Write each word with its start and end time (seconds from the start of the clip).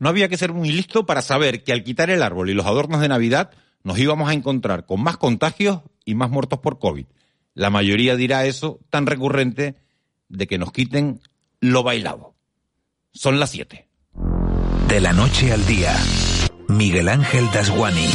No 0.00 0.08
había 0.08 0.28
que 0.28 0.38
ser 0.38 0.52
muy 0.52 0.72
listo 0.72 1.04
para 1.06 1.20
saber 1.22 1.62
que 1.62 1.72
al 1.72 1.84
quitar 1.84 2.08
el 2.08 2.22
árbol 2.22 2.48
y 2.48 2.54
los 2.54 2.66
adornos 2.66 3.02
de 3.02 3.08
Navidad 3.08 3.50
nos 3.84 3.98
íbamos 3.98 4.30
a 4.30 4.32
encontrar 4.32 4.86
con 4.86 5.02
más 5.02 5.18
contagios 5.18 5.82
y 6.06 6.14
más 6.14 6.30
muertos 6.30 6.58
por 6.60 6.78
COVID. 6.78 7.04
La 7.54 7.68
mayoría 7.68 8.16
dirá 8.16 8.46
eso 8.46 8.80
tan 8.88 9.04
recurrente 9.04 9.76
de 10.28 10.46
que 10.46 10.56
nos 10.56 10.72
quiten 10.72 11.20
lo 11.60 11.82
bailado. 11.82 12.34
Son 13.12 13.38
las 13.38 13.50
7. 13.50 13.88
De 14.88 15.00
la 15.00 15.12
noche 15.12 15.52
al 15.52 15.66
día, 15.66 15.94
Miguel 16.66 17.08
Ángel 17.08 17.50
Dasguani. 17.52 18.08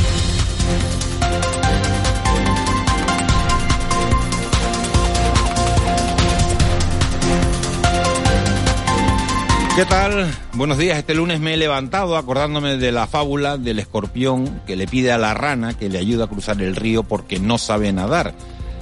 ¿Qué 9.76 9.84
tal? 9.84 10.34
Buenos 10.54 10.78
días. 10.78 10.98
Este 10.98 11.14
lunes 11.14 11.42
me 11.42 11.54
he 11.54 11.58
levantado 11.58 12.16
acordándome 12.16 12.78
de 12.78 12.94
la 12.94 13.08
fábula 13.08 13.58
del 13.58 13.80
escorpión 13.80 14.62
que 14.66 14.78
le 14.78 14.88
pide 14.88 15.12
a 15.12 15.18
la 15.18 15.34
rana 15.34 15.78
que 15.78 15.90
le 15.90 16.00
ayude 16.00 16.24
a 16.24 16.28
cruzar 16.28 16.62
el 16.62 16.78
río 16.78 17.04
porque 17.04 17.40
no 17.42 17.58
sabe 17.58 17.92
nadar. 17.92 18.34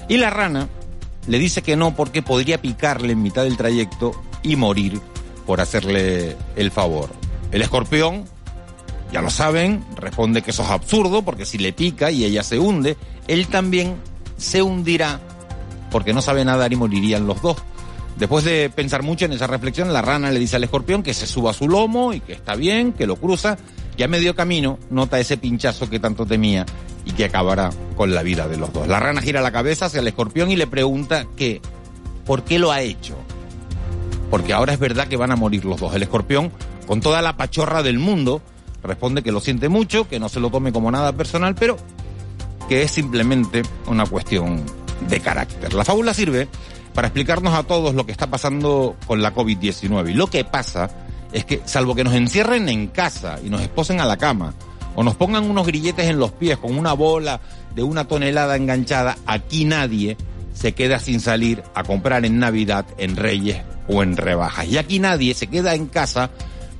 Y 0.08 0.18
la 0.18 0.30
rana 0.30 0.70
le 1.26 1.40
dice 1.40 1.64
que 1.64 1.76
no 1.76 1.96
porque 1.96 2.22
podría 2.22 2.62
picarle 2.62 3.14
en 3.14 3.24
mitad 3.24 3.44
del 3.44 3.58
trayecto 3.58 4.12
y 4.44 4.56
morir 4.56 5.02
por 5.48 5.62
hacerle 5.62 6.38
el 6.56 6.70
favor. 6.70 7.10
El 7.52 7.64
escorpión, 7.64 8.26
ya 9.12 9.24
lo 9.24 9.32
saben, 9.32 9.84
responde 9.96 10.44
que 10.44 10.52
eso 10.52 10.62
es 10.62 10.70
absurdo 10.70 11.24
porque 11.24 11.48
si 11.48 11.58
le 11.58 11.74
pica 11.74 12.12
y 12.12 12.24
ella 12.24 12.44
se 12.44 12.60
hunde, 12.60 12.98
él 13.28 13.48
también 13.48 13.96
se 14.38 14.62
hundirá 14.62 15.20
porque 15.90 16.14
no 16.14 16.22
sabe 16.22 16.46
nadar 16.46 16.72
y 16.72 16.76
morirían 16.76 17.26
los 17.26 17.42
dos. 17.42 17.58
Después 18.18 18.46
de 18.46 18.70
pensar 18.70 19.04
mucho 19.04 19.26
en 19.26 19.34
esa 19.34 19.48
reflexión, 19.48 19.92
la 19.92 20.02
rana 20.02 20.32
le 20.32 20.40
dice 20.40 20.56
al 20.56 20.64
escorpión 20.64 21.04
que 21.04 21.14
se 21.14 21.28
suba 21.28 21.52
a 21.52 21.54
su 21.54 21.68
lomo 21.68 22.14
y 22.14 22.20
que 22.20 22.34
está 22.34 22.56
bien, 22.56 22.94
que 22.94 23.08
lo 23.08 23.16
cruza, 23.16 23.58
y 23.98 24.04
a 24.04 24.08
medio 24.08 24.36
camino 24.36 24.80
nota 24.90 25.20
ese 25.20 25.38
pinchazo 25.38 25.90
que 25.90 26.00
tanto 26.00 26.26
temía 26.26 26.66
y 27.06 27.12
que 27.12 27.26
acabará 27.26 27.72
con 27.96 28.14
la 28.14 28.24
vida 28.24 28.48
de 28.48 28.58
los 28.58 28.72
dos. 28.72 28.88
La 28.88 29.00
rana 29.00 29.22
gira 29.22 29.42
la 29.42 29.52
cabeza 29.52 29.86
hacia 29.86 30.00
el 30.00 30.08
escorpión 30.08 30.52
y 30.52 30.56
le 30.56 30.68
pregunta 30.68 31.26
que, 31.36 31.62
¿por 32.26 32.44
qué 32.44 32.60
lo 32.60 32.72
ha 32.72 32.82
hecho? 32.82 33.16
Porque 34.30 34.54
ahora 34.54 34.74
es 34.74 34.80
verdad 34.80 35.08
que 35.08 35.18
van 35.18 35.32
a 35.32 35.36
morir 35.36 35.66
los 35.66 35.80
dos. 35.80 35.94
El 35.94 36.04
escorpión, 36.04 36.52
con 36.88 37.02
toda 37.02 37.22
la 37.22 37.36
pachorra 37.36 37.84
del 37.84 38.00
mundo, 38.00 38.42
responde 38.84 39.22
que 39.22 39.32
lo 39.32 39.42
siente 39.42 39.70
mucho, 39.70 40.08
que 40.08 40.20
no 40.20 40.30
se 40.30 40.40
lo 40.40 40.50
tome 40.50 40.72
como 40.72 40.92
nada 40.92 41.14
personal, 41.14 41.56
pero 41.56 41.78
que 42.70 42.84
es 42.84 42.92
simplemente 42.92 43.64
una 43.88 44.06
cuestión 44.06 44.64
de 45.10 45.20
carácter. 45.20 45.74
La 45.74 45.84
fábula 45.84 46.14
sirve 46.14 46.48
para 46.94 47.08
explicarnos 47.08 47.54
a 47.54 47.64
todos 47.64 47.96
lo 47.96 48.06
que 48.06 48.12
está 48.12 48.28
pasando 48.28 48.96
con 49.08 49.22
la 49.22 49.34
COVID-19. 49.34 50.12
Y 50.12 50.14
lo 50.14 50.28
que 50.28 50.46
pasa 50.46 50.90
es 51.32 51.46
que, 51.46 51.62
salvo 51.66 51.96
que 51.96 52.04
nos 52.04 52.14
encierren 52.14 52.70
en 52.70 52.88
casa 52.88 53.40
y 53.44 53.50
nos 53.50 53.62
esposen 53.62 54.00
a 54.00 54.06
la 54.06 54.18
cama, 54.18 54.54
o 54.96 55.04
nos 55.04 55.16
pongan 55.16 55.50
unos 55.50 55.66
grilletes 55.66 56.08
en 56.08 56.20
los 56.20 56.32
pies 56.32 56.58
con 56.58 56.78
una 56.78 56.94
bola 56.94 57.42
de 57.76 57.84
una 57.84 58.06
tonelada 58.06 58.56
enganchada, 58.56 59.18
aquí 59.26 59.66
nadie 59.66 60.18
se 60.54 60.74
queda 60.74 61.00
sin 61.00 61.20
salir 61.20 61.64
a 61.74 61.84
comprar 61.84 62.26
en 62.26 62.38
Navidad, 62.38 62.86
en 62.98 63.16
Reyes 63.16 63.64
o 63.88 64.04
en 64.04 64.16
rebajas. 64.16 64.68
Y 64.68 64.78
aquí 64.78 65.00
nadie 65.00 65.34
se 65.34 65.48
queda 65.48 65.74
en 65.74 65.88
casa 65.88 66.30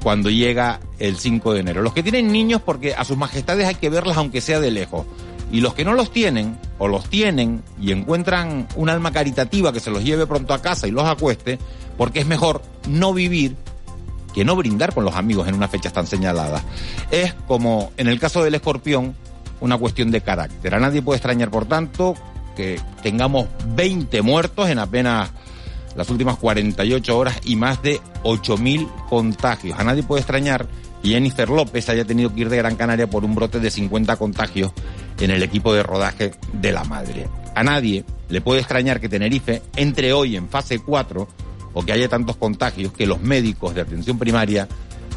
cuando 0.04 0.30
llega 0.30 0.80
el 1.00 1.18
5 1.18 1.54
de 1.54 1.60
enero. 1.62 1.82
Los 1.82 1.94
que 1.94 2.04
tienen 2.04 2.32
niños, 2.32 2.62
porque 2.62 2.94
a 2.94 3.04
sus 3.04 3.18
majestades 3.18 3.68
hay 3.68 3.76
que 3.76 3.90
verlas 3.90 4.18
aunque 4.18 4.42
sea 4.42 4.60
de 4.60 4.70
lejos. 4.70 5.06
Y 5.54 5.62
los 5.62 5.76
que 5.76 5.86
no 5.86 5.94
los 5.94 6.12
tienen, 6.12 6.58
o 6.80 6.88
los 6.88 7.08
tienen 7.08 7.62
y 7.80 7.92
encuentran 7.92 8.68
un 8.76 8.90
alma 8.90 9.12
caritativa 9.12 9.72
que 9.72 9.80
se 9.80 9.92
los 9.92 10.04
lleve 10.04 10.26
pronto 10.26 10.56
a 10.56 10.64
casa 10.64 10.88
y 10.88 10.92
los 10.92 11.06
acueste, 11.06 11.60
porque 11.96 12.22
es 12.22 12.26
mejor 12.26 12.64
no 12.90 13.14
vivir 13.14 13.56
que 14.34 14.44
no 14.44 14.56
brindar 14.56 14.96
con 14.96 15.06
los 15.06 15.16
amigos 15.16 15.48
en 15.48 15.54
unas 15.54 15.70
fechas 15.70 15.94
tan 15.94 16.08
señaladas. 16.08 16.64
Es 17.12 17.36
como 17.48 17.92
en 17.98 18.08
el 18.08 18.20
caso 18.20 18.44
del 18.44 18.56
escorpión, 18.56 19.16
una 19.62 19.78
cuestión 19.78 20.10
de 20.10 20.22
carácter. 20.22 20.74
A 20.74 20.80
nadie 20.80 21.04
puede 21.04 21.18
extrañar, 21.18 21.52
por 21.52 21.66
tanto, 21.66 22.16
que 22.56 22.82
tengamos 23.04 23.48
20 23.76 24.24
muertos 24.24 24.70
en 24.70 24.80
apenas 24.80 25.30
las 25.96 26.10
últimas 26.10 26.38
48 26.38 27.16
horas 27.16 27.40
y 27.46 27.58
más 27.58 27.80
de 27.84 28.02
8.000 28.24 28.90
contagios. 29.08 29.80
A 29.80 29.84
nadie 29.84 30.02
puede 30.02 30.22
extrañar 30.22 30.66
y 31.04 31.10
Jennifer 31.10 31.50
López 31.50 31.90
haya 31.90 32.06
tenido 32.06 32.34
que 32.34 32.42
ir 32.42 32.50
de 32.50 32.58
Gran 32.58 32.78
Canaria 32.78 33.08
por 33.08 33.26
un 33.26 33.36
brote 33.36 33.60
de 33.60 33.70
50 33.70 34.16
contagios 34.16 34.72
en 35.20 35.32
el 35.32 35.44
equipo 35.44 35.74
de 35.74 35.84
rodaje 35.84 36.32
de 36.54 36.72
la 36.72 36.86
madre. 36.86 37.28
A 37.54 37.64
nadie 37.64 38.06
le 38.30 38.42
puede 38.42 38.62
extrañar 38.62 39.00
que 39.00 39.10
Tenerife 39.10 39.62
entre 39.76 40.14
hoy 40.14 40.38
en 40.38 40.48
fase 40.48 40.80
4 40.80 41.28
o 41.74 41.86
que 41.86 41.92
haya 41.92 42.08
tantos 42.08 42.38
contagios 42.38 42.94
que 42.94 43.06
los 43.06 43.22
médicos 43.22 43.76
de 43.76 43.82
atención 43.82 44.18
primaria 44.18 44.68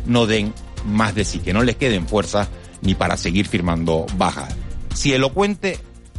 no 0.07 0.27
den 0.27 0.53
más 0.85 1.15
de 1.15 1.25
sí, 1.25 1.39
que 1.39 1.53
no 1.53 1.63
les 1.63 1.77
queden 1.77 2.09
fuerzas 2.09 2.49
ni 2.83 2.95
para 2.95 3.17
seguir 3.17 3.47
firmando 3.47 4.07
bajas. 4.17 4.55
Si 4.93 5.13
elocuente 5.13 5.79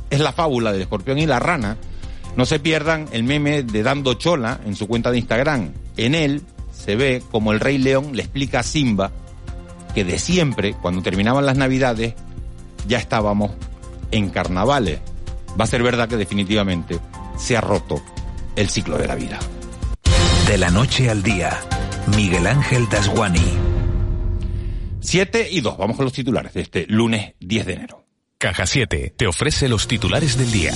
es 0.09 0.21
la 0.21 0.31
fábula 0.31 0.71
del 0.71 0.81
escorpión 0.81 1.19
y 1.19 1.25
la 1.25 1.39
rana, 1.39 1.77
no 2.37 2.45
se 2.45 2.59
pierdan 2.59 3.07
el 3.11 3.23
meme 3.23 3.63
de 3.63 3.83
Dando 3.83 4.13
Chola 4.13 4.61
en 4.65 4.75
su 4.75 4.87
cuenta 4.87 5.11
de 5.11 5.17
Instagram. 5.17 5.73
En 5.97 6.15
él 6.15 6.41
se 6.71 6.95
ve 6.95 7.21
como 7.31 7.51
el 7.51 7.59
Rey 7.59 7.77
León 7.77 8.11
le 8.13 8.21
explica 8.21 8.59
a 8.59 8.63
Simba 8.63 9.11
que 9.97 10.03
de 10.03 10.19
siempre, 10.19 10.75
cuando 10.75 11.01
terminaban 11.01 11.47
las 11.47 11.57
navidades, 11.57 12.13
ya 12.87 12.99
estábamos 12.99 13.53
en 14.11 14.29
carnavales. 14.29 14.99
Va 15.59 15.63
a 15.63 15.67
ser 15.67 15.81
verdad 15.81 16.07
que 16.07 16.17
definitivamente 16.17 16.99
se 17.35 17.57
ha 17.57 17.61
roto 17.61 17.99
el 18.55 18.69
ciclo 18.69 18.99
de 18.99 19.07
la 19.07 19.15
vida. 19.15 19.39
De 20.45 20.59
la 20.59 20.69
noche 20.69 21.09
al 21.09 21.23
día, 21.23 21.59
Miguel 22.15 22.45
Ángel 22.45 22.87
Dasguani. 22.87 23.41
7 24.99 25.47
y 25.49 25.61
2, 25.61 25.77
vamos 25.79 25.95
con 25.97 26.05
los 26.05 26.13
titulares 26.13 26.53
de 26.53 26.61
este 26.61 26.85
lunes 26.87 27.33
10 27.39 27.65
de 27.65 27.73
enero. 27.73 28.05
Caja 28.37 28.67
7 28.67 29.15
te 29.17 29.25
ofrece 29.25 29.67
los 29.67 29.87
titulares 29.87 30.37
del 30.37 30.51
día. 30.51 30.73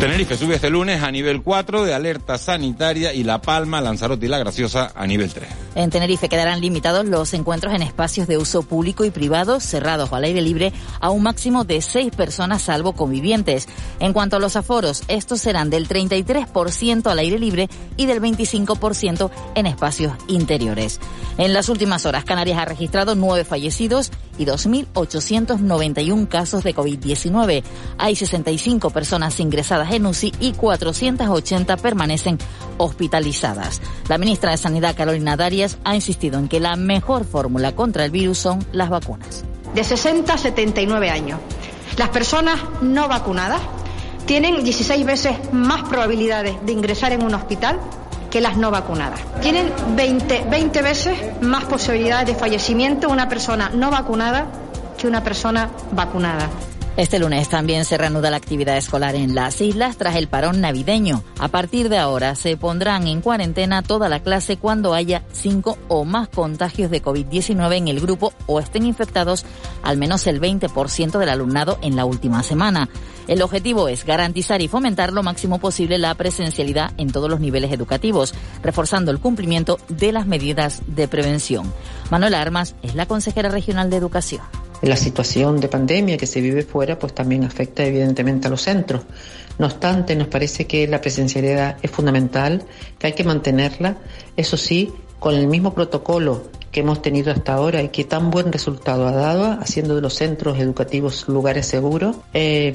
Tenerife 0.00 0.34
sube 0.34 0.54
este 0.54 0.70
lunes 0.70 1.02
a 1.02 1.10
nivel 1.10 1.42
4 1.42 1.84
de 1.84 1.92
alerta 1.92 2.38
sanitaria 2.38 3.12
y 3.12 3.22
La 3.22 3.42
Palma, 3.42 3.82
Lanzarote 3.82 4.24
y 4.24 4.30
La 4.30 4.38
Graciosa 4.38 4.92
a 4.94 5.06
nivel 5.06 5.30
3. 5.30 5.46
En 5.74 5.90
Tenerife 5.90 6.28
quedarán 6.28 6.60
limitados 6.60 7.06
los 7.06 7.32
encuentros 7.32 7.74
en 7.74 7.82
espacios 7.82 8.26
de 8.26 8.38
uso 8.38 8.62
público 8.62 9.04
y 9.04 9.10
privado 9.10 9.60
cerrados 9.60 10.10
o 10.10 10.16
al 10.16 10.24
aire 10.24 10.42
libre 10.42 10.72
a 11.00 11.10
un 11.10 11.22
máximo 11.22 11.64
de 11.64 11.80
seis 11.80 12.10
personas 12.14 12.62
salvo 12.62 12.94
convivientes. 12.94 13.68
En 14.00 14.12
cuanto 14.12 14.36
a 14.36 14.40
los 14.40 14.56
aforos, 14.56 15.04
estos 15.08 15.40
serán 15.40 15.70
del 15.70 15.88
33% 15.88 17.06
al 17.06 17.18
aire 17.18 17.38
libre 17.38 17.68
y 17.96 18.06
del 18.06 18.20
25% 18.20 19.30
en 19.54 19.66
espacios 19.66 20.12
interiores. 20.26 21.00
En 21.38 21.52
las 21.52 21.68
últimas 21.68 22.04
horas, 22.04 22.24
Canarias 22.24 22.58
ha 22.58 22.64
registrado 22.64 23.14
nueve 23.14 23.44
fallecidos 23.44 24.10
y 24.38 24.46
2.891 24.46 26.28
casos 26.28 26.64
de 26.64 26.74
COVID-19. 26.74 27.62
Hay 27.98 28.16
65 28.16 28.90
personas 28.90 29.38
ingresadas 29.38 29.92
en 29.92 30.06
UCI 30.06 30.32
y 30.40 30.52
480 30.52 31.76
permanecen 31.76 32.38
hospitalizadas. 32.78 33.80
La 34.08 34.18
ministra 34.18 34.50
de 34.50 34.56
Sanidad, 34.56 34.96
Carolina 34.96 35.36
Ha 35.84 35.94
insistido 35.94 36.38
en 36.38 36.48
que 36.48 36.60
la 36.60 36.76
mejor 36.76 37.24
fórmula 37.24 37.72
contra 37.72 38.04
el 38.04 38.10
virus 38.10 38.38
son 38.38 38.64
las 38.72 38.88
vacunas. 38.88 39.44
De 39.74 39.84
60 39.84 40.32
a 40.32 40.38
79 40.38 41.10
años. 41.10 41.40
Las 41.96 42.08
personas 42.08 42.58
no 42.82 43.08
vacunadas 43.08 43.60
tienen 44.26 44.62
16 44.62 45.04
veces 45.04 45.52
más 45.52 45.82
probabilidades 45.88 46.54
de 46.64 46.72
ingresar 46.72 47.12
en 47.12 47.22
un 47.22 47.34
hospital 47.34 47.78
que 48.30 48.40
las 48.40 48.56
no 48.56 48.70
vacunadas. 48.70 49.20
Tienen 49.42 49.72
20, 49.96 50.46
20 50.48 50.82
veces 50.82 51.18
más 51.42 51.64
posibilidades 51.64 52.26
de 52.28 52.34
fallecimiento 52.34 53.08
una 53.08 53.28
persona 53.28 53.70
no 53.74 53.90
vacunada 53.90 54.46
que 54.96 55.08
una 55.08 55.24
persona 55.24 55.70
vacunada. 55.92 56.48
Este 56.96 57.18
lunes 57.18 57.48
también 57.48 57.84
se 57.84 57.96
reanuda 57.96 58.30
la 58.30 58.36
actividad 58.36 58.76
escolar 58.76 59.14
en 59.14 59.34
las 59.34 59.60
islas 59.60 59.96
tras 59.96 60.16
el 60.16 60.28
parón 60.28 60.60
navideño. 60.60 61.22
A 61.38 61.48
partir 61.48 61.88
de 61.88 61.98
ahora 61.98 62.34
se 62.34 62.56
pondrán 62.56 63.06
en 63.06 63.22
cuarentena 63.22 63.82
toda 63.82 64.08
la 64.08 64.20
clase 64.22 64.56
cuando 64.56 64.92
haya 64.92 65.22
cinco 65.32 65.78
o 65.88 66.04
más 66.04 66.28
contagios 66.28 66.90
de 66.90 67.02
COVID-19 67.02 67.76
en 67.76 67.88
el 67.88 68.00
grupo 68.00 68.34
o 68.46 68.58
estén 68.58 68.84
infectados 68.84 69.46
al 69.82 69.96
menos 69.96 70.26
el 70.26 70.40
20% 70.40 71.18
del 71.18 71.28
alumnado 71.28 71.78
en 71.80 71.96
la 71.96 72.04
última 72.04 72.42
semana. 72.42 72.88
El 73.28 73.40
objetivo 73.42 73.88
es 73.88 74.04
garantizar 74.04 74.60
y 74.60 74.68
fomentar 74.68 75.12
lo 75.12 75.22
máximo 75.22 75.58
posible 75.58 75.96
la 75.96 76.14
presencialidad 76.16 76.92
en 76.98 77.12
todos 77.12 77.30
los 77.30 77.38
niveles 77.38 77.72
educativos, 77.72 78.34
reforzando 78.62 79.12
el 79.12 79.20
cumplimiento 79.20 79.78
de 79.88 80.10
las 80.12 80.26
medidas 80.26 80.82
de 80.88 81.06
prevención. 81.06 81.72
Manuel 82.10 82.34
Armas 82.34 82.74
es 82.82 82.96
la 82.96 83.06
consejera 83.06 83.48
regional 83.48 83.88
de 83.88 83.96
Educación 83.96 84.42
la 84.82 84.96
situación 84.96 85.60
de 85.60 85.68
pandemia 85.68 86.16
que 86.16 86.26
se 86.26 86.40
vive 86.40 86.62
fuera, 86.62 86.98
pues 86.98 87.14
también 87.14 87.44
afecta 87.44 87.84
evidentemente 87.84 88.46
a 88.46 88.50
los 88.50 88.62
centros. 88.62 89.02
No 89.58 89.66
obstante, 89.66 90.16
nos 90.16 90.28
parece 90.28 90.66
que 90.66 90.86
la 90.86 91.00
presencialidad 91.00 91.76
es 91.82 91.90
fundamental, 91.90 92.64
que 92.98 93.08
hay 93.08 93.12
que 93.12 93.24
mantenerla, 93.24 93.98
eso 94.36 94.56
sí, 94.56 94.90
con 95.18 95.34
el 95.34 95.46
mismo 95.46 95.74
protocolo 95.74 96.44
que 96.72 96.80
hemos 96.80 97.02
tenido 97.02 97.32
hasta 97.32 97.54
ahora 97.54 97.82
y 97.82 97.88
que 97.88 98.04
tan 98.04 98.30
buen 98.30 98.52
resultado 98.52 99.06
ha 99.06 99.12
dado, 99.12 99.58
haciendo 99.60 99.96
de 99.96 100.00
los 100.00 100.14
centros 100.14 100.58
educativos 100.58 101.28
lugares 101.28 101.66
seguros, 101.66 102.16
eh, 102.32 102.72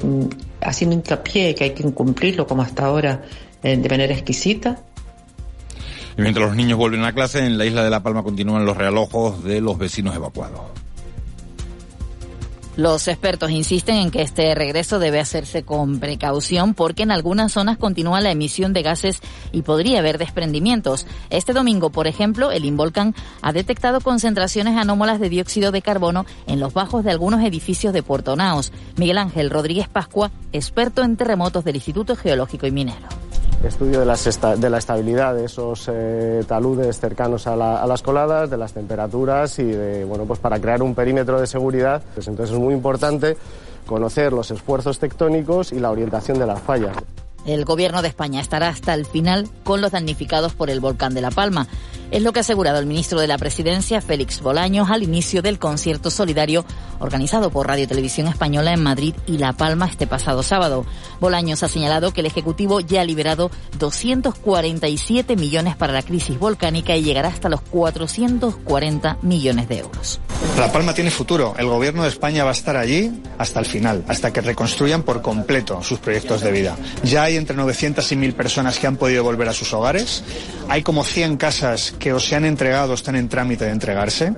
haciendo 0.60 0.94
hincapié 0.94 1.54
que 1.54 1.64
hay 1.64 1.70
que 1.70 1.82
cumplirlo 1.92 2.46
como 2.46 2.62
hasta 2.62 2.84
ahora 2.84 3.22
eh, 3.62 3.76
de 3.76 3.88
manera 3.88 4.12
exquisita. 4.12 4.78
Y 6.16 6.22
mientras 6.22 6.46
los 6.46 6.56
niños 6.56 6.78
vuelven 6.78 7.04
a 7.04 7.12
clase, 7.12 7.44
en 7.44 7.58
la 7.58 7.64
isla 7.64 7.82
de 7.84 7.90
La 7.90 8.02
Palma 8.02 8.22
continúan 8.22 8.64
los 8.64 8.76
realojos 8.76 9.42
de 9.44 9.60
los 9.60 9.76
vecinos 9.78 10.14
evacuados. 10.14 10.85
Los 12.76 13.08
expertos 13.08 13.50
insisten 13.50 13.96
en 13.96 14.10
que 14.10 14.20
este 14.20 14.54
regreso 14.54 14.98
debe 14.98 15.18
hacerse 15.18 15.62
con 15.62 15.98
precaución 15.98 16.74
porque 16.74 17.04
en 17.04 17.10
algunas 17.10 17.52
zonas 17.52 17.78
continúa 17.78 18.20
la 18.20 18.30
emisión 18.30 18.74
de 18.74 18.82
gases 18.82 19.20
y 19.50 19.62
podría 19.62 20.00
haber 20.00 20.18
desprendimientos. 20.18 21.06
Este 21.30 21.54
domingo, 21.54 21.88
por 21.88 22.06
ejemplo, 22.06 22.50
el 22.50 22.66
Involcan 22.66 23.14
ha 23.40 23.52
detectado 23.52 24.02
concentraciones 24.02 24.76
anómalas 24.76 25.20
de 25.20 25.30
dióxido 25.30 25.72
de 25.72 25.80
carbono 25.80 26.26
en 26.46 26.60
los 26.60 26.74
bajos 26.74 27.02
de 27.02 27.12
algunos 27.12 27.42
edificios 27.42 27.94
de 27.94 28.02
Puerto 28.02 28.36
Naos. 28.36 28.72
Miguel 28.96 29.16
Ángel 29.16 29.48
Rodríguez 29.48 29.88
Pascua, 29.88 30.30
experto 30.52 31.02
en 31.02 31.16
terremotos 31.16 31.64
del 31.64 31.76
Instituto 31.76 32.14
Geológico 32.14 32.66
y 32.66 32.72
Minero 32.72 33.25
estudio 33.64 34.00
de, 34.00 34.06
la 34.06 34.78
estabilidad 34.78 35.34
de 35.34 35.44
esos 35.44 35.88
eh, 35.92 36.44
taludes 36.46 36.98
cercanos 36.98 37.46
a, 37.46 37.56
las 37.56 38.02
coladas, 38.02 38.50
de 38.50 38.56
las 38.56 38.72
temperaturas 38.72 39.58
y 39.58 39.64
de, 39.64 40.04
bueno, 40.04 40.24
pues 40.24 40.38
para 40.38 40.60
crear 40.60 40.82
un 40.82 40.94
perímetro 40.94 41.40
de 41.40 41.46
seguridad. 41.46 42.02
Pues 42.14 42.28
entonces 42.28 42.54
es 42.54 42.60
muy 42.60 42.74
importante 42.74 43.36
conocer 43.86 44.32
los 44.32 44.50
esfuerzos 44.50 44.98
tectónicos 44.98 45.72
y 45.72 45.78
la 45.78 45.90
orientación 45.90 46.38
de 46.38 46.46
las 46.46 46.60
fallas. 46.60 46.96
El 47.46 47.64
gobierno 47.64 48.02
de 48.02 48.08
España 48.08 48.40
estará 48.40 48.68
hasta 48.68 48.92
el 48.92 49.06
final 49.06 49.48
con 49.62 49.80
los 49.80 49.92
damnificados 49.92 50.54
por 50.54 50.68
el 50.68 50.80
volcán 50.80 51.14
de 51.14 51.20
La 51.20 51.30
Palma. 51.30 51.68
Es 52.10 52.22
lo 52.22 52.32
que 52.32 52.38
ha 52.38 52.42
asegurado 52.42 52.78
el 52.78 52.86
ministro 52.86 53.20
de 53.20 53.26
la 53.26 53.36
Presidencia, 53.36 54.00
Félix 54.00 54.40
Bolaños, 54.40 54.90
al 54.90 55.02
inicio 55.02 55.42
del 55.42 55.58
concierto 55.58 56.10
solidario 56.10 56.64
organizado 57.00 57.50
por 57.50 57.66
Radio 57.66 57.88
Televisión 57.88 58.28
Española 58.28 58.72
en 58.72 58.82
Madrid 58.82 59.14
y 59.26 59.38
La 59.38 59.52
Palma 59.52 59.86
este 59.86 60.06
pasado 60.06 60.42
sábado. 60.42 60.86
Bolaños 61.20 61.62
ha 61.62 61.68
señalado 61.68 62.12
que 62.12 62.20
el 62.20 62.26
Ejecutivo 62.26 62.80
ya 62.80 63.00
ha 63.00 63.04
liberado 63.04 63.50
247 63.78 65.36
millones 65.36 65.76
para 65.76 65.92
la 65.92 66.02
crisis 66.02 66.38
volcánica 66.38 66.96
y 66.96 67.02
llegará 67.02 67.28
hasta 67.28 67.48
los 67.48 67.60
440 67.62 69.18
millones 69.22 69.68
de 69.68 69.78
euros. 69.78 70.20
La 70.58 70.70
Palma 70.70 70.94
tiene 70.94 71.10
futuro. 71.10 71.54
El 71.58 71.66
Gobierno 71.66 72.04
de 72.04 72.08
España 72.08 72.44
va 72.44 72.50
a 72.50 72.52
estar 72.52 72.76
allí 72.76 73.10
hasta 73.36 73.60
el 73.60 73.66
final, 73.66 74.04
hasta 74.08 74.32
que 74.32 74.40
reconstruyan 74.40 75.02
por 75.02 75.22
completo 75.22 75.82
sus 75.82 75.98
proyectos 75.98 76.40
de 76.40 76.52
vida. 76.52 76.76
Ya 77.02 77.24
hay 77.24 77.36
entre 77.36 77.56
900 77.56 78.10
y 78.12 78.16
1000 78.16 78.34
personas 78.34 78.78
que 78.78 78.86
han 78.86 78.96
podido 78.96 79.24
volver 79.24 79.48
a 79.48 79.52
sus 79.52 79.72
hogares. 79.72 80.22
Hay 80.68 80.82
como 80.82 81.04
100 81.04 81.36
casas 81.36 81.94
que 81.98 82.12
o 82.12 82.20
se 82.20 82.36
han 82.36 82.44
entregado 82.44 82.94
están 82.94 83.16
en 83.16 83.28
trámite 83.28 83.64
de 83.64 83.72
entregarse. 83.72 84.34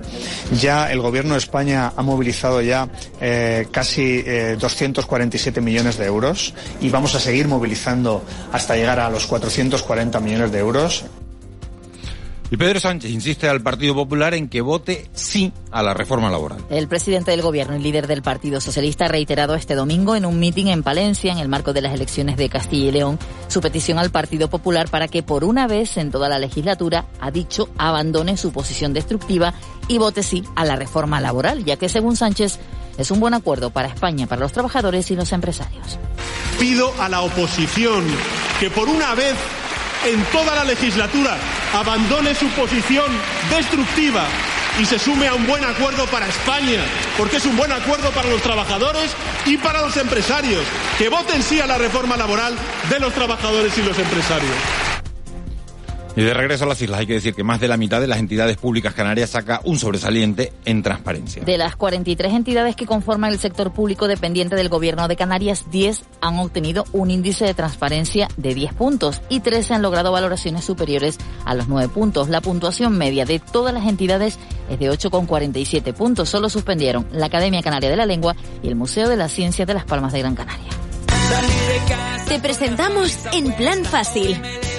Ya 0.61 0.91
el 0.91 1.01
Gobierno 1.01 1.35
de 1.35 1.39
España 1.39 1.93
ha 1.97 2.03
movilizado 2.03 2.61
ya 2.61 2.89
eh, 3.21 3.67
casi 3.71 4.23
247 4.23 5.59
eh, 5.59 5.63
millones 5.63 5.99
de 5.99 6.07
euros 6.07 6.55
y 6.81 6.89
vamos 6.91 7.15
a 7.15 7.21
seguir 7.21 7.49
movilizando 7.49 8.23
hasta 8.53 8.77
llegar 8.77 9.01
a 9.01 9.11
los 9.11 9.27
440 9.27 10.21
millones 10.21 10.53
de 10.53 10.59
euros. 10.59 11.05
Y 12.51 12.57
Pedro 12.57 12.81
Sánchez 12.81 13.11
insiste 13.11 13.47
al 13.47 13.63
Partido 13.63 13.95
Popular 13.95 14.33
en 14.33 14.49
que 14.49 14.63
vote 14.63 15.11
sí 15.13 15.53
a 15.71 15.83
la 15.83 15.93
reforma 15.93 16.31
laboral. 16.31 16.65
El 16.71 16.89
presidente 16.89 17.31
del 17.31 17.43
gobierno 17.43 17.77
y 17.77 17.81
líder 17.81 18.07
del 18.07 18.23
Partido 18.23 18.61
Socialista 18.61 19.05
ha 19.05 19.09
reiterado 19.09 19.55
este 19.55 19.75
domingo 19.75 20.17
en 20.17 20.25
un 20.25 20.41
mitin 20.41 20.69
en 20.69 20.83
Palencia, 20.83 21.31
en 21.31 21.39
el 21.39 21.49
marco 21.49 21.75
de 21.75 21.83
las 21.83 21.93
elecciones 21.93 22.39
de 22.39 22.49
Castilla 22.49 22.89
y 22.89 22.93
León, 22.93 23.19
su 23.49 23.61
petición 23.61 23.99
al 23.99 24.11
Partido 24.11 24.49
Popular 24.49 24.89
para 24.89 25.09
que 25.09 25.23
por 25.23 25.45
una 25.45 25.67
vez 25.67 25.99
en 25.99 26.11
toda 26.11 26.31
la 26.31 26.39
legislatura, 26.39 27.05
ha 27.21 27.31
dicho, 27.31 27.69
abandone 27.77 28.39
su 28.39 28.51
posición 28.51 28.95
destructiva 28.95 29.53
y 29.87 29.99
vote 29.99 30.23
sí 30.23 30.43
a 30.57 30.65
la 30.65 30.77
reforma 30.77 31.21
laboral, 31.21 31.65
ya 31.65 31.77
que 31.77 31.91
según 31.91 32.17
Sánchez 32.17 32.59
es 32.97 33.11
un 33.11 33.21
buen 33.21 33.35
acuerdo 33.35 33.71
para 33.71 33.89
España, 33.89 34.27
para 34.27 34.41
los 34.41 34.53
trabajadores 34.53 35.11
y 35.11 35.17
los 35.17 35.33
empresarios. 35.33 35.99
Pido 36.59 36.93
a 36.99 37.09
la 37.11 37.21
oposición 37.21 38.05
que 38.59 38.71
por 38.71 38.89
una 38.89 39.15
vez 39.15 39.37
en 40.05 40.23
toda 40.27 40.55
la 40.55 40.65
legislatura 40.65 41.37
abandone 41.75 42.35
su 42.35 42.49
posición 42.51 43.07
destructiva 43.51 44.25
y 44.79 44.87
se 44.87 44.99
sume 44.99 45.27
a 45.27 45.35
un 45.35 45.47
buen 45.47 45.65
acuerdo 45.65 46.07
para 46.07 46.29
España, 46.29 46.81
porque 47.17 47.39
es 47.39 47.47
un 47.47 47.57
buen 47.57 47.73
acuerdo 47.73 48.11
para 48.11 48.29
los 48.29 48.41
trabajadores 48.43 49.11
y 49.45 49.57
para 49.57 49.83
los 49.83 49.97
empresarios. 49.97 50.63
Que 50.99 51.09
voten 51.09 51.43
sí 51.43 51.61
a 51.61 51.67
la 51.67 51.79
reforma 51.79 52.17
laboral 52.17 52.57
de 52.89 53.01
los 53.01 53.13
trabajadores 53.13 53.77
y 53.77 53.83
los 53.83 53.99
empresarios. 53.99 54.88
Y 56.19 56.25
de 56.25 56.35
regreso 56.35 56.65
a 56.65 56.67
las 56.67 56.83
islas, 56.83 56.99
hay 56.99 57.07
que 57.07 57.13
decir 57.13 57.33
que 57.33 57.45
más 57.45 57.61
de 57.61 57.69
la 57.69 57.77
mitad 57.77 58.01
de 58.01 58.09
las 58.09 58.19
entidades 58.19 58.57
públicas 58.57 58.93
canarias 58.93 59.31
saca 59.31 59.61
un 59.63 59.79
sobresaliente 59.79 60.53
en 60.65 60.83
transparencia. 60.83 61.45
De 61.45 61.57
las 61.57 61.77
43 61.77 62.33
entidades 62.33 62.75
que 62.75 62.87
conforman 62.87 63.31
el 63.31 63.39
sector 63.39 63.73
público 63.73 64.09
dependiente 64.09 64.57
del 64.57 64.69
gobierno 64.69 65.07
de 65.07 65.15
Canarias, 65.15 65.67
10 65.71 66.03
han 66.21 66.41
obtenido 66.41 66.87
un 66.91 67.13
índice 67.13 67.45
de 67.45 67.55
transparencia 67.55 68.27
de 68.37 68.53
10 68.53 68.75
puntos 68.75 69.23
y 69.29 69.39
13 69.39 69.75
han 69.75 69.83
logrado 69.83 70.11
valoraciones 70.11 70.65
superiores 70.65 71.19
a 71.45 71.55
los 71.55 71.69
9 71.69 71.89
puntos. 71.89 72.29
La 72.29 72.41
puntuación 72.41 72.99
media 72.99 73.25
de 73.25 73.39
todas 73.39 73.73
las 73.73 73.87
entidades 73.87 74.41
es 74.69 74.79
de 74.81 74.91
8,47 74.91 75.95
puntos. 75.95 76.29
Solo 76.29 76.49
suspendieron 76.49 77.07
la 77.13 77.27
Academia 77.27 77.63
Canaria 77.63 77.91
de 77.91 77.97
la 77.97 78.07
Lengua 78.07 78.35
y 78.61 78.67
el 78.67 78.75
Museo 78.75 79.09
de 79.09 79.17
las 79.17 79.31
Ciencias 79.31 79.69
de 79.69 79.75
las 79.75 79.85
Palmas 79.85 80.13
de 80.13 80.19
Gran 80.19 80.35
Canaria. 80.35 80.73
Te 82.27 82.39
presentamos 82.41 83.17
En 83.33 83.53
Plan 83.53 83.85
Fácil, 83.85 84.41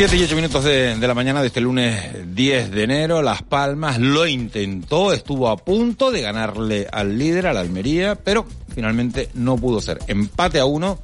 7 0.00 0.16
y 0.16 0.22
8 0.22 0.34
minutos 0.34 0.64
de, 0.64 0.96
la 0.96 1.12
mañana 1.12 1.42
de 1.42 1.48
este 1.48 1.60
lunes 1.60 2.34
10 2.34 2.70
de 2.70 2.84
enero, 2.84 3.20
Las 3.20 3.42
Palmas 3.42 3.98
lo 3.98 4.26
intentó, 4.26 5.12
estuvo 5.12 5.50
a 5.50 5.58
punto 5.58 6.10
de 6.10 6.22
ganarle 6.22 6.88
al 6.90 7.18
líder, 7.18 7.46
al 7.46 7.58
Almería, 7.58 8.14
pero 8.14 8.46
finalmente 8.74 9.28
no 9.34 9.58
pudo 9.58 9.82
ser. 9.82 9.98
Empate 10.06 10.58
a 10.58 10.64
uno 10.64 11.00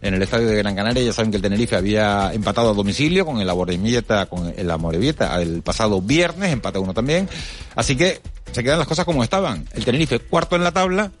en 0.00 0.14
el 0.14 0.22
estadio 0.22 0.46
de 0.46 0.56
Gran 0.56 0.74
Canaria. 0.74 1.02
Ya 1.02 1.12
saben 1.12 1.30
que 1.30 1.36
el 1.36 1.42
Tenerife 1.42 1.76
había 1.76 2.32
empatado 2.32 2.70
a 2.70 2.72
domicilio 2.72 3.26
con 3.26 3.38
el 3.38 3.50
Amorebieta, 3.50 4.24
con 4.24 4.50
el 4.56 4.70
Amorebieta 4.70 5.38
el 5.42 5.60
pasado 5.60 6.00
viernes, 6.00 6.54
empate 6.54 6.78
a 6.78 6.80
uno 6.80 6.94
también. 6.94 7.28
Así 7.74 7.96
que 7.96 8.22
se 8.50 8.64
quedan 8.64 8.78
las 8.78 8.88
cosas 8.88 9.04
como 9.04 9.22
estaban. 9.22 9.68
El 9.74 9.84
Tenerife 9.84 10.20
cuarto 10.20 10.56
en 10.56 10.64
la 10.64 10.72
tabla, 10.72 11.12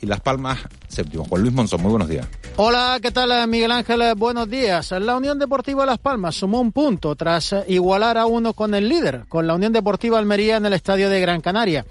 y 0.00 0.06
Las 0.06 0.20
Palmas 0.20 0.58
séptimo. 0.88 1.24
Juan 1.24 1.42
Luis 1.42 1.54
Monzón, 1.54 1.82
muy 1.82 1.90
buenos 1.90 2.08
días. 2.08 2.26
Hola, 2.56 2.98
¿qué 3.00 3.10
tal 3.10 3.48
Miguel 3.48 3.72
Ángel? 3.72 4.02
Buenos 4.16 4.48
días. 4.48 4.90
La 4.92 5.16
Unión 5.16 5.38
Deportiva 5.38 5.86
Las 5.86 5.98
Palmas 5.98 6.34
sumó 6.34 6.60
un 6.60 6.72
punto 6.72 7.14
tras 7.14 7.54
igualar 7.68 8.18
a 8.18 8.26
uno 8.26 8.52
con 8.52 8.74
el 8.74 8.88
líder, 8.88 9.26
con 9.28 9.46
la 9.46 9.54
Unión 9.54 9.72
Deportiva 9.72 10.18
Almería 10.18 10.56
en 10.56 10.66
el 10.66 10.72
estadio 10.72 11.10
de 11.10 11.20
Gran 11.20 11.40
Canaria. 11.40 11.84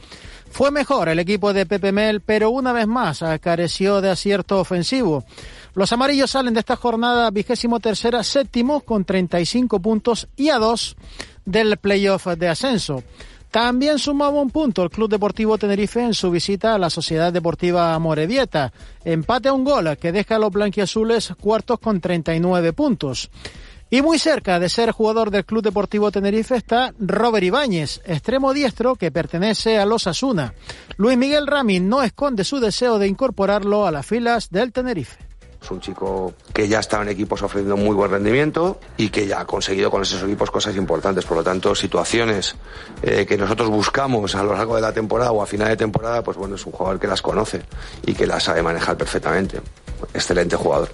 Fue 0.50 0.72
mejor 0.72 1.10
el 1.10 1.20
equipo 1.20 1.54
de 1.54 1.66
Pepe 1.66 1.92
Mel, 1.92 2.22
pero 2.22 2.50
una 2.50 2.74
vez 2.74 2.88
más 2.88 3.24
careció 3.42 4.02
de 4.02 4.10
acierto 4.10 4.60
ofensivo. 4.60 5.24
Los 5.74 5.92
amarillos 5.92 6.32
salen 6.32 6.54
de 6.54 6.62
esta 6.62 6.76
jornada 6.76 7.30
vigésimo 7.30 7.80
tercera 7.80 8.24
séptimo 8.24 8.82
con 8.82 9.06
35 9.06 9.80
puntos 9.80 10.28
y 10.36 10.50
a 10.50 10.58
dos 10.58 10.96
del 11.46 11.78
playoff 11.78 12.28
de 12.28 12.50
ascenso. 12.50 13.04
También 13.52 13.98
sumaba 13.98 14.42
un 14.42 14.52
punto 14.52 14.84
el 14.84 14.90
Club 14.90 15.10
Deportivo 15.10 15.58
Tenerife 15.58 16.02
en 16.02 16.14
su 16.14 16.30
visita 16.30 16.76
a 16.76 16.78
la 16.78 16.90
Sociedad 16.90 17.32
Deportiva 17.32 17.98
Morevieta. 18.00 18.72
Empate 19.06 19.50
a 19.50 19.54
un 19.54 19.64
gol 19.64 19.98
que 19.98 20.12
deja 20.12 20.36
a 20.36 20.40
los 20.40 20.52
blanquiazules 20.52 21.34
cuartos 21.40 21.80
con 21.80 22.02
39 22.02 22.74
puntos. 22.74 23.30
Y 23.90 24.02
muy 24.02 24.20
cerca 24.20 24.60
de 24.60 24.68
ser 24.68 24.92
jugador 24.92 25.32
del 25.32 25.46
Club 25.46 25.64
Deportivo 25.64 26.12
Tenerife 26.12 26.58
está 26.58 26.94
Robert 27.00 27.46
Ibáñez, 27.46 28.02
extremo 28.04 28.54
diestro 28.54 28.98
que 28.98 29.12
pertenece 29.12 29.78
a 29.78 29.86
los 29.86 30.08
Asuna. 30.08 30.54
Luis 30.98 31.18
Miguel 31.18 31.48
Rami 31.48 31.80
no 31.80 32.04
esconde 32.04 32.44
su 32.44 32.60
deseo 32.60 33.00
de 33.00 33.08
incorporarlo 33.08 33.88
a 33.88 33.92
las 33.92 34.06
filas 34.06 34.50
del 34.50 34.74
Tenerife. 34.74 35.27
Es 35.62 35.72
un 35.72 35.82
chico 35.82 36.34
que 36.54 36.68
ya 36.68 36.80
estaba 36.80 37.04
en 37.04 37.10
equipos 37.10 37.42
ofreciendo 37.42 37.76
muy 37.76 37.96
buen 37.96 38.12
rendimiento 38.12 38.80
y 38.96 39.10
que 39.10 39.28
ya 39.28 39.42
ha 39.42 39.46
conseguido 39.46 39.92
con 39.92 40.02
esos 40.02 40.22
equipos 40.24 40.52
cosas 40.52 40.76
importantes. 40.76 41.26
Por 41.26 41.38
lo 41.38 41.44
tanto, 41.44 41.76
situaciones 41.76 42.56
eh, 43.02 43.26
que 43.26 43.38
nosotros 43.38 43.70
buscamos 43.70 44.36
a 44.36 44.44
lo 44.44 44.54
largo 44.54 44.76
de 44.76 44.82
la 44.82 44.94
temporada 44.94 45.32
o 45.32 45.42
a 45.42 45.46
final 45.46 45.68
de 45.70 45.78
temporada, 45.78 46.24
pues 46.24 46.38
bueno, 46.38 46.56
es 46.56 46.66
un 46.66 46.72
jugador 46.72 47.00
que 47.00 47.08
las 47.08 47.22
conoce 47.22 47.62
y 48.06 48.14
que 48.14 48.28
las 48.28 48.44
sabe 48.44 48.62
manejar 48.62 48.98
perfectamente. 48.98 49.60
Excelente 50.14 50.56
jugador. 50.56 50.90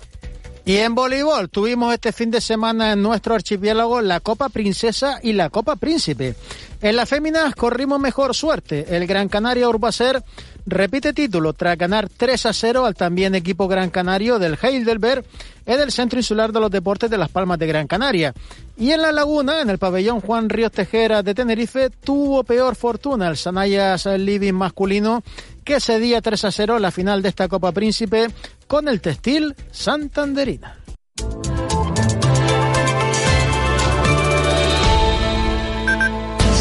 Y 0.66 0.78
en 0.78 0.96
voleibol 0.96 1.50
tuvimos 1.50 1.94
este 1.94 2.14
fin 2.14 2.32
de 2.32 2.40
semana 2.40 2.94
en 2.94 3.02
nuestro 3.02 3.36
archipiélago 3.36 4.00
la 4.00 4.22
Copa 4.22 4.48
Princesa 4.48 5.20
y 5.22 5.34
la 5.34 5.50
Copa 5.50 5.76
Príncipe. 5.76 6.36
En 6.82 6.96
las 6.96 7.10
féminas 7.10 7.54
corrimos 7.54 8.00
mejor 8.00 8.34
suerte. 8.34 8.96
El 8.96 9.06
Gran 9.06 9.28
Canaria 9.28 9.68
Urbacer 9.68 10.24
repite 10.66 11.14
título 11.14 11.54
tras 11.54 11.78
ganar 11.78 12.10
3 12.10 12.46
a 12.46 12.54
0 12.54 12.86
al 12.86 12.96
también 12.96 13.36
equipo 13.36 13.68
Gran 13.68 13.90
Canario 13.90 14.40
del 14.40 14.58
Heidelberg 14.62 15.26
en 15.66 15.80
el 15.80 15.92
Centro 15.92 16.20
Insular 16.20 16.52
de 16.52 16.60
los 16.60 16.72
Deportes 16.72 17.10
de 17.10 17.18
Las 17.18 17.30
Palmas 17.30 17.60
de 17.60 17.68
Gran 17.68 17.88
Canaria. 17.88 18.34
Y 18.78 18.92
en 18.92 19.02
la 19.02 19.12
Laguna, 19.12 19.62
en 19.62 19.70
el 19.70 19.78
pabellón 19.78 20.22
Juan 20.22 20.50
Ríos 20.50 20.72
Tejera 20.72 21.24
de 21.24 21.34
Tenerife, 21.34 21.90
tuvo 21.90 22.44
peor 22.44 22.76
fortuna 22.76 23.28
el 23.28 23.38
Sanayas 23.38 24.06
Living 24.06 24.54
masculino 24.54 25.24
que 25.64 25.80
cedía 25.80 26.22
3 26.22 26.46
a 26.46 26.52
0 26.52 26.80
la 26.80 26.92
final 26.92 27.22
de 27.22 27.30
esta 27.30 27.48
Copa 27.48 27.72
Príncipe 27.72 28.28
con 28.68 28.88
el 28.88 29.02
textil 29.02 29.56
santanderina. 29.72 30.78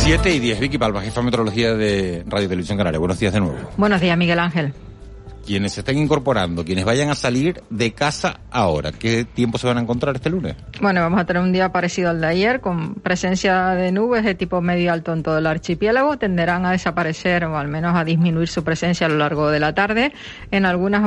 Siete 0.03 0.35
y 0.35 0.41
10, 0.41 0.59
Vicky 0.59 0.79
Palma, 0.79 1.01
jefa 1.01 1.21
de 1.21 1.25
meteorología 1.27 1.75
de 1.75 2.25
Radio 2.27 2.49
Televisión 2.49 2.77
Canaria. 2.77 2.99
Buenos 2.99 3.21
días 3.21 3.33
de 3.33 3.39
nuevo. 3.39 3.57
Buenos 3.77 4.01
días, 4.01 4.19
Miguel 4.19 4.41
Ángel 4.41 4.75
quienes 5.45 5.73
se 5.73 5.81
estén 5.81 5.99
incorporando, 5.99 6.65
quienes 6.65 6.85
vayan 6.85 7.11
a 7.11 7.15
salir 7.15 7.63
de 7.71 7.93
casa 7.93 8.41
ahora, 8.51 8.93
¿qué 8.93 9.25
tiempo 9.25 9.59
se 9.59 9.67
van 9.67 9.79
a 9.79 9.81
encontrar 9.81 10.15
este 10.15 10.31
lunes? 10.31 10.57
Bueno, 10.81 11.01
vamos 11.01 11.21
a 11.21 11.25
tener 11.25 11.43
un 11.43 11.53
día 11.53 11.71
parecido 11.71 12.11
al 12.11 12.21
de 12.21 12.27
ayer, 12.27 12.61
con 12.61 12.95
presencia 12.95 13.69
de 13.69 13.93
nubes 13.93 14.25
de 14.25 14.35
tipo 14.35 14.61
medio 14.61 14.93
alto 14.93 15.13
en 15.13 15.23
todo 15.23 15.39
el 15.39 15.47
archipiélago. 15.47 16.17
Tenderán 16.17 16.67
a 16.67 16.73
desaparecer 16.73 17.45
o 17.45 17.57
al 17.57 17.69
menos 17.69 17.95
a 17.97 18.05
disminuir 18.05 18.49
su 18.49 18.65
presencia 18.65 19.07
a 19.07 19.11
lo 19.11 19.17
largo 19.17 19.51
de 19.51 19.61
la 19.61 19.75
tarde. 19.75 20.13
En 20.51 20.67
algunas 20.67 21.03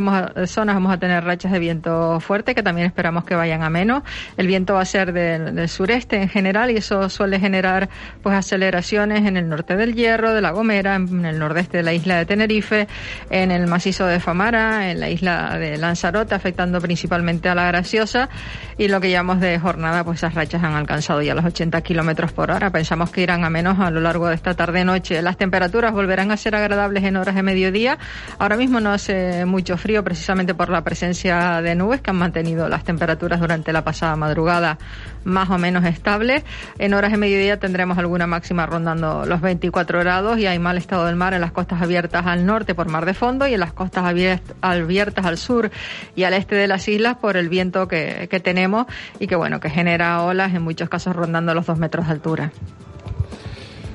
zonas 0.49 0.75
vamos 0.75 0.93
a 0.93 0.99
tener 0.99 1.23
rachas 1.23 1.51
de 1.51 1.59
viento 1.59 2.19
fuerte 2.19 2.55
que 2.55 2.63
también 2.63 2.87
esperamos 2.87 3.23
que 3.25 3.35
vayan 3.35 3.63
a 3.63 3.69
menos. 3.69 4.03
El 4.37 4.47
viento 4.47 4.73
va 4.75 4.81
a 4.81 4.85
ser 4.85 5.13
del, 5.13 5.67
sureste 5.69 6.21
en 6.21 6.29
general 6.29 6.71
y 6.71 6.77
eso 6.77 7.09
suele 7.09 7.39
generar 7.39 7.89
pues 8.21 8.35
aceleraciones 8.35 9.25
en 9.25 9.37
el 9.37 9.49
norte 9.49 9.75
del 9.75 9.95
Hierro, 9.95 10.33
de 10.33 10.41
La 10.41 10.51
Gomera, 10.51 10.95
en 10.95 11.25
el 11.25 11.39
nordeste 11.39 11.77
de 11.77 11.83
la 11.83 11.93
isla 11.93 12.17
de 12.17 12.25
Tenerife, 12.25 12.87
en 13.29 13.51
el 13.51 13.67
macizo 13.67 14.05
de 14.05 14.19
En 14.27 14.99
la 14.99 15.07
isla 15.07 15.55
de 15.59 15.77
Lanzarote, 15.77 16.33
afectando 16.33 16.81
principalmente 16.81 17.47
a 17.47 17.53
la 17.53 17.67
Graciosa. 17.67 18.27
Y 18.75 18.87
lo 18.87 18.99
que 18.99 19.11
llamamos 19.11 19.39
de 19.39 19.59
jornada, 19.59 20.03
pues 20.03 20.17
esas 20.17 20.33
rachas 20.33 20.63
han 20.63 20.73
alcanzado 20.73 21.21
ya 21.21 21.35
los 21.35 21.45
80 21.45 21.79
kilómetros 21.81 22.31
por 22.31 22.49
hora. 22.49 22.71
Pensamos 22.71 23.11
que 23.11 23.21
irán 23.21 23.43
a 23.43 23.51
menos 23.51 23.79
a 23.79 23.91
lo 23.91 24.01
largo 24.01 24.27
de 24.27 24.33
esta 24.33 24.55
tarde-noche. 24.55 25.21
Las 25.21 25.37
temperaturas 25.37 25.93
volverán 25.93 26.31
a 26.31 26.37
ser 26.37 26.55
agradables 26.55 27.03
en 27.03 27.17
horas 27.17 27.35
de 27.35 27.43
mediodía. 27.43 27.99
Ahora 28.39 28.57
mismo 28.57 28.79
no 28.79 28.91
hace 28.91 29.45
mucho 29.45 29.77
frío, 29.77 30.03
precisamente 30.03 30.55
por 30.55 30.69
la 30.69 30.83
presencia 30.83 31.61
de 31.61 31.75
nubes 31.75 32.01
que 32.01 32.09
han 32.09 32.17
mantenido 32.17 32.67
las 32.67 32.83
temperaturas 32.83 33.39
durante 33.39 33.71
la 33.73 33.83
pasada 33.83 34.15
madrugada 34.15 34.79
más 35.23 35.51
o 35.51 35.59
menos 35.59 35.85
estables. 35.85 36.43
En 36.79 36.95
horas 36.95 37.11
de 37.11 37.17
mediodía 37.17 37.59
tendremos 37.59 37.99
alguna 37.99 38.25
máxima 38.25 38.65
rondando 38.65 39.25
los 39.27 39.39
24 39.41 39.99
grados 39.99 40.39
y 40.39 40.47
hay 40.47 40.57
mal 40.57 40.77
estado 40.77 41.05
del 41.05 41.15
mar 41.15 41.35
en 41.35 41.41
las 41.41 41.51
costas 41.51 41.79
abiertas 41.79 42.25
al 42.25 42.43
norte 42.47 42.73
por 42.73 42.89
mar 42.89 43.05
de 43.05 43.13
fondo 43.13 43.47
y 43.47 43.53
en 43.53 43.59
las 43.59 43.71
costas 43.71 44.03
abiertas 44.03 44.14
abiertas 44.61 45.25
al 45.25 45.37
sur 45.37 45.71
y 46.15 46.23
al 46.23 46.33
este 46.33 46.55
de 46.55 46.67
las 46.67 46.87
islas 46.87 47.17
por 47.17 47.37
el 47.37 47.49
viento 47.49 47.87
que, 47.87 48.27
que 48.29 48.39
tenemos 48.39 48.87
y 49.19 49.27
que 49.27 49.35
bueno, 49.35 49.59
que 49.59 49.69
genera 49.69 50.21
olas 50.23 50.53
en 50.53 50.61
muchos 50.61 50.89
casos 50.89 51.15
rondando 51.15 51.53
los 51.53 51.65
dos 51.65 51.77
metros 51.77 52.07
de 52.07 52.11
altura. 52.11 52.51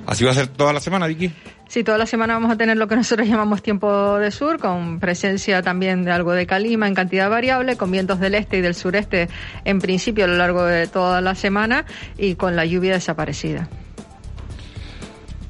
¿Así 0.07 0.25
va 0.25 0.33
a 0.33 0.35
ser 0.35 0.49
toda 0.49 0.73
la 0.73 0.81
semana, 0.81 1.07
Vicky? 1.07 1.33
Sí, 1.71 1.85
toda 1.85 1.99
la 1.99 2.07
semana 2.07 2.35
vamos 2.35 2.51
a 2.51 2.57
tener 2.57 2.77
lo 2.77 2.89
que 2.89 2.97
nosotros 2.97 3.29
llamamos 3.29 3.63
tiempo 3.63 4.19
de 4.19 4.33
sur, 4.33 4.59
con 4.59 4.99
presencia 4.99 5.63
también 5.63 6.03
de 6.03 6.11
algo 6.11 6.33
de 6.33 6.45
calima 6.45 6.89
en 6.89 6.97
cantidad 6.97 7.31
variable, 7.31 7.77
con 7.77 7.93
vientos 7.93 8.19
del 8.19 8.35
este 8.35 8.59
y 8.59 8.61
del 8.61 8.75
sureste 8.75 9.29
en 9.65 9.79
principio 9.79 10.25
a 10.25 10.27
lo 10.27 10.37
largo 10.37 10.65
de 10.65 10.89
toda 10.89 11.21
la 11.21 11.37
semana 11.37 11.85
y 12.19 12.35
con 12.35 12.57
la 12.57 12.65
lluvia 12.65 12.95
desaparecida. 12.95 13.69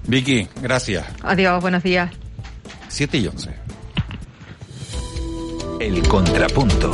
Vicky, 0.06 0.46
gracias. 0.60 1.06
Adiós, 1.22 1.62
buenos 1.62 1.82
días. 1.82 2.10
7 2.88 3.16
y 3.16 3.26
11. 3.28 3.59
El 5.80 6.06
Contrapunto. 6.06 6.92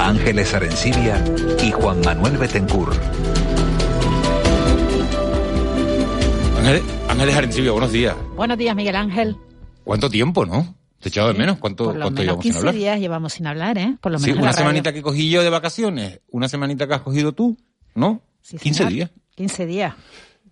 Ángeles 0.00 0.52
Arencibia 0.52 1.24
y 1.62 1.70
Juan 1.70 2.00
Manuel 2.04 2.36
Betencur. 2.36 2.92
Ángeles, 7.08 7.36
Arencibia, 7.36 7.70
buenos 7.70 7.92
días. 7.92 8.16
Buenos 8.34 8.58
días, 8.58 8.74
Miguel 8.74 8.96
Ángel. 8.96 9.36
¿Cuánto 9.84 10.10
tiempo, 10.10 10.44
no? 10.44 10.74
Te 10.98 11.08
he 11.08 11.10
echado 11.10 11.28
de 11.28 11.34
menos. 11.34 11.58
¿Cuánto, 11.58 11.84
Por 11.84 11.96
lo 11.96 12.10
menos 12.10 12.38
15 12.38 12.72
días 12.72 12.98
llevamos 12.98 13.34
sin 13.34 13.46
hablar, 13.46 13.78
¿eh? 13.78 13.96
Por 14.00 14.10
lo 14.10 14.18
menos 14.18 14.36
sí, 14.36 14.42
una 14.42 14.52
semanita 14.52 14.92
que 14.92 15.02
cogí 15.02 15.30
yo 15.30 15.44
de 15.44 15.50
vacaciones, 15.50 16.20
una 16.28 16.48
semanita 16.48 16.88
que 16.88 16.94
has 16.94 17.02
cogido 17.02 17.30
tú, 17.30 17.56
¿no? 17.94 18.22
Sí, 18.42 18.58
15 18.58 18.86
días. 18.86 19.10
15 19.36 19.66
días. 19.66 19.94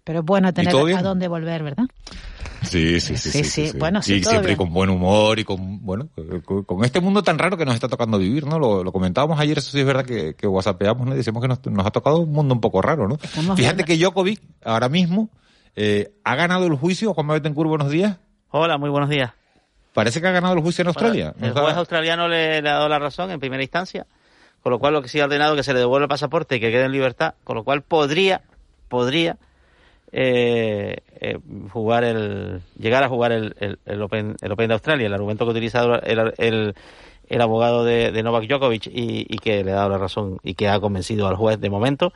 Pero 0.04 0.20
es 0.20 0.24
bueno 0.24 0.54
tener 0.54 0.72
a 0.94 1.02
dónde 1.02 1.26
volver, 1.26 1.64
¿verdad? 1.64 1.86
Sí, 2.64 3.00
sí, 3.00 3.16
sí. 3.16 3.44
sí, 3.44 3.72
Bueno, 3.78 4.02
sí, 4.02 4.14
y 4.14 4.24
siempre 4.24 4.56
con 4.56 4.72
buen 4.72 4.90
humor 4.90 5.38
y 5.38 5.44
con, 5.44 5.84
bueno, 5.84 6.08
con 6.66 6.84
este 6.84 7.00
mundo 7.00 7.22
tan 7.22 7.38
raro 7.38 7.56
que 7.56 7.64
nos 7.64 7.74
está 7.74 7.88
tocando 7.88 8.18
vivir, 8.18 8.46
¿no? 8.46 8.58
Lo, 8.58 8.92
comentábamos 8.92 9.38
ayer, 9.38 9.58
eso 9.58 9.70
sí 9.70 9.80
es 9.80 9.86
verdad 9.86 10.04
que, 10.04 10.34
que 10.34 10.46
whatsappeamos, 10.46 11.06
¿no? 11.06 11.14
Decimos 11.14 11.42
que 11.42 11.48
nos, 11.48 11.86
ha 11.86 11.90
tocado 11.90 12.18
un 12.18 12.32
mundo 12.32 12.54
un 12.54 12.60
poco 12.60 12.82
raro, 12.82 13.08
¿no? 13.08 13.18
Fíjate 13.56 13.84
que 13.84 13.96
Djokovic, 13.96 14.40
ahora 14.64 14.88
mismo, 14.88 15.30
eh, 15.76 16.12
ha 16.24 16.34
ganado 16.36 16.66
el 16.66 16.74
juicio. 16.74 17.14
Juan 17.14 17.28
Betancourt, 17.28 17.68
buenos 17.68 17.90
días. 17.90 18.18
Hola, 18.50 18.78
muy 18.78 18.90
buenos 18.90 19.10
días. 19.10 19.32
Parece 19.92 20.20
que 20.20 20.26
ha 20.26 20.32
ganado 20.32 20.54
el 20.54 20.60
juicio 20.60 20.82
en 20.82 20.88
Australia. 20.88 21.34
el 21.40 21.52
juez 21.52 21.76
australiano 21.76 22.28
le, 22.28 22.60
le, 22.62 22.68
ha 22.68 22.74
dado 22.74 22.88
la 22.88 22.98
razón 22.98 23.30
en 23.30 23.38
primera 23.38 23.62
instancia, 23.62 24.06
con 24.60 24.72
lo 24.72 24.78
cual 24.78 24.92
lo 24.92 25.02
que 25.02 25.08
sí 25.08 25.20
ha 25.20 25.24
ordenado 25.24 25.54
es 25.54 25.58
que 25.58 25.62
se 25.64 25.72
le 25.72 25.78
devuelva 25.78 26.04
el 26.04 26.08
pasaporte 26.08 26.56
y 26.56 26.60
que 26.60 26.70
quede 26.70 26.84
en 26.84 26.92
libertad, 26.92 27.34
con 27.44 27.56
lo 27.56 27.64
cual 27.64 27.82
podría, 27.82 28.42
podría 28.88 29.36
eh, 30.16 30.98
eh, 31.20 31.38
jugar 31.72 32.04
el 32.04 32.60
llegar 32.78 33.02
a 33.02 33.08
jugar 33.08 33.32
el, 33.32 33.56
el, 33.84 34.02
Open, 34.02 34.36
el 34.40 34.52
Open 34.52 34.68
de 34.68 34.74
Australia. 34.74 35.06
El 35.08 35.14
argumento 35.14 35.44
que 35.44 35.48
ha 35.48 35.52
utilizado 35.52 36.00
el, 36.02 36.74
el, 37.28 37.40
abogado 37.40 37.84
de, 37.84 38.22
Novak 38.22 38.46
Djokovic 38.46 38.86
y, 38.86 39.36
que 39.38 39.64
le 39.64 39.72
ha 39.72 39.76
dado 39.76 39.88
la 39.88 39.98
razón 39.98 40.38
y 40.44 40.54
que 40.54 40.68
ha 40.68 40.78
convencido 40.78 41.26
al 41.26 41.34
juez 41.34 41.58
de 41.58 41.68
momento. 41.68 42.12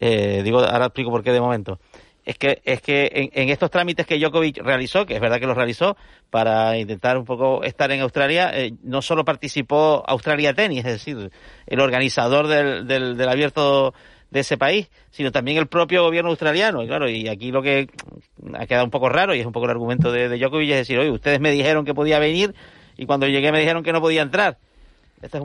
Eh, 0.00 0.40
digo, 0.42 0.60
ahora 0.60 0.86
explico 0.86 1.10
por 1.10 1.22
qué 1.22 1.32
de 1.32 1.40
momento. 1.40 1.78
Es 2.24 2.38
que, 2.38 2.62
es 2.64 2.80
que 2.80 3.30
en, 3.32 3.48
estos 3.50 3.70
trámites 3.70 4.06
que 4.06 4.18
Djokovic 4.18 4.58
realizó, 4.62 5.04
que 5.04 5.14
es 5.14 5.20
verdad 5.20 5.38
que 5.38 5.46
los 5.46 5.56
realizó, 5.56 5.96
para 6.30 6.78
intentar 6.78 7.18
un 7.18 7.24
poco 7.24 7.62
estar 7.62 7.90
en 7.90 8.00
Australia, 8.00 8.50
eh, 8.54 8.72
no 8.82 9.02
solo 9.02 9.24
participó 9.24 10.02
Australia 10.06 10.54
Tennis, 10.54 10.84
es 10.84 10.92
decir, 10.92 11.30
el 11.66 11.80
organizador 11.80 12.46
del, 12.46 12.86
del, 12.86 13.16
del 13.16 13.28
abierto 13.28 13.92
de 14.30 14.40
ese 14.40 14.58
país, 14.58 14.88
sino 15.10 15.32
también 15.32 15.56
el 15.58 15.66
propio 15.66 16.02
gobierno 16.02 16.30
australiano. 16.30 16.82
Y 16.82 16.86
claro, 16.86 17.08
y 17.08 17.28
aquí 17.28 17.50
lo 17.50 17.62
que 17.62 17.88
ha 18.54 18.66
quedado 18.66 18.84
un 18.84 18.90
poco 18.90 19.08
raro, 19.08 19.34
y 19.34 19.40
es 19.40 19.46
un 19.46 19.52
poco 19.52 19.66
el 19.66 19.70
argumento 19.70 20.12
de, 20.12 20.28
de 20.28 20.38
Djokovic, 20.38 20.70
es 20.70 20.76
decir, 20.76 20.98
oye, 20.98 21.10
ustedes 21.10 21.40
me 21.40 21.50
dijeron 21.50 21.84
que 21.84 21.94
podía 21.94 22.18
venir 22.18 22.54
y 22.96 23.06
cuando 23.06 23.26
llegué 23.26 23.52
me 23.52 23.60
dijeron 23.60 23.82
que 23.82 23.92
no 23.92 24.00
podía 24.00 24.22
entrar. 24.22 24.58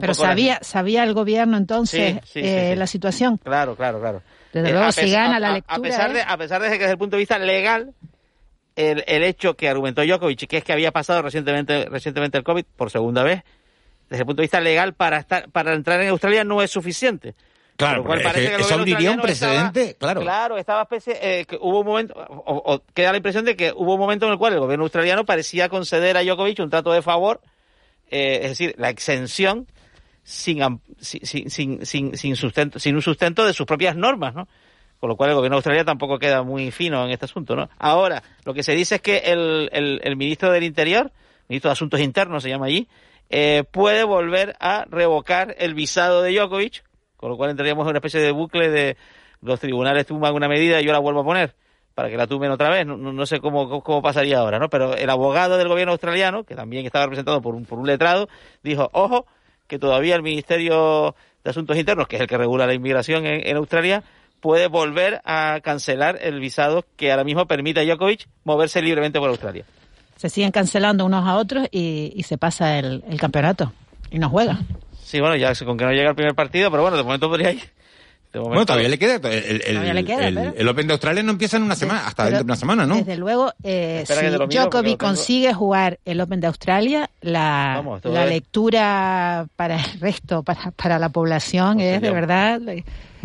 Pero 0.00 0.14
sabía, 0.14 0.58
sabía 0.62 1.02
el 1.02 1.14
gobierno 1.14 1.56
entonces 1.56 2.18
eh, 2.34 2.74
la 2.76 2.86
situación. 2.86 3.38
Claro, 3.38 3.74
claro, 3.74 4.00
claro. 4.00 4.22
Desde 4.52 4.72
luego, 4.72 4.92
si 4.92 5.10
gana 5.10 5.40
la 5.40 5.52
lectura. 5.52 5.76
A 5.76 5.82
pesar, 5.82 6.12
de, 6.12 6.22
a 6.22 6.36
pesar 6.36 6.62
de 6.62 6.68
que 6.70 6.78
desde 6.78 6.92
el 6.92 6.98
punto 6.98 7.16
de 7.16 7.20
vista 7.20 7.38
legal, 7.38 7.92
el, 8.76 9.02
el 9.08 9.24
hecho 9.24 9.54
que 9.54 9.68
argumentó 9.68 10.04
Djokovic, 10.04 10.46
que 10.46 10.58
es 10.58 10.64
que 10.64 10.72
había 10.72 10.92
pasado 10.92 11.22
recientemente, 11.22 11.86
recientemente 11.86 12.38
el 12.38 12.44
COVID 12.44 12.64
por 12.76 12.90
segunda 12.90 13.24
vez, 13.24 13.42
desde 14.08 14.22
el 14.22 14.26
punto 14.26 14.42
de 14.42 14.44
vista 14.44 14.60
legal, 14.60 14.94
para, 14.94 15.18
estar, 15.18 15.50
para 15.50 15.74
entrar 15.74 16.00
en 16.00 16.08
Australia 16.10 16.44
no 16.44 16.62
es 16.62 16.70
suficiente. 16.70 17.34
Claro, 17.76 18.04
cual 18.04 18.22
parece 18.22 18.56
que, 18.56 18.62
eso 18.62 18.74
abriría 18.74 19.10
un 19.10 19.20
precedente, 19.20 19.96
claro. 19.98 20.20
Claro, 20.20 20.56
estaba 20.58 20.82
especie, 20.82 21.18
eh, 21.20 21.44
que 21.44 21.56
hubo 21.60 21.80
un 21.80 21.86
momento, 21.86 22.14
o, 22.16 22.82
queda 22.94 23.10
la 23.10 23.16
impresión 23.16 23.44
de 23.44 23.56
que 23.56 23.72
hubo 23.74 23.94
un 23.94 24.00
momento 24.00 24.26
en 24.26 24.32
el 24.32 24.38
cual 24.38 24.52
el 24.52 24.60
gobierno 24.60 24.84
australiano 24.84 25.24
parecía 25.24 25.68
conceder 25.68 26.16
a 26.16 26.22
Djokovic 26.22 26.60
un 26.60 26.70
trato 26.70 26.92
de 26.92 27.02
favor, 27.02 27.40
eh, 28.10 28.40
es 28.42 28.50
decir, 28.50 28.74
la 28.78 28.90
exención 28.90 29.66
sin, 30.22 30.60
sin, 31.00 31.50
sin, 31.50 31.84
sin, 31.84 32.16
sin, 32.16 32.36
sustento, 32.36 32.78
sin 32.78 32.94
un 32.94 33.02
sustento 33.02 33.44
de 33.44 33.52
sus 33.52 33.66
propias 33.66 33.96
normas, 33.96 34.34
¿no? 34.34 34.46
Con 35.00 35.08
lo 35.08 35.16
cual 35.16 35.30
el 35.30 35.36
gobierno 35.36 35.56
australiano 35.56 35.86
tampoco 35.86 36.18
queda 36.18 36.44
muy 36.44 36.70
fino 36.70 37.04
en 37.04 37.10
este 37.10 37.24
asunto, 37.24 37.56
¿no? 37.56 37.68
Ahora, 37.78 38.22
lo 38.44 38.54
que 38.54 38.62
se 38.62 38.72
dice 38.72 38.96
es 38.96 39.00
que 39.02 39.18
el, 39.18 39.68
el, 39.72 40.00
el 40.04 40.16
ministro 40.16 40.52
del 40.52 40.62
Interior, 40.62 41.10
ministro 41.48 41.70
de 41.70 41.72
Asuntos 41.72 42.00
Internos 42.00 42.44
se 42.44 42.48
llama 42.48 42.66
allí, 42.66 42.88
eh, 43.30 43.64
puede 43.70 44.04
volver 44.04 44.56
a 44.60 44.84
revocar 44.88 45.56
el 45.58 45.74
visado 45.74 46.22
de 46.22 46.32
Djokovic 46.32 46.84
con 47.16 47.30
lo 47.30 47.36
cual 47.36 47.50
entraríamos 47.50 47.84
en 47.84 47.90
una 47.90 47.98
especie 47.98 48.20
de 48.20 48.30
bucle 48.32 48.70
de 48.70 48.96
los 49.40 49.60
tribunales 49.60 50.06
tuman 50.06 50.34
una 50.34 50.48
medida 50.48 50.80
y 50.80 50.84
yo 50.84 50.92
la 50.92 50.98
vuelvo 50.98 51.20
a 51.20 51.24
poner 51.24 51.54
para 51.94 52.10
que 52.10 52.16
la 52.16 52.26
tumen 52.26 52.50
otra 52.50 52.70
vez. 52.70 52.86
No, 52.86 52.96
no 52.96 53.26
sé 53.26 53.40
cómo, 53.40 53.82
cómo 53.82 54.02
pasaría 54.02 54.38
ahora, 54.38 54.58
¿no? 54.58 54.68
Pero 54.68 54.96
el 54.96 55.08
abogado 55.10 55.56
del 55.56 55.68
gobierno 55.68 55.92
australiano, 55.92 56.44
que 56.44 56.54
también 56.54 56.84
estaba 56.84 57.04
representado 57.04 57.40
por 57.40 57.54
un, 57.54 57.64
por 57.64 57.78
un 57.78 57.86
letrado, 57.86 58.28
dijo, 58.62 58.88
ojo, 58.92 59.26
que 59.66 59.78
todavía 59.78 60.16
el 60.16 60.22
Ministerio 60.22 61.14
de 61.42 61.50
Asuntos 61.50 61.76
Internos, 61.76 62.08
que 62.08 62.16
es 62.16 62.22
el 62.22 62.28
que 62.28 62.38
regula 62.38 62.66
la 62.66 62.74
inmigración 62.74 63.26
en, 63.26 63.56
Australia, 63.56 64.02
puede 64.40 64.66
volver 64.66 65.20
a 65.24 65.60
cancelar 65.62 66.18
el 66.20 66.40
visado 66.40 66.84
que 66.96 67.10
ahora 67.10 67.24
mismo 67.24 67.46
permite 67.46 67.80
a 67.80 67.84
Djokovic 67.84 68.28
moverse 68.44 68.82
libremente 68.82 69.18
por 69.18 69.30
Australia. 69.30 69.64
Se 70.16 70.28
siguen 70.28 70.52
cancelando 70.52 71.04
unos 71.04 71.26
a 71.26 71.36
otros 71.36 71.68
y, 71.70 72.22
se 72.24 72.38
pasa 72.38 72.78
el, 72.78 73.02
campeonato 73.18 73.72
y 74.10 74.18
no 74.18 74.28
juega. 74.30 74.58
Sí, 75.04 75.20
bueno, 75.20 75.36
ya 75.36 75.54
con 75.64 75.76
que 75.76 75.84
no 75.84 75.92
llega 75.92 76.08
el 76.08 76.16
primer 76.16 76.34
partido, 76.34 76.70
pero 76.70 76.82
bueno, 76.82 76.96
de 76.96 77.02
momento 77.02 77.28
podría 77.28 77.52
ir. 77.52 77.70
Bueno, 78.32 78.66
todavía 78.66 78.88
le 78.88 78.98
queda. 78.98 79.20
El, 79.30 80.68
Open 80.68 80.86
de 80.88 80.92
Australia 80.94 81.22
no 81.22 81.32
empieza 81.32 81.56
en 81.56 81.62
una 81.62 81.76
semana, 81.76 82.06
hasta 82.06 82.24
dentro 82.24 82.40
de 82.40 82.44
una 82.44 82.56
semana, 82.56 82.86
¿no? 82.86 82.96
Desde 82.96 83.16
luego, 83.16 83.52
eh, 83.62 84.04
si 84.06 84.56
Djokovic 84.56 84.98
consigue 84.98 85.54
jugar 85.54 86.00
el 86.04 86.20
Open 86.20 86.40
de 86.40 86.48
Australia, 86.48 87.10
la, 87.20 87.82
lectura 88.28 89.46
para 89.54 89.76
el 89.76 90.00
resto, 90.00 90.42
para, 90.42 90.72
para 90.72 90.98
la 90.98 91.10
población, 91.10 91.80
es 91.80 92.00
de 92.00 92.10
verdad. 92.10 92.60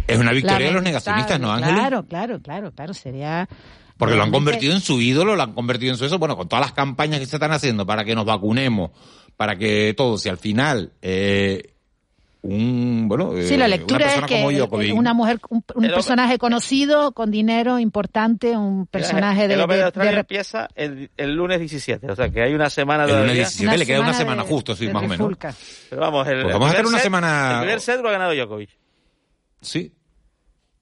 Es 0.08 0.20
una 0.20 0.32
victoria 0.32 0.68
de 0.68 0.74
los 0.74 0.84
negacionistas, 0.84 1.40
¿no, 1.40 1.52
Ángel? 1.52 1.74
Claro, 1.74 2.04
claro, 2.04 2.40
claro, 2.40 2.72
claro, 2.72 2.94
sería. 2.94 3.48
Porque 3.98 4.16
lo 4.16 4.24
han 4.24 4.32
convertido 4.32 4.74
en 4.74 4.82
su 4.82 5.02
ídolo, 5.02 5.36
lo 5.36 5.44
han 5.44 5.54
convertido 5.54 5.92
en 5.92 5.98
su 5.98 6.06
eso. 6.06 6.20
Bueno, 6.20 6.38
con 6.38 6.48
todas 6.48 6.66
las 6.66 6.72
campañas 6.72 7.20
que 7.20 7.26
se 7.26 7.36
están 7.36 7.52
haciendo 7.52 7.86
para 7.86 8.06
que 8.06 8.16
nos 8.16 8.26
vacunemos, 8.26 8.92
para 9.40 9.56
que 9.56 9.94
todo, 9.96 10.18
si 10.18 10.28
al 10.28 10.38
final 10.38 10.92
eh, 11.02 11.72
un 12.42 13.08
bueno 13.08 13.32
sí 13.42 13.56
la 13.56 13.68
eh, 13.68 13.70
lectura 13.70 14.16
es 14.16 14.22
que 14.24 14.44
una 14.92 15.14
mujer 15.14 15.40
un, 15.48 15.62
personaje 15.62 16.38
conocido 16.38 17.14
con 17.14 17.32
dinero 17.32 17.80
importante 17.80 18.58
un 18.58 18.86
personaje 18.86 19.48
de, 19.48 19.54
el 19.54 19.66
de, 19.66 19.84
Australia 19.84 20.20
empieza 20.20 20.68
el, 20.76 21.10
el, 21.16 21.36
lunes 21.36 21.58
17 21.58 22.12
o 22.12 22.16
sea 22.18 22.28
que 22.30 22.42
hay 22.42 22.54
una 22.54 22.70
semana 22.70 23.06
el 23.06 23.12
lunes 23.12 23.36
17 23.36 23.78
le 23.78 23.86
queda 23.86 24.02
una 24.02 24.14
semana 24.14 24.44
justo 24.44 24.76
sí 24.76 24.90
más 24.90 25.04
o 25.04 25.08
menos. 25.08 25.38
pero 25.90 26.02
vamos 26.02 26.28
el, 26.28 26.42
pues 26.42 26.54
vamos 26.54 26.68
a 26.68 26.74
hacer 26.74 26.86
una 26.86 27.00
semana 27.00 27.52
el 27.54 27.60
primer 27.62 27.80
set 27.80 28.02
lo 28.02 28.10
ha 28.10 28.12
ganado 28.12 28.34
Djokovic. 28.36 28.72
Sí. 29.62 29.94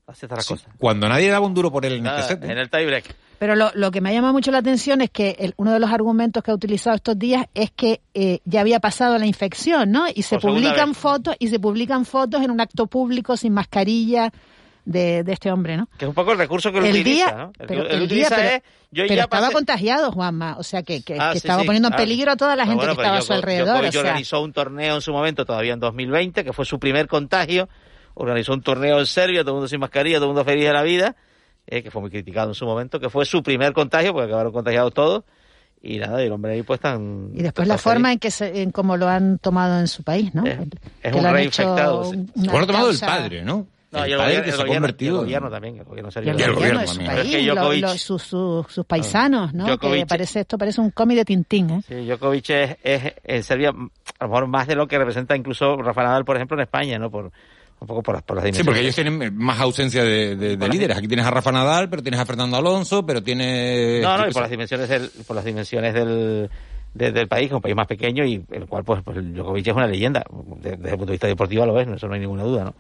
Hace 0.08 0.26
otra 0.26 0.38
cosa 0.38 0.68
cuando 0.80 1.08
nadie 1.08 1.30
daba 1.30 1.46
un 1.46 1.54
duro 1.54 1.72
por 1.72 1.86
él 1.86 1.98
en 1.98 2.08
este 2.08 2.24
set 2.24 2.44
¿eh? 2.44 2.52
en 2.52 2.58
el 2.58 2.72
tiebreak 2.72 3.06
pero 3.40 3.56
lo, 3.56 3.72
lo, 3.76 3.92
que 3.92 4.02
me 4.02 4.14
llama 4.14 4.32
mucho 4.32 4.52
la 4.52 4.60
atención 4.60 5.02
es 5.02 5.10
que 5.10 5.36
el, 5.40 5.54
uno 5.58 5.72
de 5.72 5.80
los 5.80 5.92
argumentos 5.92 6.44
que 6.44 6.52
ha 6.52 6.54
utilizado 6.54 6.96
estos 6.96 7.18
días 7.18 7.46
es 7.54 7.72
que 7.72 8.02
eh, 8.14 8.40
ya 8.46 8.62
había 8.62 8.80
pasado 8.80 9.18
la 9.18 9.26
infección, 9.26 9.92
¿no? 9.92 10.06
Y 10.14 10.24
se 10.24 10.40
publican 10.40 10.96
fotos 10.96 11.36
y 11.40 11.48
se 11.50 11.60
publican 11.60 12.06
fotos 12.06 12.42
en 12.42 12.52
un 12.52 12.60
acto 12.60 12.88
público 12.88 13.38
sin 13.38 13.54
mascarilla 13.54 14.32
de, 14.86 15.24
de 15.24 15.34
este 15.34 15.52
hombre, 15.52 15.78
¿no? 15.78 15.88
Que 15.98 16.06
es 16.06 16.10
un 16.10 16.16
poco 16.16 16.32
el 16.32 16.40
recurso 16.40 16.72
que 16.72 16.80
él 16.80 16.86
el 16.86 16.92
utiliza, 16.92 17.26
día, 17.26 17.36
¿no? 17.36 17.52
El, 17.60 17.68
pero, 17.68 17.88
el 17.88 18.08
día, 18.08 18.28
pero, 18.30 18.42
es, 18.42 18.62
yo 18.90 19.04
pero 19.08 19.22
estaba 19.22 19.52
contagiado, 19.52 20.12
Juanma, 20.12 20.58
o 20.58 20.64
sea 20.64 20.82
que, 20.82 21.04
que, 21.04 21.18
ah, 21.20 21.30
que 21.32 21.38
estaba 21.38 21.64
poniendo 21.64 21.90
en 21.90 21.96
peligro 21.96 22.32
a 22.32 22.38
toda 22.38 22.56
la 22.56 22.66
gente 22.66 22.86
que 22.86 22.92
estaba 22.92 23.18
a 23.18 23.22
su 23.22 23.34
alrededor. 23.34 23.84
Yo, 23.84 23.90
o 23.90 23.92
sea. 23.92 24.02
organizó 24.02 24.42
un 24.42 24.54
torneo 24.54 24.96
en 24.96 25.02
su 25.02 25.12
momento, 25.12 25.46
todavía 25.46 25.74
en 25.74 25.80
2020, 25.80 26.44
que 26.44 26.54
fue 26.54 26.66
su 26.66 26.80
primer 26.80 27.08
contagio. 27.08 27.70
Organizó 28.16 28.54
un 28.54 28.64
torneo 28.64 28.98
en 28.98 29.06
Serbia, 29.06 29.42
todo 29.42 29.52
el 29.52 29.56
mundo 29.56 29.68
sin 29.68 29.80
mascarilla, 29.80 30.18
todo 30.18 30.26
el 30.26 30.34
mundo 30.34 30.44
feliz 30.44 30.66
de 30.66 30.74
la 30.74 30.82
vida 30.82 31.16
eh, 31.68 31.84
que 31.84 31.92
fue 31.92 32.02
muy 32.02 32.10
criticado 32.10 32.50
en 32.50 32.56
su 32.56 32.66
momento, 32.66 33.00
que 33.00 33.10
fue 33.10 33.26
su 33.26 33.44
primer 33.44 33.74
contagio, 33.74 34.14
porque 34.14 34.28
acabaron 34.28 34.54
contagiados 34.54 34.94
todos. 34.94 35.24
Y 35.82 36.00
nada, 36.00 36.24
y 36.24 36.26
el 36.26 36.32
hombre 36.32 36.54
ahí 36.54 36.64
pues 36.64 36.80
tan... 36.80 37.30
Y 37.36 37.44
después 37.44 37.68
la 37.68 37.78
forma 37.78 38.12
en 38.12 38.20
que 38.20 38.32
se, 38.32 38.64
en 38.64 38.72
cómo 38.72 38.98
lo 38.98 39.08
han 39.08 39.38
tomado 39.38 39.80
en 39.80 39.88
su 39.88 40.04
país, 40.04 40.34
¿no? 40.34 40.44
Es, 40.46 41.14
un 41.14 41.24
rey 41.24 41.46
infectado. 41.46 42.12
lo 42.36 42.58
ha 42.58 42.66
tomado 42.66 42.90
el 42.90 43.00
padre, 43.00 43.44
¿no? 43.44 43.68
No, 43.92 44.04
el, 44.04 44.12
el, 44.12 44.18
padre 44.18 44.34
gobierno, 44.34 44.46
que 44.46 44.52
se 44.52 44.62
ha 44.62 44.66
convertido. 44.66 45.16
El 45.20 45.26
gobierno 45.26 45.50
también, 45.50 45.78
el 45.78 45.84
gobierno 45.86 46.12
serbio. 46.12 46.38
Y 46.38 46.42
el, 46.42 46.54
gobierno, 46.56 46.80
de 46.82 46.88
su 46.88 46.98
país, 46.98 47.82
lo, 47.82 47.98
sus, 47.98 48.24
sus, 48.24 48.86
paisanos, 48.86 49.54
¿no? 49.54 49.66
Djokovic, 49.66 50.00
que 50.00 50.06
parece, 50.08 50.40
esto 50.42 50.58
parece 50.58 50.82
un 50.82 50.92
cómic 50.92 51.18
de 51.18 51.26
Tintín, 51.26 51.70
¿eh? 51.70 51.82
Sí, 51.88 51.96
Djokovic 52.06 52.50
es, 52.50 52.78
es 52.84 53.14
en 53.24 53.44
Serbia 53.44 53.70
a 53.70 54.26
lo 54.26 54.30
mejor 54.30 54.48
más 54.48 54.68
de 54.68 54.76
lo 54.76 54.88
que 54.88 54.98
representa 54.98 55.38
incluso 55.38 55.78
Rafa 55.78 56.04
Nadal, 56.04 56.26
por 56.26 56.36
ejemplo, 56.36 56.58
en 56.58 56.64
España, 56.64 56.98
¿no? 56.98 57.10
Por, 57.10 57.32
un 57.80 57.88
poco 57.88 58.02
por 58.02 58.16
las, 58.16 58.24
por 58.24 58.36
las 58.36 58.44
dimensiones. 58.44 58.64
Sí, 58.64 58.66
porque 58.66 58.82
ellos 58.82 58.96
tienen 58.96 59.38
más 59.38 59.60
ausencia 59.60 60.04
de, 60.04 60.36
de, 60.36 60.70
líderes. 60.70 60.98
Aquí 60.98 61.08
tienes 61.08 61.26
a 61.26 61.32
Rafa 61.32 61.52
Nadal, 61.52 61.90
pero 61.90 62.02
tienes 62.02 62.20
a 62.20 62.26
Fernando 62.26 62.58
Alonso, 62.58 63.06
pero 63.06 63.22
tienes... 63.22 64.02
No, 64.02 64.18
no, 64.18 64.28
y 64.28 64.32
por 64.32 64.42
las 64.42 64.52
dimensiones 64.52 64.90
del, 64.90 65.12
por 65.26 65.36
las 65.36 65.46
dimensiones 65.46 65.94
del, 65.94 66.50
del 66.94 67.28
país, 67.28 67.48
que 67.48 67.54
es 67.54 67.56
un 67.56 67.62
país 67.62 67.76
más 67.76 67.88
pequeño 67.88 68.26
y 68.26 68.44
el 68.52 68.66
cual, 68.66 68.84
pues, 68.84 69.02
pues 69.04 69.18
Djokovic 69.34 69.68
es 69.68 69.76
una 69.76 69.88
leyenda. 69.88 70.26
Desde, 70.60 70.76
el 70.76 70.98
punto 70.98 71.06
de 71.06 71.12
vista 71.12 71.28
deportivo 71.28 71.66
lo 71.66 71.74
ves, 71.74 71.88
eso 71.88 72.08
no 72.08 72.16
hay 72.16 72.20
ninguna 72.20 72.44
duda, 72.44 72.64
¿no? 72.66 72.76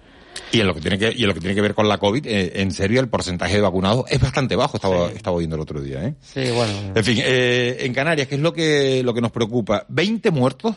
Y 0.51 0.59
en 0.59 0.67
lo 0.67 0.73
que 0.73 0.81
tiene 0.81 0.97
que, 0.97 1.13
y 1.15 1.23
en 1.23 1.27
lo 1.27 1.33
que, 1.33 1.39
tiene 1.39 1.55
que 1.55 1.61
ver 1.61 1.73
con 1.73 1.87
la 1.87 1.97
COVID, 1.97 2.25
eh, 2.25 2.61
en 2.61 2.71
serio, 2.71 2.99
el 2.99 3.09
porcentaje 3.09 3.55
de 3.55 3.61
vacunados 3.61 4.05
es 4.09 4.19
bastante 4.19 4.55
bajo, 4.55 4.77
estaba, 4.77 5.11
estaba 5.11 5.37
viendo 5.37 5.55
el 5.55 5.61
otro 5.61 5.81
día, 5.81 6.03
¿eh? 6.03 6.15
Sí, 6.21 6.51
bueno. 6.51 6.73
En 6.95 7.03
fin, 7.03 7.17
eh, 7.21 7.77
en 7.81 7.93
Canarias, 7.93 8.27
¿qué 8.27 8.35
es 8.35 8.41
lo 8.41 8.53
que, 8.53 9.01
lo 9.03 9.13
que 9.13 9.21
nos 9.21 9.31
preocupa? 9.31 9.85
20 9.89 10.31
muertos 10.31 10.75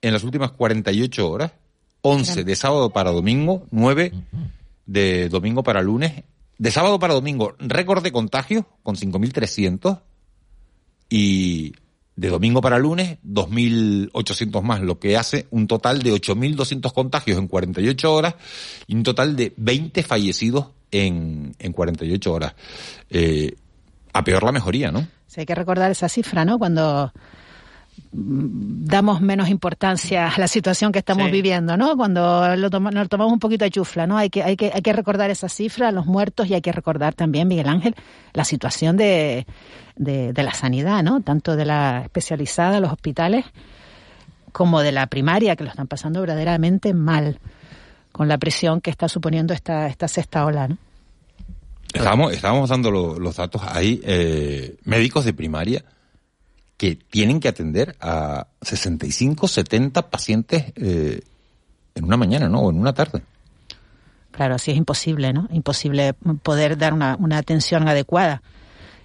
en 0.00 0.12
las 0.12 0.22
últimas 0.22 0.52
48 0.52 1.30
horas 1.30 1.52
11 2.02 2.44
de 2.44 2.56
sábado 2.56 2.90
para 2.90 3.10
domingo, 3.10 3.66
9 3.70 4.12
de 4.86 5.28
domingo 5.28 5.62
para 5.62 5.82
lunes. 5.82 6.24
De 6.58 6.70
sábado 6.70 6.98
para 6.98 7.14
domingo, 7.14 7.54
récord 7.58 8.02
de 8.02 8.12
contagios 8.12 8.64
con 8.82 8.96
5.300 8.96 10.00
y 11.08 11.74
de 12.16 12.28
domingo 12.28 12.60
para 12.60 12.78
lunes, 12.78 13.18
2.800 13.24 14.62
más, 14.62 14.80
lo 14.80 14.98
que 14.98 15.16
hace 15.16 15.46
un 15.50 15.68
total 15.68 16.02
de 16.02 16.12
8.200 16.12 16.92
contagios 16.92 17.38
en 17.38 17.46
48 17.46 18.12
horas 18.12 18.34
y 18.88 18.96
un 18.96 19.04
total 19.04 19.36
de 19.36 19.54
20 19.56 20.02
fallecidos 20.02 20.66
en, 20.90 21.54
en 21.60 21.72
48 21.72 22.32
horas. 22.32 22.54
Eh, 23.10 23.54
a 24.12 24.24
peor 24.24 24.42
la 24.42 24.50
mejoría, 24.50 24.90
¿no? 24.90 25.06
Sí, 25.28 25.40
hay 25.40 25.46
que 25.46 25.54
recordar 25.54 25.92
esa 25.92 26.08
cifra, 26.08 26.44
¿no? 26.44 26.58
Cuando 26.58 27.12
damos 28.12 29.20
menos 29.20 29.48
importancia 29.48 30.28
a 30.28 30.38
la 30.38 30.48
situación 30.48 30.92
que 30.92 30.98
estamos 30.98 31.30
viviendo, 31.30 31.76
¿no? 31.76 31.96
Cuando 31.96 32.56
lo 32.56 32.70
nos 32.70 33.08
tomamos 33.08 33.32
un 33.32 33.38
poquito 33.38 33.64
de 33.64 33.70
chufla, 33.70 34.06
¿no? 34.06 34.16
Hay 34.16 34.30
que, 34.30 34.42
hay 34.42 34.56
que, 34.56 34.70
hay 34.72 34.82
que 34.82 34.92
recordar 34.92 35.30
esa 35.30 35.48
cifra, 35.48 35.92
los 35.92 36.06
muertos, 36.06 36.48
y 36.48 36.54
hay 36.54 36.60
que 36.60 36.72
recordar 36.72 37.14
también, 37.14 37.48
Miguel 37.48 37.68
Ángel, 37.68 37.94
la 38.32 38.44
situación 38.44 38.96
de, 38.96 39.46
de, 39.96 40.32
la 40.42 40.54
sanidad, 40.54 41.02
¿no? 41.02 41.20
Tanto 41.20 41.56
de 41.56 41.64
la 41.64 42.02
especializada, 42.04 42.80
los 42.80 42.92
hospitales, 42.92 43.44
como 44.52 44.80
de 44.80 44.92
la 44.92 45.06
primaria, 45.06 45.56
que 45.56 45.64
lo 45.64 45.70
están 45.70 45.86
pasando 45.86 46.20
verdaderamente 46.20 46.94
mal, 46.94 47.38
con 48.12 48.28
la 48.28 48.38
presión 48.38 48.80
que 48.80 48.90
está 48.90 49.08
suponiendo 49.08 49.54
esta, 49.54 49.86
esta 49.86 50.08
sexta 50.08 50.44
ola, 50.44 50.68
¿no? 50.68 50.78
Estábamos, 51.92 52.32
estábamos 52.34 52.68
dando 52.68 52.90
los 52.90 53.36
datos 53.36 53.62
ahí, 53.66 54.00
eh, 54.04 54.76
médicos 54.84 55.24
de 55.24 55.32
primaria, 55.32 55.84
que 56.78 56.94
tienen 56.94 57.40
que 57.40 57.48
atender 57.48 57.96
a 58.00 58.46
65, 58.62 59.48
70 59.48 60.10
pacientes 60.10 60.72
eh, 60.76 61.20
en 61.96 62.04
una 62.04 62.16
mañana, 62.16 62.48
¿no? 62.48 62.60
O 62.60 62.70
en 62.70 62.78
una 62.78 62.94
tarde. 62.94 63.22
Claro, 64.30 64.54
así 64.54 64.70
es 64.70 64.76
imposible, 64.76 65.32
¿no? 65.32 65.48
Imposible 65.50 66.14
poder 66.14 66.78
dar 66.78 66.94
una, 66.94 67.16
una 67.18 67.38
atención 67.38 67.88
adecuada. 67.88 68.42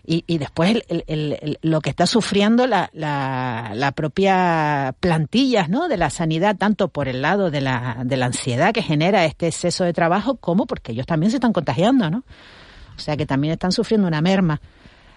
Y, 0.05 0.38
después 0.38 0.83
el, 0.89 1.05
el, 1.07 1.59
lo 1.62 1.79
que 1.79 1.89
está 1.89 2.05
sufriendo 2.05 2.67
la, 2.67 2.89
la, 2.91 3.71
la, 3.73 3.93
propia 3.93 4.93
plantilla 4.99 5.69
¿no? 5.69 5.88
de 5.88 5.95
la 5.95 6.09
sanidad, 6.09 6.57
tanto 6.57 6.89
por 6.89 7.07
el 7.07 7.21
lado 7.21 7.49
de 7.49 7.62
la, 7.62 8.01
de 8.03 8.17
la 8.17 8.25
ansiedad 8.25 8.73
que 8.73 8.81
genera 8.81 9.23
este 9.23 9.47
exceso 9.47 9.86
de 9.86 9.93
trabajo, 9.93 10.36
como 10.36 10.65
porque 10.65 10.91
ellos 10.91 11.05
también 11.05 11.31
se 11.31 11.38
están 11.38 11.53
contagiando, 11.53 12.09
¿no? 12.09 12.25
O 12.97 12.99
sea 12.99 13.15
que 13.15 13.25
también 13.25 13.53
están 13.53 13.71
sufriendo 13.71 14.05
una 14.05 14.19
merma 14.21 14.59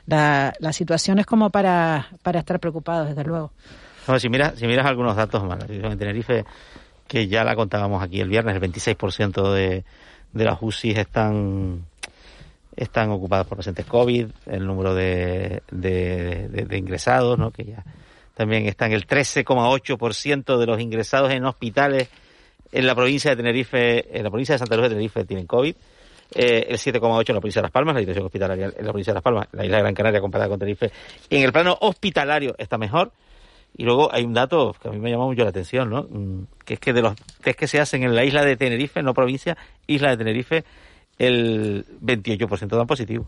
la, 0.07 0.55
la 0.59 0.73
situación 0.73 1.19
es 1.19 1.27
como 1.27 1.51
para, 1.51 2.09
para 2.23 2.41
estar 2.41 2.61
preocupados, 2.61 3.09
desde 3.09 3.25
luego. 3.25 3.53
si, 4.19 4.29
miras, 4.29 4.55
si 4.59 4.67
miras 4.67 4.87
algunos 4.87 5.17
datos 5.17 5.45
más, 5.45 5.69
la 5.69 5.93
en 5.93 5.99
Tenerife, 5.99 6.45
que 7.07 7.29
ya 7.29 7.45
la 7.45 7.55
contábamos 7.55 8.03
aquí 8.03 8.21
el 8.21 8.29
viernes, 8.29 8.57
el 8.57 8.63
26% 8.63 9.53
de, 9.53 9.85
de 10.33 10.45
las 10.45 10.59
UCI 10.61 10.93
están 10.93 11.85
están 12.77 13.11
ocupadas 13.11 13.47
por 13.47 13.57
pacientes 13.57 13.87
COVID, 13.87 14.27
el 14.47 14.67
número 14.67 14.95
de, 14.95 15.63
de, 15.71 16.49
de, 16.49 16.77
ingresados, 16.77 17.39
¿no? 17.39 17.51
que 17.51 17.65
ya 17.65 17.85
también 18.35 18.67
están 18.67 18.93
el 18.93 19.07
13,8% 19.07 20.59
de 20.59 20.67
los 20.67 20.79
ingresados 20.79 21.33
en 21.33 21.47
hospitales 21.47 22.11
en 22.73 22.87
la 22.87 22.95
provincia 22.95 23.31
de 23.31 23.37
Tenerife, 23.37 24.19
en 24.19 24.23
la 24.23 24.29
provincia 24.29 24.55
de 24.55 24.59
Santa 24.59 24.75
Cruz 24.75 24.91
de 24.91 24.95
Tenerife 24.95 25.25
tienen 25.25 25.47
COVID 25.47 25.75
eh, 26.35 26.67
el 26.69 26.79
7,8 26.79 27.31
en 27.31 27.35
la 27.35 27.41
provincia 27.41 27.61
de 27.61 27.65
Las 27.65 27.73
Palmas, 27.73 27.95
la 27.95 28.01
situación 28.01 28.27
hospitalaria 28.27 28.67
en 28.67 28.85
la 28.87 28.93
provincia 28.93 29.13
de 29.13 29.17
Las 29.17 29.23
Palmas, 29.23 29.49
la 29.53 29.65
isla 29.65 29.77
de 29.77 29.83
Gran 29.83 29.95
Canaria 29.95 30.21
comparada 30.21 30.49
con 30.49 30.59
Tenerife. 30.59 30.91
En 31.31 31.43
el 31.43 31.53
plano 31.53 31.77
hospitalario 31.81 32.55
está 32.59 32.79
mejor. 32.79 33.13
Y 33.79 33.85
luego 33.85 34.11
hay 34.11 34.25
un 34.25 34.33
dato 34.33 34.75
que 34.81 34.89
a 34.89 34.91
mí 34.91 34.99
me 34.99 35.11
llama 35.11 35.27
mucho 35.27 35.43
la 35.43 35.51
atención, 35.51 35.91
¿no? 35.91 36.05
Mm, 36.05 36.47
que 36.65 36.75
es 36.75 36.81
que 36.81 36.95
de 36.95 37.03
los 37.03 37.15
test 37.43 37.59
que 37.59 37.67
se 37.67 37.79
hacen 37.79 38.05
en 38.05 38.15
la 38.15 38.25
isla 38.25 38.43
de 38.43 38.57
Tenerife, 38.57 39.03
no 39.03 39.13
provincia, 39.13 39.59
isla 39.87 40.11
de 40.11 40.17
Tenerife, 40.17 40.65
el 41.19 41.85
28% 42.01 42.75
dan 42.75 42.87
positivo. 42.87 43.27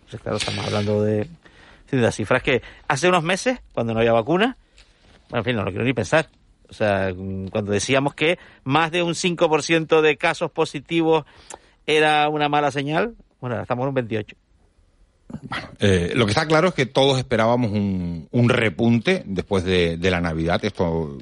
Entonces, 0.00 0.20
claro, 0.20 0.38
estamos 0.38 0.66
hablando 0.66 1.02
de, 1.02 1.28
de 1.90 1.96
las 1.98 2.16
cifras 2.16 2.42
que 2.42 2.62
hace 2.88 3.08
unos 3.08 3.22
meses, 3.22 3.60
cuando 3.72 3.94
no 3.94 4.00
había 4.00 4.12
vacuna, 4.12 4.56
bueno, 5.28 5.38
en 5.38 5.44
fin, 5.44 5.56
no 5.56 5.62
lo 5.62 5.70
quiero 5.70 5.84
ni 5.84 5.92
pensar. 5.92 6.28
O 6.68 6.72
sea, 6.72 7.12
mm, 7.14 7.48
cuando 7.48 7.72
decíamos 7.72 8.14
que 8.14 8.38
más 8.64 8.90
de 8.90 9.02
un 9.02 9.14
5% 9.14 10.00
de 10.00 10.16
casos 10.16 10.50
positivos 10.50 11.24
era 11.86 12.28
una 12.28 12.48
mala 12.48 12.70
señal, 12.70 13.14
bueno, 13.40 13.60
estamos 13.60 13.84
en 13.84 13.88
un 13.88 13.94
28. 13.94 14.36
Eh, 15.80 16.12
lo 16.14 16.26
que 16.26 16.32
está 16.32 16.46
claro 16.46 16.68
es 16.68 16.74
que 16.74 16.86
todos 16.86 17.18
esperábamos 17.18 17.72
un, 17.72 18.28
un 18.30 18.48
repunte 18.48 19.22
después 19.26 19.64
de, 19.64 19.96
de, 19.96 20.10
la 20.10 20.20
Navidad. 20.20 20.64
Esto, 20.64 21.18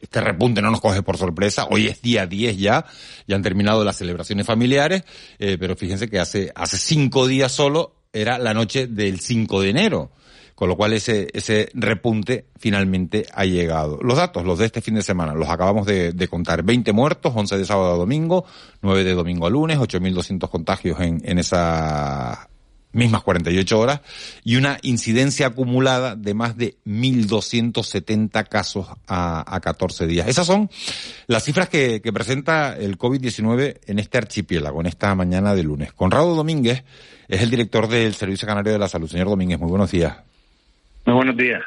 este 0.00 0.20
repunte 0.20 0.62
no 0.62 0.70
nos 0.70 0.80
coge 0.80 1.02
por 1.02 1.16
sorpresa. 1.16 1.66
Hoy 1.70 1.86
es 1.86 2.02
día 2.02 2.26
10 2.26 2.58
ya, 2.58 2.84
ya 3.26 3.36
han 3.36 3.42
terminado 3.42 3.84
las 3.84 3.96
celebraciones 3.96 4.46
familiares, 4.46 5.04
eh, 5.38 5.56
pero 5.58 5.76
fíjense 5.76 6.08
que 6.08 6.18
hace, 6.18 6.52
hace 6.54 6.78
cinco 6.78 7.26
días 7.26 7.52
solo 7.52 7.94
era 8.12 8.38
la 8.38 8.54
noche 8.54 8.86
del 8.86 9.20
5 9.20 9.60
de 9.60 9.70
enero. 9.70 10.10
Con 10.60 10.68
lo 10.68 10.76
cual 10.76 10.92
ese, 10.92 11.28
ese 11.32 11.70
repunte 11.72 12.44
finalmente 12.58 13.24
ha 13.32 13.46
llegado. 13.46 13.98
Los 14.02 14.18
datos, 14.18 14.44
los 14.44 14.58
de 14.58 14.66
este 14.66 14.82
fin 14.82 14.92
de 14.92 15.00
semana, 15.00 15.32
los 15.32 15.48
acabamos 15.48 15.86
de, 15.86 16.12
de 16.12 16.28
contar. 16.28 16.62
20 16.62 16.92
muertos, 16.92 17.32
11 17.34 17.56
de 17.56 17.64
sábado 17.64 17.94
a 17.94 17.96
domingo, 17.96 18.44
9 18.82 19.02
de 19.02 19.14
domingo 19.14 19.46
a 19.46 19.50
lunes, 19.50 19.78
8.200 19.78 20.50
contagios 20.50 21.00
en, 21.00 21.22
en 21.24 21.38
esa 21.38 22.50
mismas 22.92 23.22
48 23.22 23.78
horas, 23.78 24.00
y 24.44 24.56
una 24.56 24.76
incidencia 24.82 25.46
acumulada 25.46 26.14
de 26.14 26.34
más 26.34 26.58
de 26.58 26.76
1.270 26.84 28.46
casos 28.46 28.86
a, 29.06 29.54
a 29.56 29.60
14 29.60 30.06
días. 30.06 30.28
Esas 30.28 30.46
son 30.46 30.68
las 31.26 31.42
cifras 31.42 31.70
que, 31.70 32.02
que 32.02 32.12
presenta 32.12 32.76
el 32.76 32.98
COVID-19 32.98 33.78
en 33.86 33.98
este 33.98 34.18
archipiélago, 34.18 34.82
en 34.82 34.88
esta 34.88 35.14
mañana 35.14 35.54
de 35.54 35.62
lunes. 35.62 35.94
Conrado 35.94 36.34
Domínguez 36.34 36.84
es 37.28 37.40
el 37.40 37.48
director 37.48 37.88
del 37.88 38.12
Servicio 38.14 38.46
Canario 38.46 38.72
de 38.72 38.78
la 38.78 38.88
Salud. 38.88 39.08
Señor 39.08 39.30
Domínguez, 39.30 39.58
muy 39.58 39.70
buenos 39.70 39.90
días. 39.90 40.18
Muy 41.06 41.14
buenos 41.14 41.36
días. 41.36 41.62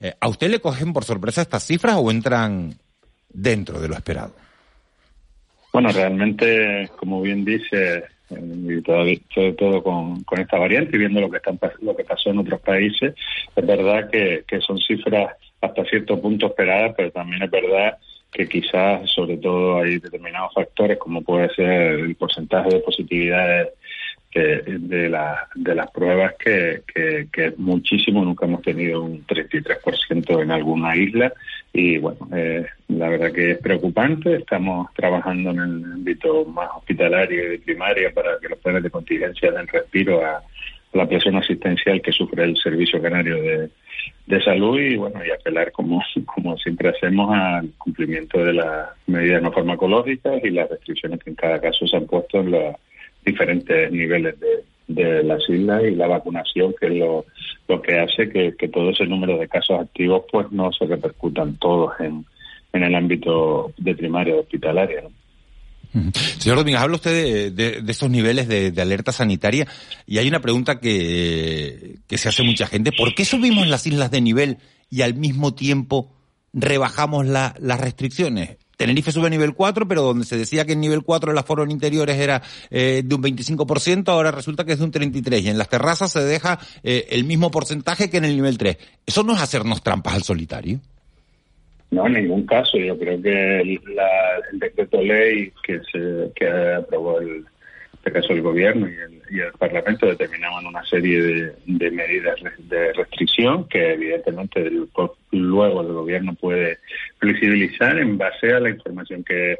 Eh, 0.00 0.14
¿A 0.20 0.28
usted 0.28 0.50
le 0.50 0.60
cogen 0.60 0.92
por 0.92 1.04
sorpresa 1.04 1.42
estas 1.42 1.64
cifras 1.64 1.96
o 1.98 2.10
entran 2.10 2.74
dentro 3.28 3.80
de 3.80 3.88
lo 3.88 3.94
esperado? 3.94 4.34
Bueno, 5.72 5.90
realmente, 5.90 6.90
como 6.96 7.22
bien 7.22 7.44
dice, 7.44 8.04
y 8.30 8.82
todo, 8.82 9.04
sobre 9.34 9.52
todo 9.52 9.82
con, 9.82 10.22
con, 10.24 10.40
esta 10.40 10.58
variante 10.58 10.96
y 10.96 10.98
viendo 10.98 11.20
lo 11.20 11.30
que 11.30 11.38
están 11.38 11.58
lo 11.80 11.96
que 11.96 12.04
pasó 12.04 12.30
en 12.30 12.38
otros 12.38 12.60
países 12.60 13.14
es 13.54 13.66
verdad 13.66 14.08
que, 14.10 14.44
que, 14.46 14.60
son 14.60 14.78
cifras 14.78 15.34
hasta 15.60 15.84
cierto 15.84 16.20
punto 16.20 16.46
esperadas 16.46 16.94
pero 16.96 17.10
también 17.10 17.42
es 17.42 17.50
verdad 17.50 17.98
que 18.30 18.48
quizás 18.48 19.08
sobre 19.10 19.36
todo 19.36 19.78
hay 19.78 19.98
determinados 19.98 20.54
factores 20.54 20.98
como 20.98 21.22
puede 21.22 21.52
ser 21.54 21.70
el 21.70 22.14
porcentaje 22.14 22.70
de 22.70 22.80
positividad 22.80 23.68
de, 24.40 25.08
la, 25.10 25.48
de 25.54 25.74
las 25.74 25.90
pruebas 25.90 26.34
que, 26.38 26.82
que, 26.92 27.28
que, 27.32 27.46
es 27.48 27.58
muchísimo 27.58 28.24
nunca 28.24 28.46
hemos 28.46 28.62
tenido 28.62 29.02
un 29.02 29.26
33% 29.26 30.42
en 30.42 30.50
alguna 30.50 30.96
isla 30.96 31.32
y 31.72 31.98
bueno 31.98 32.28
eh, 32.34 32.66
la 32.88 33.08
verdad 33.08 33.32
que 33.32 33.52
es 33.52 33.58
preocupante. 33.58 34.36
Estamos 34.36 34.92
trabajando 34.94 35.50
en 35.50 35.58
el 35.58 35.84
ámbito 35.84 36.44
más 36.46 36.68
hospitalario 36.76 37.44
y 37.44 37.48
de 37.50 37.58
primaria 37.58 38.10
para 38.12 38.38
que 38.40 38.48
los 38.48 38.58
planes 38.58 38.82
de 38.82 38.90
contingencia 38.90 39.50
den 39.50 39.66
respiro 39.66 40.24
a, 40.24 40.42
la 40.92 41.08
presión 41.08 41.36
asistencial 41.36 42.02
que 42.02 42.12
sufre 42.12 42.44
el 42.44 42.56
Servicio 42.58 43.00
Canario 43.00 43.36
de, 43.42 43.70
de, 44.26 44.42
Salud 44.42 44.78
y 44.78 44.96
bueno 44.96 45.24
y 45.24 45.30
apelar 45.30 45.72
como, 45.72 46.02
como 46.26 46.58
siempre 46.58 46.90
hacemos 46.90 47.34
al 47.34 47.70
cumplimiento 47.78 48.44
de 48.44 48.52
las 48.52 48.90
medidas 49.06 49.42
no 49.42 49.52
farmacológicas 49.52 50.44
y 50.44 50.50
las 50.50 50.68
restricciones 50.68 51.20
que 51.20 51.30
en 51.30 51.36
cada 51.36 51.60
caso 51.60 51.86
se 51.86 51.96
han 51.96 52.06
puesto 52.06 52.40
en 52.40 52.50
los 52.50 52.76
diferentes 53.24 53.90
niveles 53.92 54.38
de, 54.40 54.64
de 54.88 55.22
las 55.22 55.40
islas 55.48 55.82
y 55.84 55.94
la 55.94 56.06
vacunación, 56.06 56.74
que 56.78 56.86
es 56.86 56.94
lo, 56.94 57.24
lo 57.68 57.82
que 57.82 57.98
hace 57.98 58.28
que, 58.28 58.54
que 58.58 58.68
todo 58.68 58.90
ese 58.90 59.06
número 59.06 59.38
de 59.38 59.48
casos 59.48 59.80
activos 59.80 60.24
pues 60.30 60.50
no 60.50 60.72
se 60.72 60.86
repercutan 60.86 61.56
todos 61.56 61.92
en, 62.00 62.24
en 62.72 62.82
el 62.82 62.94
ámbito 62.94 63.72
de 63.76 63.94
primaria 63.94 64.36
hospitalaria. 64.36 65.02
Señor 66.38 66.56
Domínguez, 66.56 66.80
habla 66.80 66.96
usted 66.96 67.52
de, 67.52 67.80
de, 67.82 67.92
estos 67.92 68.08
niveles 68.08 68.48
de, 68.48 68.70
de, 68.70 68.82
alerta 68.82 69.12
sanitaria 69.12 69.66
y 70.06 70.18
hay 70.18 70.26
una 70.26 70.40
pregunta 70.40 70.80
que, 70.80 71.96
que 72.08 72.16
se 72.16 72.30
hace 72.30 72.42
mucha 72.42 72.66
gente. 72.66 72.92
¿Por 72.96 73.14
qué 73.14 73.26
subimos 73.26 73.66
las 73.66 73.86
islas 73.86 74.10
de 74.10 74.22
nivel 74.22 74.56
y 74.88 75.02
al 75.02 75.14
mismo 75.14 75.54
tiempo 75.54 76.10
rebajamos 76.54 77.26
la, 77.26 77.54
las 77.60 77.78
restricciones? 77.78 78.56
Tenerife 78.76 79.12
sube 79.12 79.26
a 79.26 79.30
nivel 79.30 79.54
4, 79.54 79.86
pero 79.86 80.02
donde 80.02 80.24
se 80.24 80.36
decía 80.36 80.64
que 80.64 80.72
en 80.72 80.80
nivel 80.80 81.02
4 81.02 81.32
el 81.32 81.38
aforo 81.38 81.62
en 81.62 81.70
interiores 81.70 82.16
era 82.16 82.42
eh, 82.70 83.02
de 83.04 83.14
un 83.14 83.22
25%, 83.22 84.08
ahora 84.08 84.30
resulta 84.30 84.64
que 84.64 84.72
es 84.72 84.78
de 84.78 84.84
un 84.84 84.92
33%. 84.92 85.42
Y 85.42 85.48
en 85.48 85.58
las 85.58 85.68
terrazas 85.68 86.12
se 86.12 86.24
deja 86.24 86.58
eh, 86.82 87.06
el 87.10 87.24
mismo 87.24 87.50
porcentaje 87.50 88.10
que 88.10 88.18
en 88.18 88.24
el 88.24 88.34
nivel 88.34 88.58
3. 88.58 88.76
¿Eso 89.06 89.22
no 89.22 89.34
es 89.34 89.40
hacernos 89.40 89.82
trampas 89.82 90.14
al 90.14 90.22
solitario? 90.22 90.80
No, 91.90 92.06
en 92.06 92.14
ningún 92.14 92.46
caso. 92.46 92.78
Yo 92.78 92.98
creo 92.98 93.20
que 93.20 93.60
el, 93.60 93.80
la, 93.94 94.08
el 94.50 94.58
decreto 94.58 95.02
ley 95.02 95.52
que 95.62 95.80
se 95.92 96.32
que 96.34 96.48
aprobó 96.48 97.20
el, 97.20 97.44
este 98.02 98.10
caso 98.10 98.32
el 98.32 98.42
gobierno 98.42 98.88
y 98.88 98.94
el, 98.94 99.22
y 99.30 99.38
el 99.38 99.52
Parlamento 99.52 100.06
determinaban 100.06 100.66
una 100.66 100.84
serie 100.84 101.22
de, 101.22 101.52
de, 101.66 101.90
medidas 101.92 102.34
de 102.58 102.92
restricción 102.94 103.68
que 103.68 103.92
evidentemente 103.92 104.68
luego 105.30 105.80
el 105.82 105.92
gobierno 105.92 106.34
puede 106.34 106.78
flexibilizar 107.18 107.96
en 108.00 108.18
base 108.18 108.52
a 108.52 108.58
la 108.58 108.70
información 108.70 109.22
que, 109.22 109.58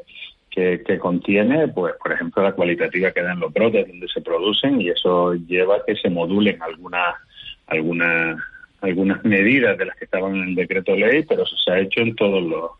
que, 0.51 0.83
que, 0.85 0.99
contiene, 0.99 1.69
pues 1.69 1.93
por 2.03 2.11
ejemplo 2.11 2.43
la 2.43 2.51
cualitativa 2.51 3.11
que 3.11 3.21
dan 3.21 3.39
los 3.39 3.53
brotes 3.53 3.87
donde 3.87 4.09
se 4.09 4.19
producen 4.19 4.81
y 4.81 4.89
eso 4.89 5.35
lleva 5.35 5.77
a 5.77 5.85
que 5.87 5.95
se 5.95 6.09
modulen 6.09 6.61
algunas 6.61 7.15
algunas 7.67 8.37
algunas 8.81 9.23
medidas 9.23 9.77
de 9.77 9.85
las 9.85 9.95
que 9.95 10.03
estaban 10.03 10.35
en 10.35 10.49
el 10.49 10.55
decreto 10.55 10.93
ley, 10.97 11.23
pero 11.23 11.43
eso 11.43 11.55
se 11.55 11.71
ha 11.71 11.79
hecho 11.79 12.01
en 12.01 12.13
todos 12.17 12.43
los, 12.43 12.71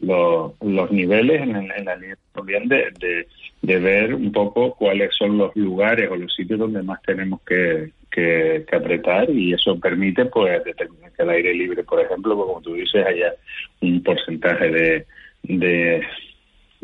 los, 0.00 0.52
los 0.60 0.90
niveles, 0.90 1.40
en, 1.40 1.54
en, 1.54 1.84
la 1.84 1.94
línea 1.94 2.16
también 2.32 2.66
de, 2.66 2.90
de, 2.98 3.28
de, 3.66 3.78
ver 3.78 4.14
un 4.14 4.32
poco 4.32 4.74
cuáles 4.74 5.14
son 5.16 5.38
los 5.38 5.54
lugares 5.56 6.10
o 6.10 6.16
los 6.16 6.34
sitios 6.34 6.58
donde 6.58 6.82
más 6.82 7.00
tenemos 7.02 7.40
que, 7.42 7.90
que, 8.10 8.64
apretar 8.72 9.30
y 9.30 9.52
eso 9.52 9.78
permite 9.78 10.24
pues 10.26 10.64
determinar 10.64 11.12
que 11.12 11.22
al 11.22 11.30
aire 11.30 11.54
libre, 11.54 11.84
por 11.84 12.00
ejemplo, 12.00 12.36
pues, 12.36 12.46
como 12.46 12.60
tú 12.60 12.74
dices, 12.74 13.06
haya 13.06 13.34
un 13.80 14.02
porcentaje 14.02 14.70
de, 14.70 15.06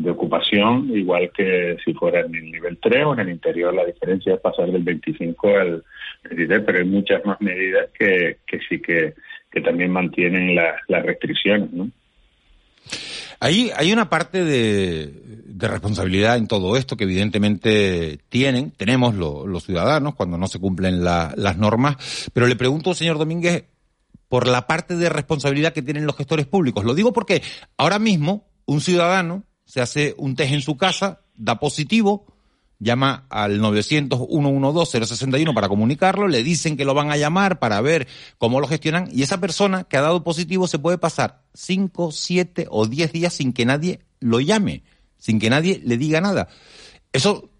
de 0.01 0.09
ocupación, 0.09 0.89
igual 0.95 1.31
que 1.31 1.77
si 1.83 1.93
fuera 1.93 2.21
en 2.21 2.35
el 2.35 2.51
nivel 2.51 2.77
3 2.81 3.05
o 3.05 3.13
en 3.13 3.19
el 3.19 3.29
interior, 3.29 3.73
la 3.73 3.85
diferencia 3.85 4.33
es 4.33 4.39
pasar 4.39 4.71
del 4.71 4.83
25 4.83 5.57
al 5.57 5.83
23, 6.23 6.63
pero 6.65 6.79
hay 6.79 6.85
muchas 6.85 7.25
más 7.25 7.39
medidas 7.41 7.89
que, 7.97 8.37
que 8.47 8.59
sí 8.67 8.81
que, 8.81 9.13
que 9.51 9.61
también 9.61 9.91
mantienen 9.91 10.55
la, 10.55 10.75
las 10.87 11.05
restricciones, 11.05 11.71
¿no? 11.71 11.89
Hay, 13.43 13.71
hay 13.75 13.91
una 13.91 14.07
parte 14.07 14.45
de, 14.45 15.07
de, 15.47 15.67
responsabilidad 15.67 16.37
en 16.37 16.47
todo 16.47 16.77
esto 16.77 16.95
que 16.95 17.05
evidentemente 17.05 18.19
tienen, 18.29 18.69
tenemos 18.69 19.15
lo, 19.15 19.47
los 19.47 19.63
ciudadanos 19.63 20.13
cuando 20.13 20.37
no 20.37 20.47
se 20.47 20.59
cumplen 20.59 21.03
la, 21.03 21.33
las 21.35 21.57
normas, 21.57 21.97
pero 22.33 22.45
le 22.45 22.55
pregunto, 22.55 22.93
señor 22.93 23.17
Domínguez, 23.17 23.65
por 24.29 24.47
la 24.47 24.67
parte 24.67 24.95
de 24.95 25.09
responsabilidad 25.09 25.73
que 25.73 25.81
tienen 25.81 26.05
los 26.05 26.15
gestores 26.15 26.45
públicos. 26.45 26.85
Lo 26.85 26.93
digo 26.93 27.13
porque 27.13 27.41
ahora 27.77 27.97
mismo 27.97 28.45
un 28.65 28.79
ciudadano 28.79 29.43
se 29.65 29.81
hace 29.81 30.13
un 30.19 30.35
test 30.35 30.53
en 30.53 30.61
su 30.61 30.77
casa, 30.77 31.21
da 31.33 31.59
positivo, 31.59 32.27
llama 32.81 33.25
al 33.29 33.61
900-112-061 33.61 35.53
para 35.53 35.69
comunicarlo, 35.69 36.27
le 36.27 36.43
dicen 36.43 36.75
que 36.75 36.83
lo 36.83 36.93
van 36.93 37.11
a 37.11 37.17
llamar 37.17 37.59
para 37.59 37.79
ver 37.79 38.07
cómo 38.37 38.59
lo 38.59 38.67
gestionan 38.67 39.07
y 39.11 39.21
esa 39.21 39.39
persona 39.39 39.85
que 39.85 39.97
ha 39.97 40.01
dado 40.01 40.23
positivo 40.23 40.67
se 40.67 40.79
puede 40.79 40.97
pasar 40.97 41.43
5, 41.53 42.11
7 42.11 42.67
o 42.69 42.87
10 42.87 43.11
días 43.13 43.33
sin 43.33 43.53
que 43.53 43.65
nadie 43.65 44.01
lo 44.19 44.39
llame, 44.39 44.83
sin 45.17 45.39
que 45.39 45.49
nadie 45.49 45.79
le 45.85 45.97
diga 45.97 46.21
nada. 46.21 46.47
Eso 47.13 47.51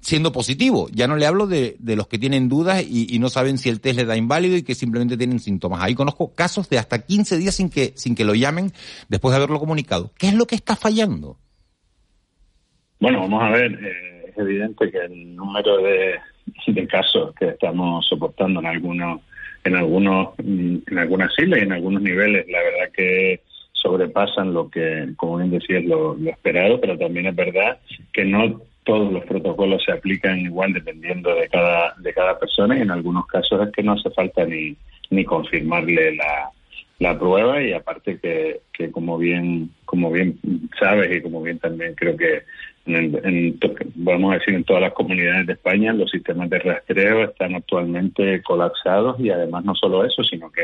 siendo 0.00 0.32
positivo. 0.32 0.88
Ya 0.92 1.06
no 1.06 1.16
le 1.16 1.26
hablo 1.26 1.46
de, 1.46 1.76
los 1.78 2.08
que 2.08 2.18
tienen 2.18 2.48
dudas 2.48 2.82
y, 2.82 3.18
no 3.18 3.28
saben 3.28 3.58
si 3.58 3.68
el 3.68 3.80
test 3.80 3.96
le 3.96 4.04
da 4.04 4.16
inválido 4.16 4.56
y 4.56 4.62
que 4.62 4.74
simplemente 4.74 5.16
tienen 5.16 5.38
síntomas. 5.38 5.82
Ahí 5.82 5.94
conozco 5.94 6.34
casos 6.34 6.68
de 6.68 6.78
hasta 6.78 7.00
15 7.00 7.36
días 7.36 7.54
sin 7.54 7.68
que, 7.68 7.92
sin 7.96 8.14
que 8.14 8.24
lo 8.24 8.34
llamen 8.34 8.72
después 9.08 9.32
de 9.32 9.36
haberlo 9.36 9.60
comunicado. 9.60 10.12
¿Qué 10.18 10.28
es 10.28 10.34
lo 10.34 10.46
que 10.46 10.54
está 10.54 10.74
fallando? 10.74 11.36
Bueno, 12.98 13.20
vamos 13.20 13.42
a 13.42 13.50
ver, 13.50 13.72
eh, 13.72 14.09
evidente 14.40 14.90
que 14.90 14.98
el 14.98 15.36
número 15.36 15.78
de, 15.78 16.18
casos 16.88 17.34
que 17.34 17.48
estamos 17.48 18.06
soportando 18.06 18.60
en 18.60 18.66
algunos, 18.66 19.20
en 19.64 19.76
algunos, 19.76 20.30
en 20.38 20.98
algunas 20.98 21.32
islas 21.38 21.60
y 21.60 21.62
en 21.62 21.72
algunos 21.72 22.02
niveles, 22.02 22.46
la 22.48 22.58
verdad 22.58 22.92
que 22.92 23.40
sobrepasan 23.72 24.52
lo 24.52 24.68
que, 24.68 25.10
como 25.16 25.38
bien 25.38 25.50
decías, 25.50 25.84
lo, 25.84 26.14
lo 26.14 26.30
esperado, 26.30 26.80
pero 26.80 26.98
también 26.98 27.26
es 27.26 27.36
verdad 27.36 27.78
que 28.12 28.24
no 28.24 28.60
todos 28.84 29.12
los 29.12 29.24
protocolos 29.24 29.82
se 29.84 29.92
aplican 29.92 30.38
igual 30.40 30.72
dependiendo 30.72 31.34
de 31.34 31.48
cada 31.48 31.94
de 31.98 32.12
cada 32.12 32.38
persona 32.38 32.78
y 32.78 32.80
en 32.80 32.90
algunos 32.90 33.26
casos 33.26 33.66
es 33.66 33.72
que 33.72 33.82
no 33.82 33.92
hace 33.92 34.10
falta 34.10 34.44
ni 34.44 34.74
ni 35.10 35.24
confirmarle 35.24 36.16
la, 36.16 36.50
la 36.98 37.18
prueba 37.18 37.62
y 37.62 37.72
aparte 37.72 38.18
que, 38.18 38.60
que 38.72 38.90
como 38.90 39.18
bien 39.18 39.70
como 39.84 40.10
bien 40.10 40.38
sabes 40.78 41.14
y 41.14 41.20
como 41.20 41.42
bien 41.42 41.58
también 41.58 41.94
creo 41.94 42.16
que 42.16 42.42
en, 42.94 43.58
vamos 43.96 44.32
a 44.32 44.38
decir 44.38 44.54
en 44.54 44.64
todas 44.64 44.82
las 44.82 44.92
comunidades 44.92 45.46
de 45.46 45.52
España 45.54 45.92
los 45.92 46.10
sistemas 46.10 46.50
de 46.50 46.58
rastreo 46.58 47.24
están 47.24 47.54
actualmente 47.54 48.42
colapsados 48.42 49.18
y 49.20 49.30
además 49.30 49.64
no 49.64 49.74
solo 49.74 50.04
eso 50.04 50.22
sino 50.24 50.50
que 50.50 50.62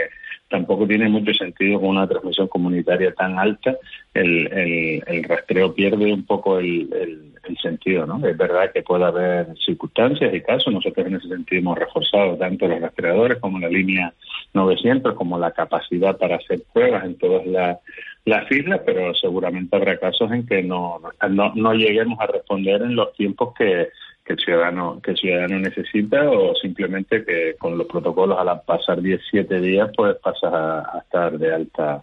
tampoco 0.49 0.87
tiene 0.87 1.09
mucho 1.09 1.35
sentido 1.35 1.81
con 1.81 1.91
una 1.91 2.07
transmisión 2.07 2.49
comunitaria 2.49 3.13
tan 3.13 3.39
alta 3.39 3.77
el, 4.15 4.47
el, 4.53 5.03
el 5.07 5.25
rastreo 5.25 5.75
pierde 5.75 6.13
un 6.13 6.25
poco 6.25 6.59
el, 6.59 6.89
el, 6.93 7.33
el 7.49 7.59
sentido, 7.59 8.07
¿no? 8.07 8.25
Es 8.27 8.37
verdad 8.37 8.71
que 8.73 8.83
puede 8.83 9.05
haber 9.05 9.47
circunstancias 9.65 10.33
y 10.35 10.41
casos, 10.41 10.73
nosotros 10.73 11.07
en 11.07 11.17
ese 11.17 11.29
sentido 11.29 11.61
hemos 11.61 11.79
reforzado 11.79 12.37
tanto 12.37 12.67
los 12.67 12.81
rastreadores 12.81 13.39
como 13.39 13.59
la 13.59 13.69
línea 13.69 14.13
900, 14.55 15.15
como 15.15 15.39
la 15.39 15.53
capacidad 15.53 16.17
para 16.17 16.37
hacer 16.37 16.63
pruebas 16.73 17.05
en 17.05 17.17
todas 17.17 17.47
las, 17.47 17.79
las 18.27 18.51
islas, 18.51 18.81
pero 18.85 19.15
seguramente 19.15 19.77
habrá 19.77 19.99
casos 19.99 20.31
en 20.33 20.47
que 20.47 20.63
no, 20.63 21.01
no, 21.31 21.53
no 21.55 21.75
lleguemos 21.75 22.19
a 22.21 22.27
responder 22.27 22.83
en 22.83 22.97
los 22.97 23.15
tiempos 23.15 23.55
que, 23.57 23.89
que 24.25 24.33
el 24.33 24.39
ciudadano 24.41 25.01
que 25.01 25.13
el 25.13 25.17
ciudadano 25.17 25.61
necesita 25.61 26.29
o 26.29 26.55
simplemente 26.57 27.25
que 27.25 27.55
con 27.57 27.79
los 27.79 27.87
protocolos 27.87 28.37
al 28.37 28.61
pasar 28.63 29.01
17 29.01 29.61
días 29.61 29.91
pues 29.97 30.17
pasas 30.17 30.53
a, 30.53 30.99
estar 31.05 31.39
de 31.39 31.55
alta 31.55 32.03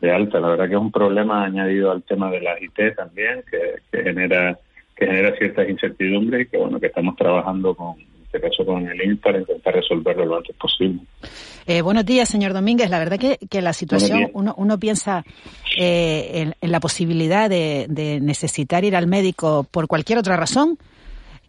de 0.00 0.10
alta. 0.10 0.40
La 0.40 0.48
verdad 0.48 0.68
que 0.68 0.74
es 0.74 0.80
un 0.80 0.90
problema 0.90 1.44
añadido 1.44 1.92
al 1.92 2.02
tema 2.02 2.28
de 2.32 2.40
la 2.40 2.60
IT 2.60 2.96
también 2.96 3.44
que, 3.48 4.02
genera 4.02 4.58
que 4.96 5.06
genera 5.06 5.36
ciertas 5.36 5.68
incertidumbres 5.68 6.42
y 6.42 6.50
que 6.50 6.58
bueno 6.58 6.80
que 6.80 6.86
estamos 6.86 7.14
trabajando 7.14 7.72
con 7.76 7.94
este 8.32 8.48
caso 8.48 8.64
con 8.64 8.88
el 8.88 9.18
para 9.18 9.38
intentar 9.38 9.74
resolverlo 9.74 10.24
lo 10.24 10.36
antes 10.38 10.56
posible. 10.56 11.00
Eh, 11.66 11.82
buenos 11.82 12.06
días, 12.06 12.28
señor 12.28 12.54
Domínguez. 12.54 12.88
La 12.88 12.98
verdad 12.98 13.18
que, 13.18 13.38
que 13.50 13.60
la 13.60 13.74
situación, 13.74 14.30
uno, 14.32 14.54
uno 14.56 14.78
piensa 14.78 15.24
eh, 15.78 16.52
en, 16.58 16.70
la 16.70 16.80
posibilidad 16.80 17.50
de, 17.50 17.86
de 17.88 18.20
necesitar 18.20 18.84
ir 18.84 18.96
al 18.96 19.06
médico 19.06 19.66
por 19.70 19.86
cualquier 19.86 20.18
otra 20.18 20.36
razón, 20.36 20.78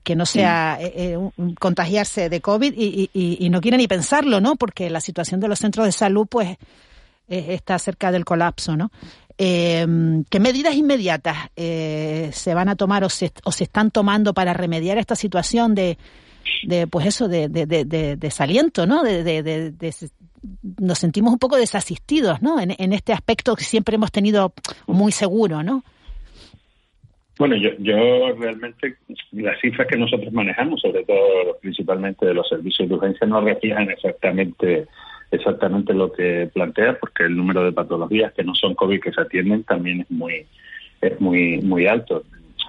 que 0.04 0.16
no 0.18 0.26
sea 0.26 0.78
eh, 0.82 0.92
eh, 0.96 1.18
contagiarse 1.58 2.28
de 2.28 2.42
COVID 2.42 2.74
y, 2.76 3.10
y, 3.14 3.50
no 3.50 3.62
quiere 3.62 3.78
ni 3.78 3.88
pensarlo, 3.88 4.42
¿no? 4.42 4.58
Porque 4.58 4.90
la 4.90 5.00
situación 5.00 5.40
de 5.40 5.48
los 5.48 5.60
centros 5.60 5.86
de 5.86 5.94
salud, 5.94 6.28
pues, 6.30 6.58
está 7.30 7.80
cerca 7.80 8.12
del 8.12 8.26
colapso, 8.26 8.76
¿no? 8.76 8.92
Eh, 9.38 9.88
¿Qué 10.30 10.40
medidas 10.42 10.76
inmediatas 10.76 11.50
se 11.56 12.54
van 12.54 12.68
a 12.68 12.76
tomar 12.76 13.06
o 13.06 13.10
se, 13.10 13.32
o 13.46 13.54
se 13.54 13.64
están 13.64 13.90
tomando 13.90 14.34
para 14.34 14.54
remediar 14.54 14.98
esta 14.98 15.16
situación 15.16 15.74
de, 15.74 15.98
de 16.64 16.88
pues 16.88 17.06
eso, 17.08 17.28
de, 17.28 17.50
de, 17.50 17.66
de 17.66 18.16
desaliento, 18.16 18.86
¿no? 18.86 19.04
De, 19.04 19.74
nos 20.80 21.00
sentimos 21.00 21.34
un 21.34 21.40
poco 21.40 21.58
desasistidos, 21.58 22.42
¿no? 22.42 22.60
En, 22.60 22.76
en 22.78 22.94
este 22.94 23.14
aspecto 23.14 23.56
que 23.56 23.64
siempre 23.64 23.96
hemos 23.96 24.12
tenido 24.12 24.54
muy 24.88 25.12
seguro, 25.12 25.64
¿no? 25.64 25.84
Bueno, 27.40 27.56
yo, 27.56 27.72
yo 27.80 28.36
realmente 28.38 28.98
las 29.32 29.60
cifras 29.60 29.88
que 29.88 29.98
nosotros 29.98 30.32
manejamos, 30.32 30.82
sobre 30.82 31.04
todo 31.04 31.58
principalmente 31.62 32.26
de 32.26 32.34
los 32.34 32.48
servicios 32.48 32.88
de 32.88 32.96
urgencia, 32.96 33.26
no 33.26 33.42
reflejan 33.42 33.90
exactamente 33.90 34.88
exactamente 35.32 35.96
lo 35.96 36.12
que 36.12 36.48
plantea, 36.54 37.00
porque 37.00 37.24
el 37.24 37.36
número 37.36 37.64
de 37.64 37.72
patologías 37.72 38.34
que 38.34 38.44
no 38.44 38.54
son 38.54 38.76
COVID 38.76 39.02
que 39.02 39.12
se 39.12 39.22
atienden 39.22 39.64
también 39.64 40.02
es 40.02 40.12
muy 40.12 40.46
es 41.02 41.20
muy 41.20 41.60
muy 41.62 41.88
alto. 41.88 42.24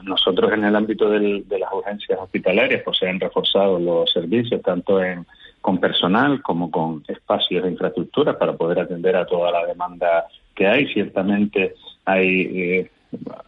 Nosotros 0.05 0.53
en 0.53 0.65
el 0.65 0.77
ámbito 0.77 1.09
del, 1.09 1.49
de 1.49 1.59
las 1.59 1.73
urgencias 1.73 2.19
hospitalarias, 2.21 2.83
pues 2.85 2.99
se 2.99 3.09
han 3.09 3.21
reforzado 3.21 3.79
los 3.79 4.13
servicios 4.13 4.63
tanto 4.63 5.03
en 5.03 5.27
con 5.65 5.79
personal 5.79 6.43
como 6.43 6.71
con 6.71 7.03
espacios 7.09 7.65
de 7.65 7.71
infraestructura 7.71 8.39
para 8.39 8.53
poder 8.53 8.81
atender 8.81 9.17
a 9.17 9.25
toda 9.25 9.51
la 9.51 9.65
demanda 9.65 10.27
que 10.55 10.67
hay. 10.67 10.87
Ciertamente 10.93 11.75
hay 12.05 12.41
eh, 12.43 12.91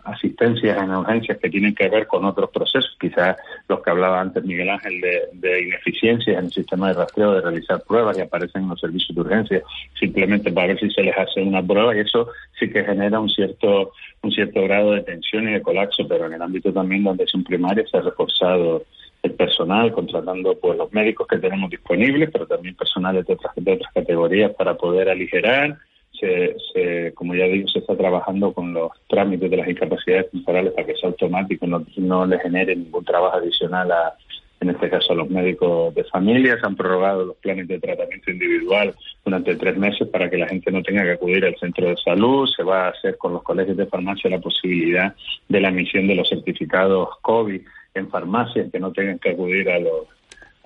asistencias 0.05 0.76
en 0.79 0.90
urgencias 0.90 1.38
que 1.38 1.50
tienen 1.50 1.74
que 1.74 1.88
ver 1.88 2.07
con 2.07 2.24
otros 2.24 2.50
procesos, 2.50 2.96
quizás 3.00 3.37
los 3.68 3.83
que 3.83 3.90
hablaba 3.90 4.20
antes 4.20 4.44
Miguel 4.44 4.70
Ángel 4.70 5.00
de, 5.00 5.22
de 5.33 5.62
ineficiencias 5.62 6.38
en 6.38 6.46
el 6.46 6.52
sistema 6.52 6.88
de 6.88 6.94
rastreo, 6.94 7.33
de 7.33 7.40
realizar 7.40 7.83
pruebas 7.83 8.16
y 8.18 8.22
aparecen 8.22 8.62
en 8.62 8.68
los 8.70 8.81
servicios 8.81 9.14
de 9.14 9.20
urgencia 9.20 9.62
simplemente 9.98 10.52
para 10.52 10.68
ver 10.68 10.81
si 10.81 10.90
se 10.90 11.02
les 11.02 11.16
hace 11.16 11.42
una 11.42 11.62
prueba 11.62 11.96
y 11.96 12.00
eso 12.00 12.29
sí 12.59 12.70
que 12.70 12.85
genera 12.85 13.20
un 13.20 13.29
cierto 13.29 13.92
un 14.22 14.33
cierto 14.33 14.62
grado 14.62 14.92
de 14.92 15.02
tensión 15.02 15.48
y 15.48 15.52
de 15.52 15.62
colapso, 15.62 16.07
pero 16.09 16.26
en 16.26 16.35
el 16.35 16.42
ámbito 16.42 16.72
también 16.72 17.05
donde 17.05 17.24
es 17.24 17.35
un 17.35 17.44
primaria 17.44 17.87
se 17.87 17.96
ha 17.96 18.00
reforzado 18.00 18.85
el 19.22 19.33
personal, 19.33 19.92
contratando 19.92 20.59
pues 20.59 20.79
los 20.79 20.92
médicos 20.92 21.26
que 21.26 21.38
tenemos 21.38 21.70
disponibles, 21.70 22.31
pero 22.33 22.46
también 22.46 22.74
personal 22.74 23.14
de 23.14 23.33
otras, 23.33 23.52
de 23.57 23.72
otras 23.72 23.92
categorías 23.92 24.52
para 24.55 24.74
poder 24.74 25.09
aligerar 25.09 25.79
se, 26.18 27.12
como 27.14 27.35
ya 27.35 27.44
digo, 27.44 27.68
se 27.68 27.81
está 27.81 27.96
trabajando 27.96 28.52
con 28.52 28.72
los 28.72 28.90
trámites 29.09 29.50
de 29.50 29.57
las 29.57 29.68
incapacidades 29.68 30.31
temporales 30.31 30.72
para 30.72 30.87
que 30.87 30.96
sea 30.96 31.11
automático, 31.11 31.66
no, 31.66 31.85
no 31.96 32.26
le 32.26 32.38
genere 32.40 32.76
ningún 32.76 33.05
trabajo 33.05 33.37
adicional 33.37 33.90
a, 33.90 34.14
en 34.61 34.70
este 34.70 34.88
caso 34.88 35.12
a 35.12 35.16
los 35.16 35.31
médicos 35.31 35.94
de 35.94 36.05
familia. 36.05 36.59
Se 36.59 36.66
han 36.66 36.76
prorrogado 36.76 37.24
los 37.24 37.37
planes 37.37 37.68
de 37.68 37.79
tratamiento 37.79 38.31
individual 38.31 38.94
durante 39.24 39.57
tres 39.57 39.76
meses 39.76 40.09
para 40.09 40.31
que 40.31 40.38
la 40.38 40.48
gente 40.48 40.70
no 40.70 40.83
tenga 40.83 41.02
que 41.02 41.12
acudir 41.12 41.44
al 41.44 41.57
centro 41.57 41.88
de 41.88 41.96
salud. 41.96 42.48
Se 42.55 42.62
va 42.62 42.87
a 42.87 42.90
hacer 42.90 43.16
con 43.18 43.33
los 43.33 43.42
colegios 43.42 43.76
de 43.76 43.87
farmacia 43.87 44.31
la 44.31 44.40
posibilidad 44.40 45.14
de 45.48 45.61
la 45.61 45.68
emisión 45.68 46.07
de 46.07 46.14
los 46.14 46.29
certificados 46.29 47.09
COVID 47.22 47.61
en 47.94 48.09
farmacias, 48.11 48.70
que 48.70 48.81
no 48.81 48.92
tengan 48.92 49.18
que 49.18 49.31
acudir 49.31 49.70
a 49.70 49.79
los 49.79 50.07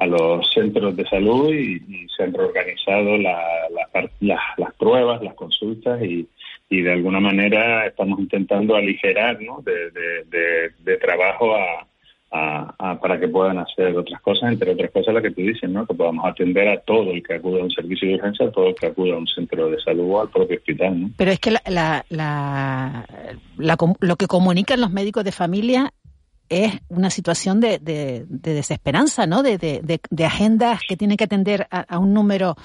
a 0.01 0.07
los 0.07 0.51
centros 0.53 0.97
de 0.97 1.07
salud 1.07 1.53
y, 1.53 2.09
se 2.17 2.25
han 2.25 2.33
reorganizado 2.33 3.19
las 3.19 4.75
pruebas, 4.79 5.23
las 5.23 5.35
consultas 5.35 6.03
y, 6.03 6.27
y, 6.71 6.81
de 6.81 6.93
alguna 6.93 7.21
manera 7.21 7.87
estamos 7.87 8.19
intentando 8.19 8.75
aligerar 8.75 9.41
¿no? 9.43 9.63
de, 9.63 10.97
trabajo 10.97 11.55
a, 11.55 12.97
para 13.01 13.21
que 13.21 13.29
puedan 13.29 13.59
hacer 13.59 13.95
otras 13.95 14.21
cosas, 14.23 14.53
entre 14.53 14.73
otras 14.73 14.91
cosas 14.91 15.13
las 15.13 15.23
que 15.23 15.33
tú 15.33 15.43
dices, 15.43 15.69
¿no? 15.69 15.87
que 15.87 15.95
podamos 15.95 16.25
atender 16.25 16.69
a 16.69 16.81
todo 16.81 17.11
el 17.11 17.23
que 17.23 17.35
acude 17.35 17.61
a 17.61 17.65
un 17.65 17.71
servicio 17.71 18.09
de 18.09 18.15
urgencia, 18.15 18.47
a 18.47 18.53
todo 18.53 18.69
el 18.69 18.75
que 18.77 18.87
acude 18.87 19.13
a 19.13 19.19
un 19.19 19.27
centro 19.27 19.69
de 19.69 19.79
salud 19.83 20.13
o 20.13 20.23
al 20.23 20.31
propio 20.31 20.57
hospital. 20.57 20.99
¿no? 20.99 21.11
Pero 21.19 21.31
es 21.31 21.41
que 21.41 21.51
la, 21.51 21.61
la, 21.67 22.07
la, 22.09 23.07
lo 24.01 24.17
que 24.17 24.27
comunican 24.27 24.81
los 24.81 24.93
médicos 24.93 25.25
de 25.25 25.33
familia 25.33 25.93
es 26.51 26.73
una 26.89 27.09
situación 27.09 27.61
de, 27.61 27.79
de, 27.79 28.27
desesperanza, 28.29 29.27
¿no? 29.27 29.43
De, 29.43 29.57
de, 29.57 30.25
agendas 30.25 30.81
que 30.87 30.97
tienen 30.97 31.17
que 31.17 31.25
atender 31.25 31.67
a, 31.71 31.99
un 31.99 32.13
número 32.13 32.57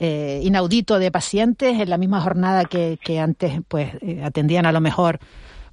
eh, 0.00 0.40
inaudito 0.42 0.98
de 0.98 1.10
pacientes 1.10 1.78
en 1.78 1.90
la 1.90 1.98
misma 1.98 2.20
jornada 2.20 2.64
que, 2.64 2.98
que 3.04 3.20
antes, 3.20 3.60
pues, 3.68 3.92
eh, 4.00 4.22
atendían 4.24 4.66
a 4.66 4.72
lo 4.72 4.80
mejor 4.80 5.20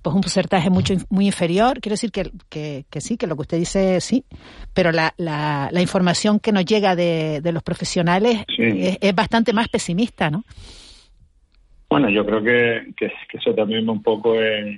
pues 0.01 0.13
un 0.13 0.21
porcentaje 0.21 0.69
mucho 0.69 0.93
muy 1.09 1.25
inferior. 1.25 1.79
Quiero 1.81 1.93
decir 1.93 2.11
que, 2.11 2.29
que, 2.47 2.85
que, 2.91 3.01
sí, 3.01 3.17
que 3.17 3.25
lo 3.25 3.35
que 3.35 3.41
usted 3.41 3.57
dice 3.57 3.99
sí, 4.01 4.23
pero 4.71 4.91
la, 4.91 5.15
la, 5.17 5.69
la 5.71 5.81
información 5.81 6.39
que 6.39 6.51
nos 6.51 6.63
llega 6.63 6.95
de, 6.95 7.41
de 7.41 7.51
los 7.51 7.63
profesionales 7.63 8.43
es, 8.55 8.99
es, 9.01 9.15
bastante 9.15 9.51
más 9.51 9.67
pesimista, 9.67 10.29
¿no? 10.29 10.43
Bueno, 11.89 12.09
yo 12.11 12.23
creo 12.23 12.43
que, 12.43 12.93
que, 12.95 13.11
eso 13.33 13.55
también 13.55 13.89
un 13.89 14.03
poco 14.03 14.39
en, 14.39 14.77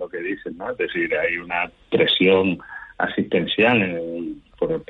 lo 0.00 0.08
que 0.08 0.18
dicen, 0.18 0.56
¿no? 0.56 0.70
Es 0.70 0.78
decir, 0.78 1.14
hay 1.14 1.36
una 1.36 1.70
presión 1.90 2.58
asistencial 2.98 4.00
por, 4.58 4.82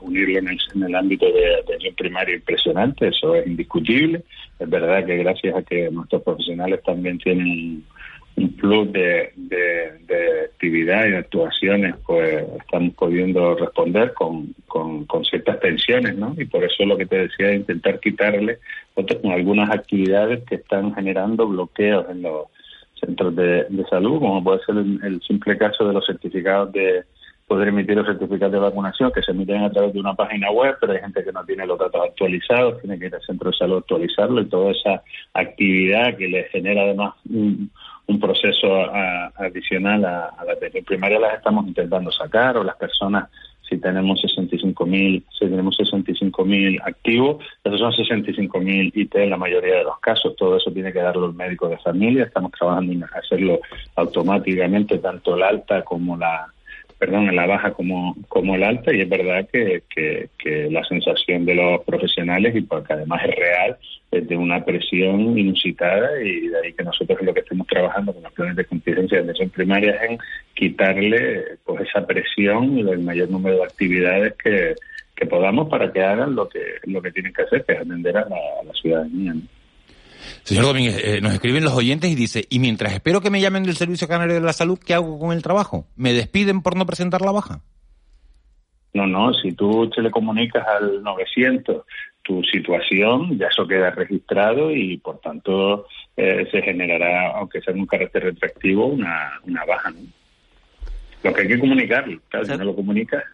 unirlo 0.00 0.38
en 0.38 0.82
el, 0.82 0.94
ámbito 0.94 1.30
de 1.32 1.60
atención 1.60 1.94
primaria 1.94 2.34
impresionante, 2.36 3.08
eso 3.08 3.34
es 3.36 3.46
indiscutible. 3.46 4.22
Es 4.58 4.68
verdad 4.68 5.04
que 5.04 5.16
gracias 5.18 5.54
a 5.54 5.62
que 5.62 5.90
nuestros 5.90 6.22
profesionales 6.22 6.82
también 6.84 7.18
tienen 7.18 7.84
un 8.36 8.56
plus 8.56 8.92
de, 8.92 9.32
de, 9.36 10.44
actividad 10.44 11.08
y 11.08 11.14
actuaciones, 11.14 11.94
pues 12.06 12.44
estamos 12.60 12.94
pudiendo 12.94 13.54
responder 13.54 14.12
con, 14.14 14.54
con, 14.66 15.24
ciertas 15.24 15.60
tensiones, 15.60 16.16
¿no? 16.16 16.34
Y 16.36 16.44
por 16.44 16.64
eso 16.64 16.84
lo 16.84 16.96
que 16.96 17.06
te 17.06 17.28
decía, 17.28 17.54
intentar 17.54 17.98
quitarle 18.00 18.58
otras, 18.94 19.24
algunas 19.24 19.70
actividades 19.70 20.42
que 20.44 20.56
están 20.56 20.94
generando 20.94 21.46
bloqueos 21.46 22.06
en 22.10 22.22
los 22.22 22.46
centros 23.00 23.34
de, 23.34 23.66
salud, 23.88 24.18
como 24.18 24.42
puede 24.42 24.64
ser 24.64 24.76
el, 24.76 25.20
simple 25.26 25.56
caso 25.58 25.86
de 25.86 25.94
los 25.94 26.06
certificados 26.06 26.72
de 26.72 27.04
poder 27.46 27.68
emitir 27.68 27.96
los 27.96 28.06
certificados 28.06 28.52
de 28.52 28.58
vacunación 28.60 29.10
que 29.12 29.22
se 29.22 29.32
emiten 29.32 29.64
a 29.64 29.70
través 29.70 29.92
de 29.92 30.00
una 30.00 30.14
página 30.14 30.50
web, 30.52 30.76
pero 30.80 30.92
hay 30.92 31.00
gente 31.00 31.24
que 31.24 31.32
no 31.32 31.44
tiene 31.44 31.66
los 31.66 31.78
datos 31.78 32.00
actualizados, 32.04 32.80
tiene 32.80 32.98
que 32.98 33.06
ir 33.06 33.14
al 33.14 33.22
centro 33.22 33.50
de 33.50 33.56
salud 33.56 33.76
a 33.76 33.78
actualizarlo 33.78 34.40
y 34.40 34.46
toda 34.46 34.70
esa 34.70 35.02
actividad 35.34 36.16
que 36.16 36.28
le 36.28 36.44
genera 36.44 36.82
además 36.82 37.14
un, 37.28 37.70
proceso 38.20 38.68
adicional 39.36 40.04
a, 40.04 40.26
a, 40.36 40.44
la 40.44 40.54
atención 40.54 40.84
primaria 40.84 41.20
las 41.20 41.34
estamos 41.34 41.64
intentando 41.68 42.10
sacar 42.10 42.56
o 42.56 42.64
las 42.64 42.74
personas 42.74 43.30
si 43.68 43.78
tenemos 43.78 44.20
65.000 44.74 45.24
si 45.30 45.46
tenemos 45.46 45.76
65.000 45.78 46.80
activos, 46.84 47.44
esos 47.64 47.78
son 47.78 47.92
65.000 47.92 48.92
IT 48.94 49.14
en 49.16 49.30
la 49.30 49.36
mayoría 49.36 49.76
de 49.76 49.84
los 49.84 49.98
casos. 50.00 50.36
Todo 50.36 50.56
eso 50.56 50.72
tiene 50.72 50.92
que 50.92 51.00
darlo 51.00 51.26
el 51.26 51.34
médico 51.34 51.68
de 51.68 51.78
familia. 51.78 52.24
Estamos 52.24 52.52
trabajando 52.52 52.92
en 52.92 53.04
hacerlo 53.04 53.60
automáticamente, 53.96 54.98
tanto 54.98 55.36
el 55.36 55.42
alta 55.42 55.82
como 55.82 56.16
la 56.16 56.52
perdón, 57.00 57.30
en 57.30 57.36
la 57.36 57.46
baja 57.46 57.72
como, 57.72 58.14
como 58.28 58.54
el 58.54 58.62
alta, 58.62 58.94
y 58.94 59.00
es 59.00 59.08
verdad 59.08 59.48
que, 59.50 59.82
que, 59.88 60.68
la 60.70 60.84
sensación 60.84 61.46
de 61.46 61.54
los 61.54 61.82
profesionales, 61.84 62.54
y 62.54 62.60
porque 62.60 62.92
además 62.92 63.22
es 63.24 63.34
real, 63.36 63.78
es 64.10 64.28
de 64.28 64.36
una 64.36 64.62
presión 64.66 65.38
inusitada, 65.38 66.22
y 66.22 66.48
de 66.48 66.58
ahí 66.58 66.72
que 66.74 66.84
nosotros 66.84 67.22
lo 67.22 67.32
que 67.32 67.40
estamos 67.40 67.66
trabajando 67.66 68.12
con 68.12 68.22
los 68.22 68.32
planes 68.34 68.56
de 68.56 68.66
contingencia 68.66 69.16
de 69.16 69.24
atención 69.24 69.48
primaria 69.48 69.92
es 69.92 70.10
en 70.10 70.18
quitarle 70.52 71.44
pues 71.64 71.88
esa 71.88 72.06
presión 72.06 72.76
y 72.76 72.82
el 72.82 72.98
mayor 72.98 73.30
número 73.30 73.56
de 73.56 73.64
actividades 73.64 74.34
que, 74.34 74.74
podamos 75.28 75.68
para 75.68 75.92
que 75.92 76.02
hagan 76.02 76.34
lo 76.34 76.48
que 76.48 76.60
lo 76.84 77.02
que 77.02 77.12
tienen 77.12 77.34
que 77.34 77.42
hacer, 77.42 77.62
que 77.64 77.74
es 77.74 77.80
atender 77.80 78.16
a 78.16 78.26
la, 78.26 78.72
ciudadanía. 78.72 79.34
Señor 80.44 80.64
Domínguez, 80.64 81.00
eh, 81.04 81.20
nos 81.20 81.32
escriben 81.32 81.64
los 81.64 81.74
oyentes 81.74 82.10
y 82.10 82.14
dice, 82.14 82.44
y 82.48 82.58
mientras 82.58 82.92
espero 82.92 83.20
que 83.20 83.30
me 83.30 83.40
llamen 83.40 83.62
del 83.62 83.76
Servicio 83.76 84.08
Canario 84.08 84.34
de 84.34 84.40
la 84.40 84.52
Salud, 84.52 84.78
¿qué 84.78 84.94
hago 84.94 85.18
con 85.18 85.32
el 85.32 85.42
trabajo? 85.42 85.86
¿Me 85.96 86.12
despiden 86.12 86.62
por 86.62 86.76
no 86.76 86.86
presentar 86.86 87.20
la 87.22 87.32
baja? 87.32 87.60
No, 88.92 89.06
no, 89.06 89.32
si 89.34 89.52
tú 89.52 89.88
te 89.90 90.02
le 90.02 90.10
comunicas 90.10 90.66
al 90.66 91.02
900 91.02 91.84
tu 92.22 92.42
situación, 92.44 93.38
ya 93.38 93.46
eso 93.46 93.66
queda 93.66 93.90
registrado 93.90 94.70
y 94.72 94.98
por 94.98 95.20
tanto 95.20 95.86
eh, 96.16 96.46
se 96.50 96.62
generará, 96.62 97.32
aunque 97.36 97.60
sea 97.60 97.72
en 97.72 97.80
un 97.80 97.86
carácter 97.86 98.24
retractivo, 98.24 98.86
una, 98.86 99.40
una 99.44 99.64
baja. 99.64 99.90
¿no? 99.90 100.00
Lo 101.22 101.32
que 101.32 101.42
hay 101.42 101.48
que 101.48 101.58
comunicarlo, 101.58 102.20
claro, 102.28 102.46
si 102.46 102.56
no 102.56 102.64
lo 102.64 102.74
comunicas, 102.74 103.24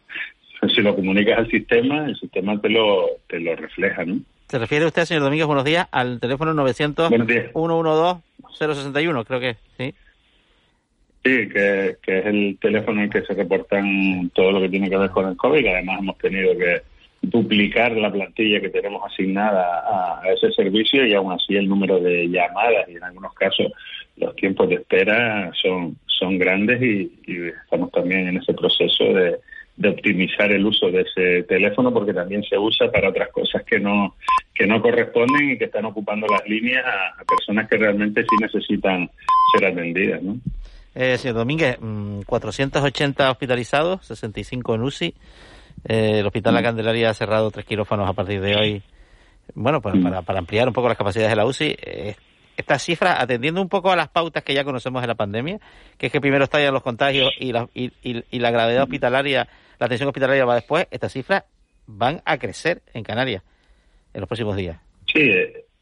si 0.74 0.82
lo 0.82 0.94
comunicas 0.94 1.38
al 1.38 1.50
sistema, 1.50 2.06
el 2.06 2.16
sistema 2.16 2.60
te 2.60 2.68
lo, 2.68 3.06
te 3.28 3.40
lo 3.40 3.56
refleja, 3.56 4.04
¿no? 4.04 4.20
¿Se 4.48 4.59
refiere 4.61 4.87
usted, 4.87 5.06
señor 5.06 5.24
Domínguez, 5.24 5.48
buenos 5.48 5.64
días, 5.64 5.88
al 5.90 6.20
teléfono 6.20 6.54
900-112-061, 6.54 9.26
creo 9.26 9.40
que 9.40 9.56
sí? 9.76 9.92
Sí, 11.24 11.48
que, 11.48 11.96
que 12.00 12.18
es 12.20 12.26
el 12.26 12.56
teléfono 12.61 13.02
en 13.02 13.11
que 13.11 13.22
se 13.22 13.35
reportan 13.35 14.30
todo 14.32 14.52
lo 14.52 14.61
que 14.61 14.68
tiene 14.68 14.88
que 14.88 14.98
ver 14.98 15.11
con 15.11 15.28
el 15.28 15.37
COVID, 15.37 15.66
además 15.66 15.98
hemos 15.98 16.16
tenido 16.18 16.56
que 16.56 16.82
duplicar 17.22 17.96
la 17.96 18.12
plantilla 18.12 18.61
que 18.61 18.68
tenemos 18.68 19.02
asignada 19.04 20.20
a, 20.22 20.32
ese 20.32 20.52
servicio 20.52 21.04
y 21.04 21.12
aún 21.14 21.32
así 21.32 21.56
el 21.56 21.68
número 21.68 21.98
de 21.98 22.28
llamadas 22.28 22.88
y 22.88 22.94
en 22.94 23.02
algunos 23.02 23.35
casos 23.35 23.72
los 24.16 24.37
tiempos 24.37 24.68
de 24.68 24.76
espera 24.76 25.50
son, 25.61 25.96
son 26.06 26.38
grandes 26.38 26.80
y 26.80 27.11
estamos 27.64 27.90
también 27.90 28.28
en 28.28 28.37
ese 28.37 28.54
proceso 28.54 29.12
de, 29.12 29.40
de 29.76 29.90
optimizar 29.90 30.50
el 30.50 30.64
uso 30.64 30.90
de 30.90 31.02
ese 31.02 31.42
teléfono 31.42 31.92
porque 31.92 32.14
también 32.14 32.42
se 32.44 32.56
usa 32.56 32.90
para 32.90 33.10
otras 33.10 33.30
cosas 33.30 33.62
que 33.64 33.78
no 33.78 34.14
que 34.54 34.66
no 34.66 34.80
corresponden 34.80 35.50
y 35.50 35.58
que 35.58 35.66
están 35.66 35.84
ocupando 35.84 36.26
las 36.26 36.48
líneas 36.48 36.82
a, 36.86 37.22
personas 37.24 37.68
que 37.68 37.76
realmente 37.76 38.22
sí 38.22 38.36
necesitan 38.40 39.10
ser 39.52 39.68
atendidas, 39.68 40.22
¿no? 40.22 40.38
Eh, 40.94 41.18
señor 41.18 41.36
Domínguez, 41.36 41.76
480 42.24 43.26
mm, 43.26 43.30
hospitalizados, 43.30 44.06
65 44.06 44.74
en 44.74 44.82
UCI. 44.82 45.14
Eh, 45.86 46.20
el 46.20 46.26
Hospital 46.26 46.54
La 46.54 46.60
mm. 46.60 46.64
Candelaria 46.64 47.10
ha 47.10 47.14
cerrado 47.14 47.50
tres 47.50 47.66
quirófanos 47.66 48.08
a 48.08 48.14
partir 48.14 48.40
de 48.40 48.56
hoy. 48.56 48.82
Bueno, 49.54 49.82
para, 49.82 49.96
mm. 49.96 50.02
para, 50.02 50.22
para 50.22 50.38
ampliar 50.38 50.66
un 50.68 50.72
poco 50.72 50.88
las 50.88 50.96
capacidades 50.96 51.32
de 51.32 51.36
la 51.36 51.44
UCI. 51.44 51.76
Eh, 51.82 52.16
esta 52.56 52.78
cifra, 52.78 53.20
atendiendo 53.20 53.60
un 53.60 53.68
poco 53.68 53.92
a 53.92 53.96
las 53.96 54.08
pautas 54.08 54.42
que 54.42 54.54
ya 54.54 54.64
conocemos 54.64 55.02
de 55.02 55.08
la 55.08 55.14
pandemia, 55.14 55.58
que 55.98 56.06
es 56.06 56.12
que 56.12 56.22
primero 56.22 56.44
estallan 56.44 56.72
los 56.72 56.82
contagios 56.82 57.30
y 57.38 57.52
la, 57.52 57.68
y, 57.74 57.92
y 58.02 58.38
la 58.38 58.50
gravedad 58.50 58.84
hospitalaria 58.84 59.46
la 59.78 59.86
atención 59.86 60.08
hospitalaria 60.08 60.44
va 60.44 60.54
después, 60.54 60.86
estas 60.90 61.12
cifras 61.12 61.44
van 61.86 62.22
a 62.24 62.38
crecer 62.38 62.82
en 62.94 63.04
Canarias 63.04 63.42
en 64.14 64.20
los 64.20 64.28
próximos 64.28 64.56
días. 64.56 64.78
Sí, 65.12 65.30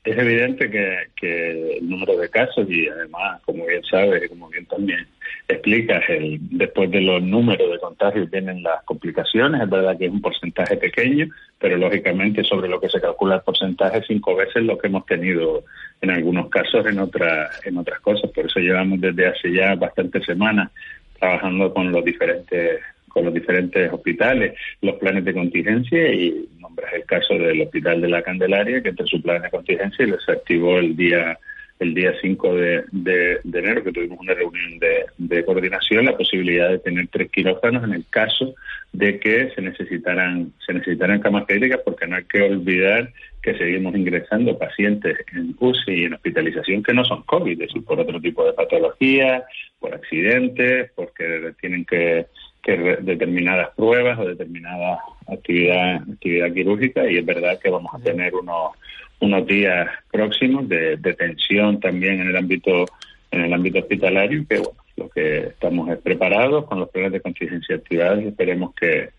es 0.05 0.19
evidente 0.19 0.71
que, 0.71 1.79
el 1.79 1.89
número 1.89 2.19
de 2.19 2.29
casos 2.29 2.69
y 2.69 2.87
además, 2.89 3.41
como 3.43 3.65
bien 3.65 3.83
sabes 3.85 4.29
como 4.29 4.49
bien 4.51 4.67
también 4.67 5.07
explicas, 5.49 6.03
el, 6.09 6.39
después 6.41 6.91
de 6.91 7.01
los 7.01 7.23
números 7.23 7.71
de 7.71 7.79
contagios 7.79 8.31
vienen 8.31 8.63
las 8.63 8.83
complicaciones. 8.85 9.63
Es 9.63 9.71
verdad 9.71 9.97
que 9.97 10.07
es 10.07 10.11
un 10.11 10.21
porcentaje 10.21 10.77
pequeño, 10.77 11.29
pero 11.59 11.79
lógicamente 11.79 12.45
sobre 12.45 12.69
lo 12.69 12.81
que 12.81 12.91
se 12.91 13.01
calcula 13.01 13.37
el 13.37 13.41
porcentaje 13.41 14.03
cinco 14.07 14.37
veces 14.37 14.63
lo 14.63 14.77
que 14.77 14.89
hemos 14.89 15.07
tenido 15.07 15.65
en 16.03 16.11
algunos 16.11 16.51
casos 16.51 16.87
en 16.87 16.99
otras 16.99 17.65
en 17.65 17.79
otras 17.79 18.01
cosas. 18.01 18.31
Por 18.31 18.45
eso 18.45 18.61
llevamos 18.61 19.01
desde 19.01 19.27
hace 19.27 19.53
ya 19.53 19.75
bastantes 19.75 20.25
semanas 20.27 20.71
trabajando 21.19 21.73
con 21.73 21.91
los 21.91 22.05
diferentes 22.05 22.81
con 23.15 23.25
los 23.25 23.33
diferentes 23.33 23.91
hospitales, 23.93 24.55
los 24.83 24.97
planes 24.97 25.25
de 25.25 25.33
contingencia 25.33 26.13
y 26.13 26.49
nombras 26.59 26.93
el 26.93 27.05
caso 27.05 27.35
del 27.35 27.63
Hospital 27.63 28.01
de 28.01 28.09
la 28.09 28.23
Candelaria, 28.23 28.83
que 28.83 28.89
entre 28.89 29.07
su 29.07 29.23
plan 29.23 29.41
de 29.41 29.51
contingencia 29.51 30.05
se 30.27 30.33
activó 30.33 30.79
el 30.79 30.97
día 30.97 31.39
el 31.81 31.93
día 31.93 32.15
5 32.21 32.55
de, 32.55 32.85
de, 32.93 33.41
enero, 33.53 33.83
que 33.83 33.93
tuvimos 33.93 34.19
una 34.21 34.33
reunión 34.33 34.79
de, 34.79 35.07
de, 35.19 35.45
coordinación, 35.45 36.05
la 36.05 36.17
posibilidad 36.17 36.71
de 36.71 36.79
tener 36.79 37.09
tres 37.09 37.31
quirófanos 37.33 37.83
en 37.83 37.95
el 37.95 38.05
caso 38.09 38.55
de 38.93 39.19
que 39.19 39.51
se 39.55 39.61
necesitaran, 39.61 40.53
se 40.65 40.73
necesitaran 40.73 41.21
camas 41.21 41.47
críticas, 41.47 41.81
porque 41.85 42.07
no 42.07 42.15
hay 42.15 42.25
que 42.25 42.43
olvidar 42.43 43.13
que 43.43 43.59
seguimos 43.59 43.95
ingresando 43.97 44.57
pacientes 44.57 45.19
en 45.35 45.55
UCI 45.59 45.93
y 45.93 46.05
en 46.05 46.15
hospitalización 46.15 46.83
que 46.83 46.95
no 46.95 47.05
son 47.05 47.25
COVID, 47.25 47.53
es 47.53 47.69
decir, 47.69 47.85
por 47.85 47.99
otro 47.99 48.21
tipo 48.21 48.47
de 48.47 48.53
patologías, 48.53 49.43
por 49.81 49.95
accidentes, 49.95 50.93
porque 50.95 51.53
tienen 51.61 51.85
que 51.85 52.27
que 52.65 52.77
determinadas 53.03 53.71
pruebas 53.77 54.19
o 54.19 54.25
determinada 54.25 54.99
actividad, 55.27 55.97
actividad 55.97 56.53
quirúrgica 56.53 57.11
y 57.11 57.19
es 57.19 57.27
verdad 57.27 57.59
que 57.61 57.71
vamos 57.71 57.93
a 57.95 57.99
tener 57.99 58.35
unos, 58.35 58.73
unos 59.21 59.47
días 59.47 59.89
próximos 60.11 60.69
de, 60.69 60.97
de 60.97 61.15
tensión 61.15 61.79
también 61.79 62.21
en 62.21 62.29
el 62.29 62.37
ámbito 62.37 62.87
en 63.31 63.43
el 63.43 63.53
ámbito 63.53 63.81
hospitalario 63.81 64.47
que 64.49 64.59
bueno 64.59 64.85
lo 64.97 65.09
que 65.09 65.39
estamos 65.49 65.91
es 65.91 65.99
preparados 65.99 66.67
con 66.67 66.81
los 66.81 66.89
planes 66.91 67.13
de 67.13 67.21
contingencia 67.21 67.77
activados 67.77 68.23
y 68.23 68.29
esperemos 68.29 68.75
que, 68.75 69.11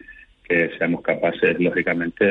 que 0.48 0.70
seamos 0.78 1.02
capaces, 1.02 1.60
lógicamente, 1.60 2.26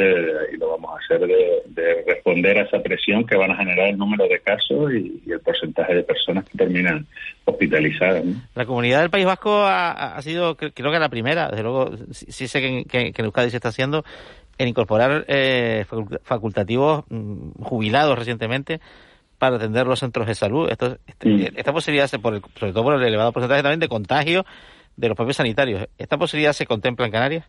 y 0.53 0.57
lo 0.57 0.71
vamos 0.71 0.93
a 0.93 1.05
hacer, 1.05 1.27
de, 1.27 2.05
responder 2.07 2.59
a 2.59 2.63
esa 2.63 2.81
presión 2.81 3.27
que 3.27 3.37
van 3.37 3.51
a 3.51 3.57
generar 3.57 3.89
el 3.89 3.99
número 3.99 4.27
de 4.29 4.39
casos 4.41 4.93
y, 4.93 5.23
el 5.31 5.41
porcentaje 5.41 5.95
de 5.95 6.03
personas 6.03 6.45
que 6.45 6.57
terminan 6.57 7.07
hospitalizadas. 7.45 8.25
La 8.55 8.67
comunidad 8.67 9.01
del 9.01 9.11
País 9.11 9.27
Vasco 9.27 9.65
ha, 9.67 10.21
sido, 10.23 10.57
creo 10.57 10.93
que 10.93 10.99
la 10.99 11.09
primera, 11.09 11.49
desde 11.49 11.63
luego, 11.63 11.91
sí, 12.13 12.47
sé 12.47 12.61
que, 12.61 12.85
que, 12.85 13.13
en 13.17 13.25
Euskadi 13.25 13.51
se 13.51 13.57
está 13.57 13.71
haciendo, 13.71 14.05
en 14.59 14.69
incorporar 14.69 15.25
eh, 15.27 15.85
facultativos 16.23 17.05
mm, 17.09 17.63
jubilados 17.63 18.17
recientemente 18.17 18.81
para 19.39 19.57
atender 19.57 19.87
los 19.87 19.99
centros 19.99 20.27
de 20.29 20.35
salud. 20.37 20.71
Esto, 20.71 20.99
este, 21.07 21.29
mm. 21.29 21.47
Esta 21.57 21.73
posibilidad, 21.73 22.09
por 22.21 22.41
sobre 22.59 22.73
todo 22.73 22.85
por 22.85 22.95
el 22.95 23.03
elevado 23.03 23.33
porcentaje 23.33 23.63
también 23.63 23.81
de 23.81 23.89
contagio 23.89 24.47
de 24.97 25.09
los 25.09 25.17
propios 25.17 25.37
sanitarios, 25.37 25.89
¿esta 25.99 26.17
posibilidad 26.17 26.53
se 26.53 26.67
contempla 26.67 27.07
en 27.07 27.13
Canarias? 27.13 27.45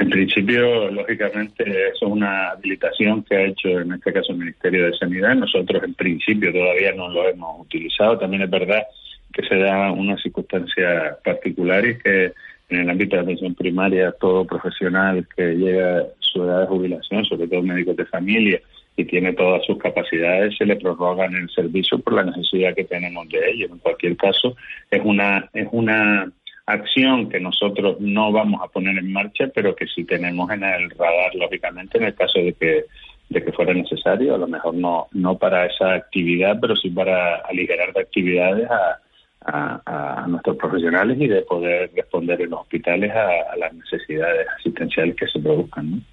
En 0.00 0.08
principio, 0.08 0.90
lógicamente, 0.90 1.62
eso 1.62 2.06
es 2.06 2.12
una 2.12 2.52
habilitación 2.52 3.22
que 3.22 3.36
ha 3.36 3.42
hecho 3.42 3.68
en 3.68 3.92
este 3.92 4.14
caso 4.14 4.32
el 4.32 4.38
Ministerio 4.38 4.86
de 4.86 4.96
Sanidad. 4.96 5.34
Nosotros, 5.34 5.82
en 5.84 5.92
principio, 5.92 6.50
todavía 6.50 6.92
no 6.92 7.10
lo 7.10 7.28
hemos 7.28 7.60
utilizado. 7.60 8.18
También 8.18 8.42
es 8.42 8.50
verdad 8.50 8.82
que 9.30 9.46
se 9.46 9.56
da 9.56 9.92
una 9.92 10.16
circunstancia 10.16 11.18
particular 11.22 11.86
y 11.86 11.98
que 11.98 12.32
en 12.70 12.80
el 12.80 12.88
ámbito 12.88 13.16
de 13.16 13.22
atención 13.22 13.54
primaria, 13.54 14.12
todo 14.12 14.46
profesional 14.46 15.26
que 15.36 15.54
llega 15.54 15.98
a 15.98 16.04
su 16.20 16.44
edad 16.44 16.62
de 16.62 16.66
jubilación, 16.68 17.24
sobre 17.26 17.46
todo 17.46 17.62
médicos 17.62 17.96
de 17.96 18.06
familia, 18.06 18.58
y 18.96 19.04
tiene 19.04 19.34
todas 19.34 19.64
sus 19.66 19.76
capacidades, 19.78 20.56
se 20.56 20.64
le 20.64 20.76
prorrogan 20.76 21.34
el 21.34 21.50
servicio 21.50 21.98
por 21.98 22.14
la 22.14 22.24
necesidad 22.24 22.74
que 22.74 22.84
tenemos 22.84 23.28
de 23.28 23.50
ellos. 23.50 23.70
En 23.70 23.78
cualquier 23.78 24.16
caso, 24.16 24.56
es 24.90 25.00
una, 25.04 25.48
es 25.52 25.68
una 25.72 26.30
acción 26.72 27.28
que 27.28 27.40
nosotros 27.40 27.96
no 28.00 28.32
vamos 28.32 28.60
a 28.62 28.68
poner 28.68 28.96
en 28.98 29.12
marcha, 29.12 29.48
pero 29.54 29.74
que 29.74 29.86
sí 29.86 30.04
tenemos 30.04 30.50
en 30.50 30.64
el 30.64 30.90
radar, 30.90 31.34
lógicamente, 31.34 31.98
en 31.98 32.04
el 32.04 32.14
caso 32.14 32.38
de 32.38 32.52
que 32.54 32.84
de 33.28 33.44
que 33.44 33.52
fuera 33.52 33.72
necesario, 33.72 34.34
a 34.34 34.38
lo 34.38 34.48
mejor 34.48 34.74
no 34.74 35.06
no 35.12 35.38
para 35.38 35.66
esa 35.66 35.94
actividad, 35.94 36.58
pero 36.60 36.74
sí 36.74 36.90
para 36.90 37.36
aligerar 37.36 37.92
de 37.92 38.00
actividades 38.00 38.68
a, 38.68 38.98
a, 39.42 40.26
nuestros 40.28 40.56
profesionales 40.56 41.16
y 41.20 41.26
de 41.26 41.42
poder 41.42 41.90
responder 41.94 42.40
en 42.42 42.50
los 42.50 42.60
hospitales 42.60 43.10
a, 43.12 43.56
las 43.56 43.72
necesidades 43.72 44.46
asistenciales 44.58 45.16
que 45.16 45.26
se 45.26 45.38
produzcan. 45.38 46.04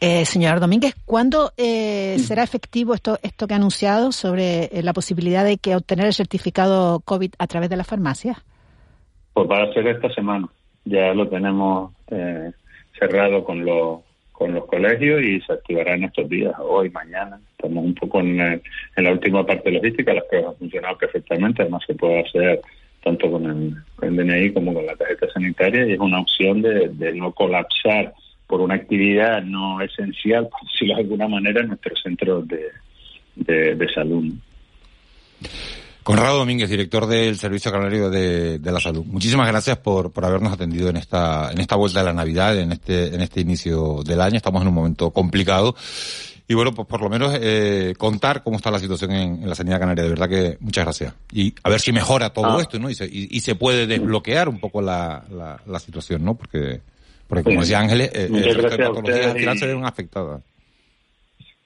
Eh, 0.00 0.24
señor 0.24 0.60
Domínguez, 0.60 0.94
¿cuándo 1.04 1.52
eh, 1.56 2.18
será 2.18 2.42
efectivo 2.42 2.94
esto 2.94 3.18
esto 3.22 3.46
que 3.46 3.54
ha 3.54 3.56
anunciado 3.56 4.12
sobre 4.12 4.64
eh, 4.64 4.82
la 4.82 4.94
posibilidad 4.94 5.44
de 5.44 5.58
que 5.58 5.76
obtener 5.76 6.06
el 6.06 6.14
certificado 6.14 7.00
COVID 7.00 7.32
a 7.38 7.46
través 7.46 7.68
de 7.68 7.76
la 7.76 7.84
farmacia? 7.84 8.42
Pues 9.40 9.50
va 9.50 9.62
a 9.62 9.72
ser 9.72 9.86
esta 9.86 10.10
semana. 10.10 10.46
Ya 10.84 11.14
lo 11.14 11.26
tenemos 11.26 11.94
eh, 12.10 12.52
cerrado 12.98 13.42
con 13.42 13.64
los 13.64 14.00
con 14.32 14.52
los 14.52 14.66
colegios 14.66 15.22
y 15.22 15.40
se 15.40 15.54
activará 15.54 15.94
en 15.94 16.04
estos 16.04 16.28
días, 16.28 16.52
hoy, 16.58 16.90
mañana. 16.90 17.40
Estamos 17.52 17.86
un 17.86 17.94
poco 17.94 18.20
en, 18.20 18.38
en 18.38 18.62
la 18.96 19.12
última 19.12 19.46
parte 19.46 19.70
logística, 19.70 20.12
las 20.12 20.24
pruebas 20.24 20.50
han 20.50 20.58
funcionado 20.58 20.98
perfectamente, 20.98 21.62
además 21.62 21.82
se 21.86 21.94
puede 21.94 22.20
hacer 22.20 22.60
tanto 23.02 23.30
con 23.30 23.46
el, 24.02 24.14
DNI 24.14 24.52
como 24.52 24.74
con 24.74 24.84
la 24.84 24.94
tarjeta 24.94 25.26
sanitaria 25.32 25.86
y 25.86 25.92
es 25.92 25.98
una 26.00 26.20
opción 26.20 26.60
de, 26.60 26.88
de 26.88 27.14
no 27.14 27.32
colapsar 27.32 28.12
por 28.46 28.60
una 28.60 28.74
actividad 28.74 29.42
no 29.42 29.80
esencial, 29.80 30.48
por 30.48 30.60
decirlo 30.70 30.96
de 30.96 31.00
alguna 31.00 31.28
manera, 31.28 31.62
en 31.62 31.68
nuestros 31.68 31.98
centros 32.02 32.46
de, 32.46 32.66
de, 33.36 33.74
de 33.74 33.88
salud. 33.88 34.34
Conrado 36.02 36.38
Domínguez, 36.38 36.70
director 36.70 37.06
del 37.06 37.38
Servicio 37.38 37.70
Canario 37.70 38.08
de, 38.10 38.58
la 38.62 38.80
Salud. 38.80 39.04
Muchísimas 39.04 39.46
gracias 39.46 39.78
por, 39.78 40.12
por 40.12 40.24
habernos 40.24 40.52
atendido 40.52 40.88
en 40.88 40.96
esta, 40.96 41.50
en 41.52 41.60
esta 41.60 41.76
vuelta 41.76 42.00
de 42.00 42.06
la 42.06 42.12
Navidad, 42.12 42.58
en 42.58 42.72
este, 42.72 43.14
en 43.14 43.20
este 43.20 43.40
inicio 43.40 44.02
del 44.04 44.20
año. 44.20 44.36
Estamos 44.36 44.62
en 44.62 44.68
un 44.68 44.74
momento 44.74 45.10
complicado. 45.10 45.74
Y 46.48 46.54
bueno, 46.54 46.74
pues 46.74 46.88
por 46.88 47.00
lo 47.00 47.08
menos 47.08 47.32
eh, 47.40 47.94
contar 47.96 48.42
cómo 48.42 48.56
está 48.56 48.72
la 48.72 48.80
situación 48.80 49.12
en, 49.12 49.48
la 49.48 49.54
sanidad 49.54 49.78
canaria. 49.78 50.02
De 50.02 50.10
verdad 50.10 50.28
que 50.28 50.56
muchas 50.58 50.84
gracias. 50.84 51.14
Y 51.30 51.54
a 51.62 51.68
ver 51.68 51.80
si 51.80 51.92
mejora 51.92 52.30
todo 52.30 52.58
ah. 52.58 52.60
esto, 52.60 52.78
¿no? 52.78 52.90
Y 52.90 52.94
se, 52.96 53.06
y, 53.06 53.38
se 53.38 53.54
puede 53.54 53.86
desbloquear 53.86 54.48
un 54.48 54.58
poco 54.58 54.82
la, 54.82 55.24
la, 55.64 55.78
situación, 55.78 56.24
¿no? 56.24 56.34
Porque, 56.34 56.80
porque 57.28 57.44
como 57.44 57.60
decía 57.60 57.78
Ángeles, 57.78 58.10
eh, 58.14 58.28
el 58.32 58.54
resto 58.56 58.76
de 58.76 58.88
patologías 58.88 59.58
se 59.60 59.66
ven 59.66 59.84
afectadas. 59.84 60.42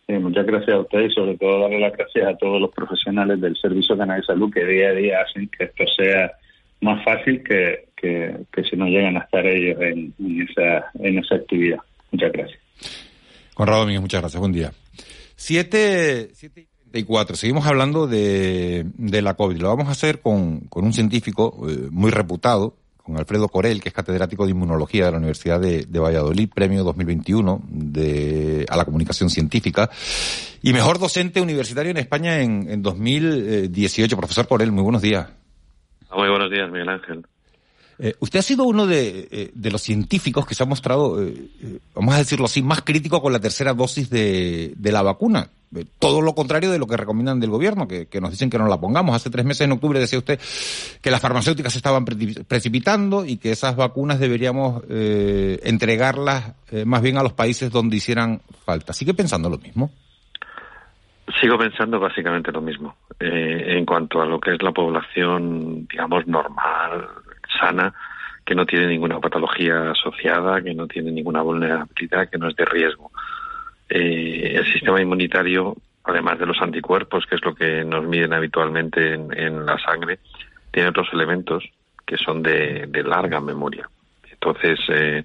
Eh, 0.07 0.19
muchas 0.19 0.45
gracias 0.45 0.77
a 0.77 0.81
ustedes 0.81 1.13
y 1.13 1.15
sobre 1.15 1.37
todo 1.39 1.61
darle 1.61 1.81
las 1.81 1.93
gracias 1.93 2.27
a 2.27 2.37
todos 2.37 2.61
los 2.61 2.71
profesionales 2.73 3.41
del 3.41 3.57
Servicio 3.57 3.97
Canal 3.97 4.21
de 4.21 4.27
Salud 4.27 4.53
que 4.53 4.65
día 4.65 4.89
a 4.89 4.93
día 4.93 5.21
hacen 5.23 5.49
que 5.49 5.65
esto 5.65 5.85
sea 5.97 6.33
más 6.81 7.03
fácil 7.05 7.43
que, 7.43 7.89
que, 7.97 8.65
si 8.69 8.77
no 8.77 8.87
llegan 8.87 9.17
a 9.17 9.21
estar 9.21 9.47
ellos 9.47 9.81
en, 9.81 10.15
esa, 10.49 10.91
en 11.01 11.19
esa 11.19 11.37
actividad. 11.37 11.79
Muchas 12.11 12.33
gracias. 12.33 12.61
Conrado 13.55 13.81
Domínguez, 13.81 14.03
muchas 14.03 14.21
gracias. 14.21 14.41
Buen 14.41 14.53
día. 14.53 14.73
Siete, 15.37 16.29
siete 16.35 16.67
y 16.93 17.05
cuatro. 17.05 17.37
Seguimos 17.37 17.67
hablando 17.67 18.07
de, 18.07 18.85
de 18.97 19.23
la 19.23 19.35
COVID. 19.35 19.57
Lo 19.57 19.69
vamos 19.69 19.89
a 19.89 19.93
hacer 19.93 20.21
con, 20.21 20.61
con 20.69 20.85
un 20.85 20.93
científico 20.93 21.67
eh, 21.69 21.89
muy 21.91 22.11
reputado, 22.11 22.77
con 23.05 23.19
Alfredo 23.19 23.49
Corel, 23.49 23.83
que 23.83 23.91
es 23.91 23.95
catedrático 23.95 24.47
de 24.47 24.53
inmunología 24.53 25.05
de 25.05 25.13
la 25.13 25.19
Universidad 25.19 25.61
de, 25.61 25.99
Valladolid, 25.99 26.49
premio 26.53 26.83
2021 26.83 27.63
de, 27.69 28.65
a 28.69 28.77
la 28.77 28.87
comunicación 28.87 29.29
científica, 29.29 29.91
y 30.63 30.73
mejor 30.73 30.99
docente 30.99 31.43
universitario 31.43 31.91
en 31.91 31.99
España 31.99 32.41
en, 32.41 32.67
en 32.71 32.83
2018. 32.83 34.17
Profesor 34.17 34.49
Corel, 34.49 34.73
muy 34.73 34.83
buenos 34.83 35.03
días. 35.03 35.29
Muy 36.17 36.29
buenos 36.31 36.51
días, 36.51 36.71
Miguel 36.71 36.89
Ángel. 36.89 37.27
Eh, 37.99 38.15
usted 38.21 38.39
ha 38.39 38.43
sido 38.43 38.65
uno 38.65 38.87
de, 38.87 39.29
eh, 39.31 39.51
de, 39.55 39.71
los 39.71 39.83
científicos 39.83 40.47
que 40.47 40.55
se 40.55 40.63
ha 40.63 40.67
mostrado, 40.67 41.23
eh, 41.23 41.51
vamos 41.95 42.15
a 42.15 42.19
decirlo 42.19 42.47
así, 42.47 42.63
más 42.63 42.83
crítico 42.83 43.21
con 43.21 43.33
la 43.33 43.39
tercera 43.39 43.75
dosis 43.75 44.09
de, 44.09 44.73
de 44.77 44.93
la 44.93 45.03
vacuna. 45.03 45.51
Todo 45.99 46.21
lo 46.21 46.35
contrario 46.35 46.71
de 46.71 46.79
lo 46.79 46.87
que 46.87 46.97
recomiendan 46.97 47.41
del 47.41 47.51
gobierno, 47.51 47.89
que, 47.89 48.07
que, 48.07 48.21
nos 48.21 48.31
dicen 48.31 48.51
que 48.51 48.59
no 48.59 48.69
la 48.69 48.81
pongamos. 48.81 49.15
Hace 49.15 49.31
tres 49.31 49.45
meses, 49.45 49.63
en 49.63 49.73
octubre, 49.73 49.99
decía 49.99 50.19
usted 50.19 50.39
que 51.03 51.11
las 51.11 51.21
farmacéuticas 51.21 51.73
se 51.73 51.79
estaban 51.79 52.05
precipitando 52.05 53.25
y 53.25 53.37
que 53.37 53.53
esas 53.53 53.77
vacunas 53.77 54.21
deberíamos 54.21 54.83
entregarlas 54.89 56.55
más 56.85 57.03
bien 57.03 57.19
a 57.19 57.23
los 57.23 57.33
países 57.33 57.71
donde 57.71 57.97
hicieran 57.97 58.41
falta. 58.65 58.93
¿Sigue 58.93 59.15
pensando 59.15 59.49
lo 59.51 59.59
mismo? 59.59 59.91
Sigo 61.41 61.59
pensando 61.59 61.99
básicamente 61.99 62.53
lo 62.53 62.61
mismo. 62.61 62.97
en 63.19 63.85
cuanto 63.87 64.21
a 64.21 64.27
lo 64.27 64.39
que 64.39 64.55
es 64.55 64.63
la 64.63 64.73
población, 64.73 65.87
digamos, 65.91 66.27
normal, 66.27 67.09
sana, 67.59 67.95
que 68.45 68.55
no 68.55 68.67
tiene 68.67 68.87
ninguna 68.89 69.19
patología 69.21 69.91
asociada, 69.91 70.61
que 70.61 70.75
no 70.75 70.87
tiene 70.87 71.11
ninguna 71.11 71.43
vulnerabilidad, 71.43 72.29
que 72.29 72.39
no 72.39 72.49
es 72.49 72.57
de 72.57 72.65
riesgo. 72.67 73.11
Eh, 73.89 74.55
el 74.57 74.73
sistema 74.73 75.01
inmunitario, 75.01 75.77
además 76.05 76.39
de 76.39 76.47
los 76.47 76.61
anticuerpos, 76.61 77.27
que 77.27 77.37
es 77.37 77.45
lo 77.45 77.55
que 77.55 77.85
nos 77.85 78.05
miden 78.05 78.33
habitualmente 78.33 79.15
en, 79.15 79.67
la 79.67 79.79
sangre, 79.79 80.19
tiene 80.71 80.89
otros 80.89 81.09
elementos 81.13 81.65
que 82.07 82.17
son 82.17 82.43
de, 82.43 82.89
larga 83.05 83.41
memoria. 83.41 83.89
Entonces, 84.31 84.79
eh, 84.89 85.25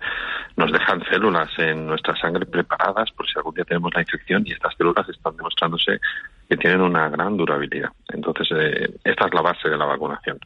nos 0.55 0.71
dejan 0.71 1.03
células 1.05 1.49
en 1.57 1.87
nuestra 1.87 2.15
sangre 2.15 2.45
preparadas 2.45 3.11
por 3.11 3.27
si 3.27 3.33
algún 3.37 3.55
día 3.55 3.65
tenemos 3.65 3.93
la 3.93 4.01
infección 4.01 4.43
y 4.45 4.51
estas 4.51 4.75
células 4.75 5.07
están 5.09 5.35
demostrándose 5.35 5.99
que 6.47 6.57
tienen 6.57 6.81
una 6.81 7.09
gran 7.09 7.35
durabilidad. 7.35 7.89
Entonces, 8.13 8.47
eh, 8.51 8.93
esta 9.03 9.25
es 9.25 9.33
la 9.33 9.41
base 9.41 9.67
de 9.69 9.77
la 9.77 9.85
vacunación 9.85 10.39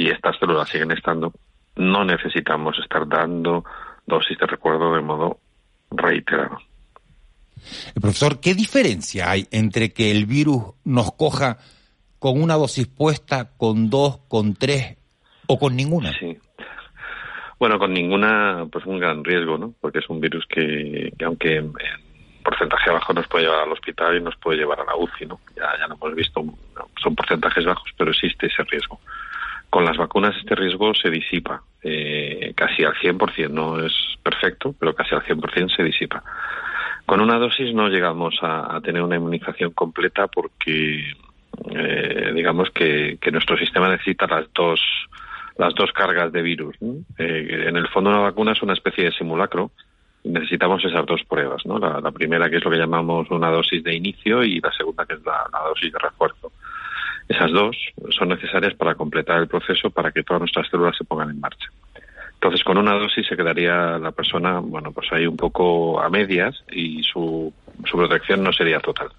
si 0.00 0.08
estas 0.08 0.38
células 0.38 0.68
siguen 0.68 0.92
estando, 0.92 1.32
no 1.76 2.04
necesitamos 2.04 2.78
estar 2.78 3.06
dando 3.06 3.64
dosis 4.06 4.38
de 4.38 4.46
recuerdo 4.46 4.94
de 4.94 5.02
modo 5.02 5.38
reiterado. 5.90 6.58
Eh, 7.94 8.00
profesor, 8.00 8.40
¿qué 8.40 8.54
diferencia 8.54 9.30
hay 9.30 9.46
entre 9.50 9.92
que 9.92 10.10
el 10.10 10.26
virus 10.26 10.74
nos 10.84 11.12
coja 11.12 11.58
con 12.18 12.40
una 12.42 12.54
dosis 12.54 12.86
puesta, 12.86 13.50
con 13.56 13.90
dos, 13.90 14.18
con 14.28 14.54
tres 14.54 14.96
o 15.46 15.58
con 15.58 15.76
ninguna? 15.76 16.12
Sí. 16.18 16.36
Bueno, 17.58 17.78
con 17.78 17.92
ninguna, 17.92 18.66
pues 18.72 18.86
un 18.86 18.98
gran 18.98 19.22
riesgo, 19.22 19.58
¿no? 19.58 19.74
Porque 19.80 19.98
es 19.98 20.08
un 20.08 20.18
virus 20.18 20.46
que, 20.46 21.12
aunque 21.24 21.56
en 21.56 21.72
porcentaje 22.42 22.90
bajo 22.90 23.12
nos 23.12 23.28
puede 23.28 23.44
llevar 23.44 23.60
al 23.64 23.72
hospital 23.72 24.16
y 24.16 24.22
nos 24.22 24.34
puede 24.36 24.58
llevar 24.58 24.80
a 24.80 24.84
la 24.84 24.96
UCI, 24.96 25.26
¿no? 25.26 25.40
Ya, 25.56 25.70
ya 25.78 25.86
lo 25.86 25.96
hemos 25.96 26.14
visto, 26.14 26.42
son 27.02 27.14
porcentajes 27.14 27.66
bajos, 27.66 27.90
pero 27.98 28.12
existe 28.12 28.46
ese 28.46 28.62
riesgo. 28.64 28.98
Con 29.68 29.84
las 29.84 29.98
vacunas 29.98 30.34
este 30.38 30.54
riesgo 30.54 30.94
se 30.94 31.10
disipa 31.10 31.62
eh, 31.82 32.52
casi 32.56 32.82
al 32.82 32.94
100%, 32.94 33.50
no 33.50 33.78
es 33.78 33.92
perfecto, 34.22 34.74
pero 34.78 34.94
casi 34.94 35.14
al 35.14 35.22
100% 35.22 35.76
se 35.76 35.82
disipa. 35.82 36.22
Con 37.10 37.20
una 37.20 37.40
dosis 37.40 37.74
no 37.74 37.88
llegamos 37.88 38.38
a, 38.40 38.80
tener 38.84 39.02
una 39.02 39.16
inmunización 39.16 39.72
completa 39.72 40.28
porque 40.28 41.12
eh, 41.68 42.32
digamos 42.32 42.70
que, 42.70 43.18
nuestro 43.32 43.56
sistema 43.56 43.88
necesita 43.88 44.28
las 44.28 44.46
dos 44.54 44.80
las 45.58 45.74
dos 45.74 45.90
cargas 45.90 46.30
de 46.30 46.40
virus. 46.40 46.76
Eh, 47.18 47.64
en 47.66 47.76
el 47.76 47.88
fondo 47.88 48.10
una 48.10 48.20
vacuna 48.20 48.52
es 48.52 48.62
una 48.62 48.74
especie 48.74 49.06
de 49.06 49.10
simulacro 49.10 49.72
necesitamos 50.22 50.84
esas 50.84 51.04
dos 51.04 51.24
pruebas. 51.24 51.66
¿no? 51.66 51.80
La, 51.80 52.12
primera 52.12 52.48
que 52.48 52.58
es 52.58 52.64
lo 52.64 52.70
que 52.70 52.78
llamamos 52.78 53.28
una 53.32 53.50
dosis 53.50 53.82
de 53.82 53.92
inicio 53.92 54.44
y 54.44 54.60
la 54.60 54.70
segunda 54.70 55.04
que 55.04 55.14
es 55.14 55.24
la 55.24 55.48
dosis 55.66 55.92
de 55.92 55.98
refuerzo. 55.98 56.52
Esas 57.28 57.50
dos 57.50 57.76
son 58.16 58.28
necesarias 58.28 58.74
para 58.74 58.94
completar 58.94 59.40
el 59.40 59.48
proceso 59.48 59.90
para 59.90 60.12
que 60.12 60.22
todas 60.22 60.42
nuestras 60.42 60.68
células 60.68 60.96
se 60.96 61.02
pongan 61.02 61.30
en 61.30 61.40
marcha. 61.40 61.70
Entonces, 62.42 62.64
con 62.64 62.78
una 62.78 62.94
dosis 62.94 63.26
se 63.26 63.36
quedaría 63.36 63.98
la 63.98 64.12
persona, 64.12 64.60
bueno, 64.60 64.92
pues 64.92 65.12
ahí 65.12 65.26
un 65.26 65.36
poco 65.36 66.00
a 66.00 66.08
medias 66.08 66.64
y 66.72 67.02
su, 67.02 67.52
su 67.84 67.98
protección 67.98 68.42
no 68.42 68.50
sería 68.50 68.80
total. 68.80 69.10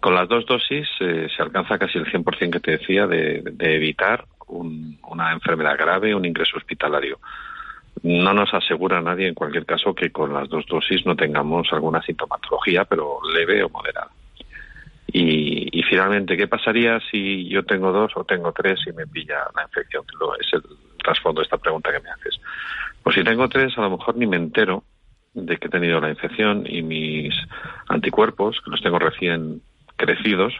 Con 0.00 0.14
las 0.14 0.28
dos 0.28 0.44
dosis 0.44 0.86
eh, 1.00 1.28
se 1.34 1.42
alcanza 1.42 1.78
casi 1.78 1.96
el 1.96 2.04
100% 2.04 2.50
que 2.50 2.60
te 2.60 2.72
decía 2.72 3.06
de, 3.06 3.42
evitar 3.58 4.26
una 4.48 5.32
enfermedad 5.32 5.78
grave, 5.78 6.14
un 6.14 6.26
ingreso 6.26 6.58
hospitalario. 6.58 7.20
No 8.02 8.34
nos 8.34 8.52
asegura 8.52 9.00
nadie, 9.00 9.28
en 9.28 9.34
cualquier 9.34 9.64
caso, 9.64 9.94
que 9.94 10.12
con 10.12 10.34
las 10.34 10.46
dos 10.50 10.66
dosis 10.66 11.06
no 11.06 11.16
tengamos 11.16 11.72
alguna 11.72 12.02
sintomatología, 12.02 12.84
pero 12.84 13.18
leve 13.34 13.62
o 13.64 13.70
moderada. 13.70 14.10
Y, 15.14 15.82
finalmente, 15.82 16.38
¿qué 16.38 16.48
pasaría 16.48 16.98
si 17.10 17.46
yo 17.46 17.64
tengo 17.64 17.92
dos 17.92 18.12
o 18.16 18.24
tengo 18.24 18.52
tres 18.52 18.80
y 18.86 18.92
me 18.92 19.06
pilla 19.06 19.44
la 19.54 19.64
infección? 19.64 20.04
Es 20.40 20.54
el 20.54 20.62
trasfondo 21.02 21.40
de 21.40 21.44
esta 21.44 21.58
pregunta 21.58 21.92
que 21.92 22.00
me 22.00 22.08
haces. 22.08 22.40
Pues 23.02 23.16
si 23.16 23.22
tengo 23.22 23.46
tres, 23.48 23.76
a 23.76 23.82
lo 23.82 23.90
mejor 23.90 24.16
ni 24.16 24.26
me 24.26 24.36
entero 24.36 24.84
de 25.34 25.58
que 25.58 25.66
he 25.66 25.70
tenido 25.70 26.00
la 26.00 26.08
infección 26.08 26.64
y 26.66 26.82
mis 26.82 27.34
anticuerpos, 27.88 28.60
que 28.64 28.70
los 28.70 28.80
tengo 28.80 28.98
recién 28.98 29.60
crecidos, 29.96 30.54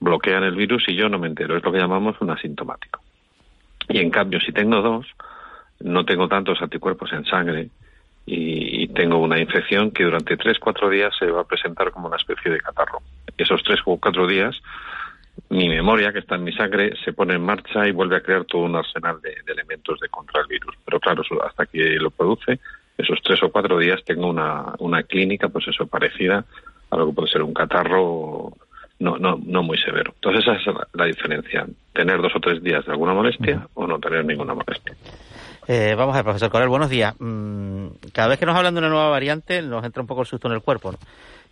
bloquean 0.00 0.42
el 0.42 0.56
virus 0.56 0.88
y 0.88 0.96
yo 0.96 1.08
no 1.08 1.20
me 1.20 1.28
entero. 1.28 1.56
Es 1.56 1.62
lo 1.62 1.70
que 1.70 1.78
llamamos 1.78 2.20
un 2.20 2.30
asintomático. 2.30 3.00
Y 3.88 3.98
en 3.98 4.10
cambio, 4.10 4.40
si 4.40 4.50
tengo 4.50 4.82
dos, 4.82 5.06
no 5.80 6.04
tengo 6.04 6.26
tantos 6.26 6.60
anticuerpos 6.60 7.12
en 7.12 7.24
sangre 7.26 7.70
y, 8.26 8.88
tengo 8.88 9.18
una 9.18 9.40
infección 9.40 9.90
que 9.90 10.04
durante 10.04 10.36
tres, 10.36 10.58
cuatro 10.60 10.88
días 10.88 11.12
se 11.18 11.26
va 11.26 11.40
a 11.40 11.46
presentar 11.46 11.90
como 11.90 12.06
una 12.06 12.16
especie 12.16 12.50
de 12.50 12.60
catarro. 12.60 13.02
Esos 13.36 13.60
tres 13.64 13.80
o 13.84 13.96
cuatro 13.96 14.26
días, 14.26 14.56
mi 15.48 15.68
memoria, 15.68 16.12
que 16.12 16.20
está 16.20 16.36
en 16.36 16.44
mi 16.44 16.52
sangre, 16.52 16.94
se 17.04 17.12
pone 17.12 17.34
en 17.34 17.42
marcha 17.42 17.88
y 17.88 17.92
vuelve 17.92 18.16
a 18.16 18.20
crear 18.20 18.44
todo 18.44 18.62
un 18.62 18.76
arsenal 18.76 19.20
de, 19.20 19.34
elementos 19.52 19.98
de 19.98 20.08
contra 20.08 20.42
el 20.42 20.46
virus. 20.46 20.76
Pero 20.84 21.00
claro, 21.00 21.22
hasta 21.44 21.66
que 21.66 21.96
lo 21.96 22.10
produce, 22.10 22.60
esos 22.96 23.20
tres 23.22 23.42
o 23.42 23.50
cuatro 23.50 23.78
días 23.78 24.00
tengo 24.04 24.28
una, 24.28 24.74
una 24.78 25.02
clínica, 25.02 25.48
pues 25.48 25.66
eso, 25.66 25.86
parecida 25.86 26.44
a 26.90 26.96
lo 26.96 27.08
que 27.08 27.14
puede 27.14 27.28
ser 27.28 27.42
un 27.42 27.52
catarro 27.52 28.52
no, 28.98 29.18
no, 29.18 29.38
no 29.44 29.62
muy 29.62 29.78
severo. 29.78 30.12
Entonces 30.14 30.42
esa 30.42 30.54
es 30.56 30.76
la, 30.92 31.04
diferencia, 31.06 31.66
tener 31.92 32.20
dos 32.20 32.34
o 32.34 32.40
tres 32.40 32.62
días 32.62 32.84
de 32.86 32.92
alguna 32.92 33.12
molestia 33.12 33.66
o 33.74 33.86
no 33.86 33.98
tener 33.98 34.24
ninguna 34.24 34.54
molestia. 34.54 34.94
Eh, 35.66 35.94
vamos 35.96 36.14
a 36.14 36.18
ver, 36.18 36.24
profesor 36.24 36.50
Corel, 36.50 36.68
buenos 36.68 36.90
días. 36.90 37.14
Mm, 37.18 37.86
cada 38.12 38.28
vez 38.28 38.38
que 38.38 38.44
nos 38.44 38.54
hablan 38.54 38.74
de 38.74 38.80
una 38.80 38.90
nueva 38.90 39.08
variante 39.08 39.62
nos 39.62 39.82
entra 39.82 40.02
un 40.02 40.06
poco 40.06 40.20
el 40.20 40.26
susto 40.26 40.48
en 40.48 40.54
el 40.54 40.60
cuerpo. 40.60 40.92
¿no? 40.92 40.98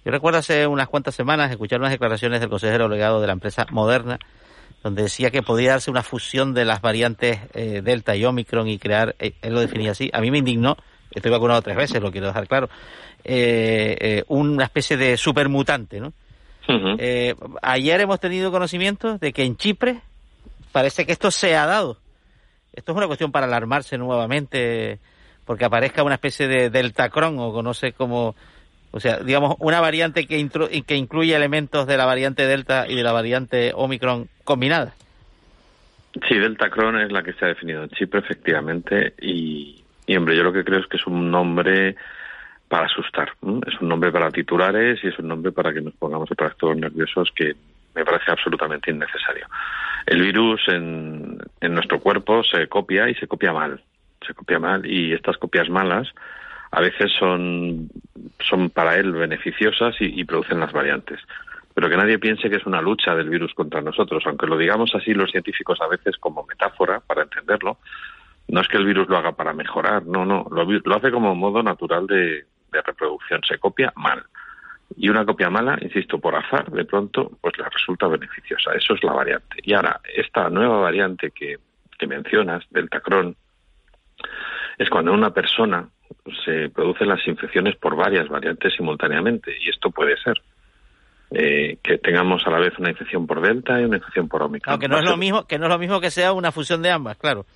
Yo 0.04 0.10
recuerdo 0.10 0.38
hace 0.38 0.66
unas 0.66 0.88
cuantas 0.88 1.14
semanas 1.14 1.50
escuchar 1.50 1.80
unas 1.80 1.92
declaraciones 1.92 2.40
del 2.40 2.50
consejero 2.50 2.88
delegado 2.88 3.22
de 3.22 3.26
la 3.26 3.32
empresa 3.32 3.66
Moderna, 3.70 4.18
donde 4.82 5.04
decía 5.04 5.30
que 5.30 5.42
podía 5.42 5.70
darse 5.70 5.90
una 5.90 6.02
fusión 6.02 6.52
de 6.52 6.66
las 6.66 6.82
variantes 6.82 7.38
eh, 7.54 7.80
Delta 7.82 8.14
y 8.14 8.24
Omicron 8.26 8.68
y 8.68 8.78
crear, 8.78 9.14
eh, 9.18 9.32
él 9.40 9.54
lo 9.54 9.60
definía 9.60 9.92
así, 9.92 10.10
a 10.12 10.20
mí 10.20 10.30
me 10.30 10.38
indignó, 10.38 10.76
estoy 11.10 11.30
vacunado 11.30 11.62
tres 11.62 11.76
veces, 11.76 12.02
lo 12.02 12.12
quiero 12.12 12.26
dejar 12.26 12.46
claro, 12.48 12.68
una 14.28 14.64
especie 14.64 14.96
de 14.96 15.16
supermutante, 15.16 16.00
¿no? 16.00 16.12
ayer 17.62 18.00
hemos 18.00 18.20
tenido 18.20 18.50
conocimiento 18.50 19.18
de 19.18 19.32
que 19.32 19.44
en 19.44 19.56
Chipre 19.56 20.00
parece 20.72 21.06
que 21.06 21.12
esto 21.12 21.30
se 21.30 21.56
ha 21.56 21.66
dado 21.66 22.01
esto 22.72 22.92
es 22.92 22.98
una 22.98 23.06
cuestión 23.06 23.32
para 23.32 23.46
alarmarse 23.46 23.98
nuevamente 23.98 24.98
porque 25.44 25.64
aparezca 25.64 26.02
una 26.02 26.14
especie 26.14 26.46
de 26.48 26.70
deltacron 26.70 27.36
o 27.38 27.62
no 27.62 27.74
sé 27.74 27.92
cómo, 27.92 28.34
o 28.92 29.00
sea, 29.00 29.18
digamos, 29.18 29.56
una 29.58 29.80
variante 29.80 30.26
que, 30.26 30.48
que 30.86 30.96
incluye 30.96 31.34
elementos 31.34 31.86
de 31.86 31.96
la 31.96 32.06
variante 32.06 32.46
delta 32.46 32.86
y 32.88 32.94
de 32.94 33.02
la 33.02 33.12
variante 33.12 33.72
omicron 33.74 34.28
combinadas. 34.44 34.94
Sí, 36.28 36.36
deltacron 36.36 37.00
es 37.00 37.10
la 37.10 37.22
que 37.22 37.32
se 37.32 37.44
ha 37.44 37.48
definido 37.48 37.82
en 37.82 37.88
Chipre, 37.90 38.20
efectivamente, 38.20 39.14
y, 39.20 39.82
hombre, 40.14 40.36
yo 40.36 40.42
lo 40.42 40.52
que 40.52 40.62
creo 40.62 40.80
es 40.80 40.86
que 40.86 40.98
es 40.98 41.06
un 41.06 41.30
nombre 41.30 41.96
para 42.68 42.86
asustar, 42.86 43.32
es 43.66 43.80
un 43.80 43.88
nombre 43.88 44.12
para 44.12 44.30
titulares 44.30 45.00
y 45.02 45.08
es 45.08 45.18
un 45.18 45.28
nombre 45.28 45.52
para 45.52 45.72
que 45.72 45.80
nos 45.80 45.94
pongamos 45.94 46.30
a 46.30 46.50
todos 46.50 46.76
nerviosos 46.76 47.30
que 47.34 47.54
me 47.94 48.04
parece 48.04 48.30
absolutamente 48.30 48.90
innecesario 48.90 49.46
el 50.06 50.20
virus 50.22 50.60
en, 50.68 51.38
en 51.60 51.74
nuestro 51.74 52.00
cuerpo 52.00 52.42
se 52.42 52.68
copia 52.68 53.08
y 53.08 53.14
se 53.14 53.26
copia 53.26 53.52
mal. 53.52 53.80
Se 54.26 54.34
copia 54.34 54.58
mal 54.58 54.86
y 54.86 55.12
estas 55.12 55.36
copias 55.36 55.68
malas 55.68 56.08
a 56.70 56.80
veces 56.80 57.12
son, 57.18 57.90
son 58.40 58.70
para 58.70 58.96
él 58.96 59.12
beneficiosas 59.12 59.94
y, 60.00 60.24
producen 60.24 60.60
las 60.60 60.72
variantes. 60.72 61.20
Pero 61.74 61.88
que 61.88 61.96
nadie 61.96 62.18
piense 62.18 62.48
que 62.48 62.56
es 62.56 62.66
una 62.66 62.80
lucha 62.80 63.14
del 63.14 63.28
virus 63.28 63.52
contra 63.54 63.82
nosotros, 63.82 64.22
aunque 64.26 64.46
lo 64.46 64.56
digamos 64.56 64.94
así 64.94 65.12
los 65.12 65.30
científicos 65.30 65.80
a 65.80 65.88
veces 65.88 66.16
como 66.18 66.44
metáfora 66.44 67.00
para 67.00 67.22
entenderlo, 67.22 67.78
no 68.48 68.60
es 68.60 68.68
que 68.68 68.78
el 68.78 68.86
virus 68.86 69.08
lo 69.08 69.18
haga 69.18 69.32
para 69.32 69.52
mejorar, 69.52 70.04
no, 70.06 70.24
no, 70.24 70.46
lo, 70.50 70.64
lo 70.64 70.96
hace 70.96 71.10
como 71.10 71.34
modo 71.34 71.62
natural 71.62 72.06
de 72.06 72.46
reproducción, 72.70 73.40
se 73.46 73.58
copia 73.58 73.92
mal. 73.96 74.22
Y 74.96 75.08
una 75.08 75.24
copia 75.24 75.50
mala, 75.50 75.78
insisto, 75.80 76.18
por 76.18 76.34
azar, 76.34 76.70
de 76.70 76.84
pronto, 76.84 77.30
pues 77.40 77.56
le 77.58 77.64
resulta 77.68 78.08
beneficiosa. 78.08 78.72
Eso 78.74 78.94
es 78.94 79.02
la 79.02 79.12
variante. 79.12 79.56
Y 79.62 79.74
ahora, 79.74 80.00
esta 80.14 80.48
nueva 80.48 80.78
variante 80.78 81.30
que, 81.30 81.56
que 81.98 82.06
mencionas, 82.06 82.64
Delta 82.70 83.00
Cron, 83.00 83.36
es 84.78 84.88
cuando 84.90 85.12
una 85.12 85.30
persona 85.30 85.88
se 86.44 86.68
producen 86.70 87.08
las 87.08 87.26
infecciones 87.26 87.76
por 87.76 87.96
varias 87.96 88.28
variantes 88.28 88.74
simultáneamente. 88.74 89.54
Y 89.60 89.70
esto 89.70 89.90
puede 89.90 90.16
ser 90.18 90.40
eh, 91.30 91.78
que 91.82 91.98
tengamos 91.98 92.46
a 92.46 92.50
la 92.50 92.58
vez 92.58 92.78
una 92.78 92.90
infección 92.90 93.26
por 93.26 93.40
Delta 93.40 93.80
y 93.80 93.84
una 93.84 93.96
infección 93.96 94.28
por 94.28 94.42
Omicron. 94.42 94.72
Aunque 94.72 94.88
no 94.88 94.98
es 94.98 95.08
lo 95.08 95.16
mismo, 95.16 95.46
que 95.46 95.58
no 95.58 95.64
es 95.64 95.70
lo 95.70 95.78
mismo 95.78 96.00
que 96.00 96.10
sea 96.10 96.32
una 96.32 96.52
fusión 96.52 96.82
de 96.82 96.90
ambas, 96.90 97.16
claro. 97.16 97.46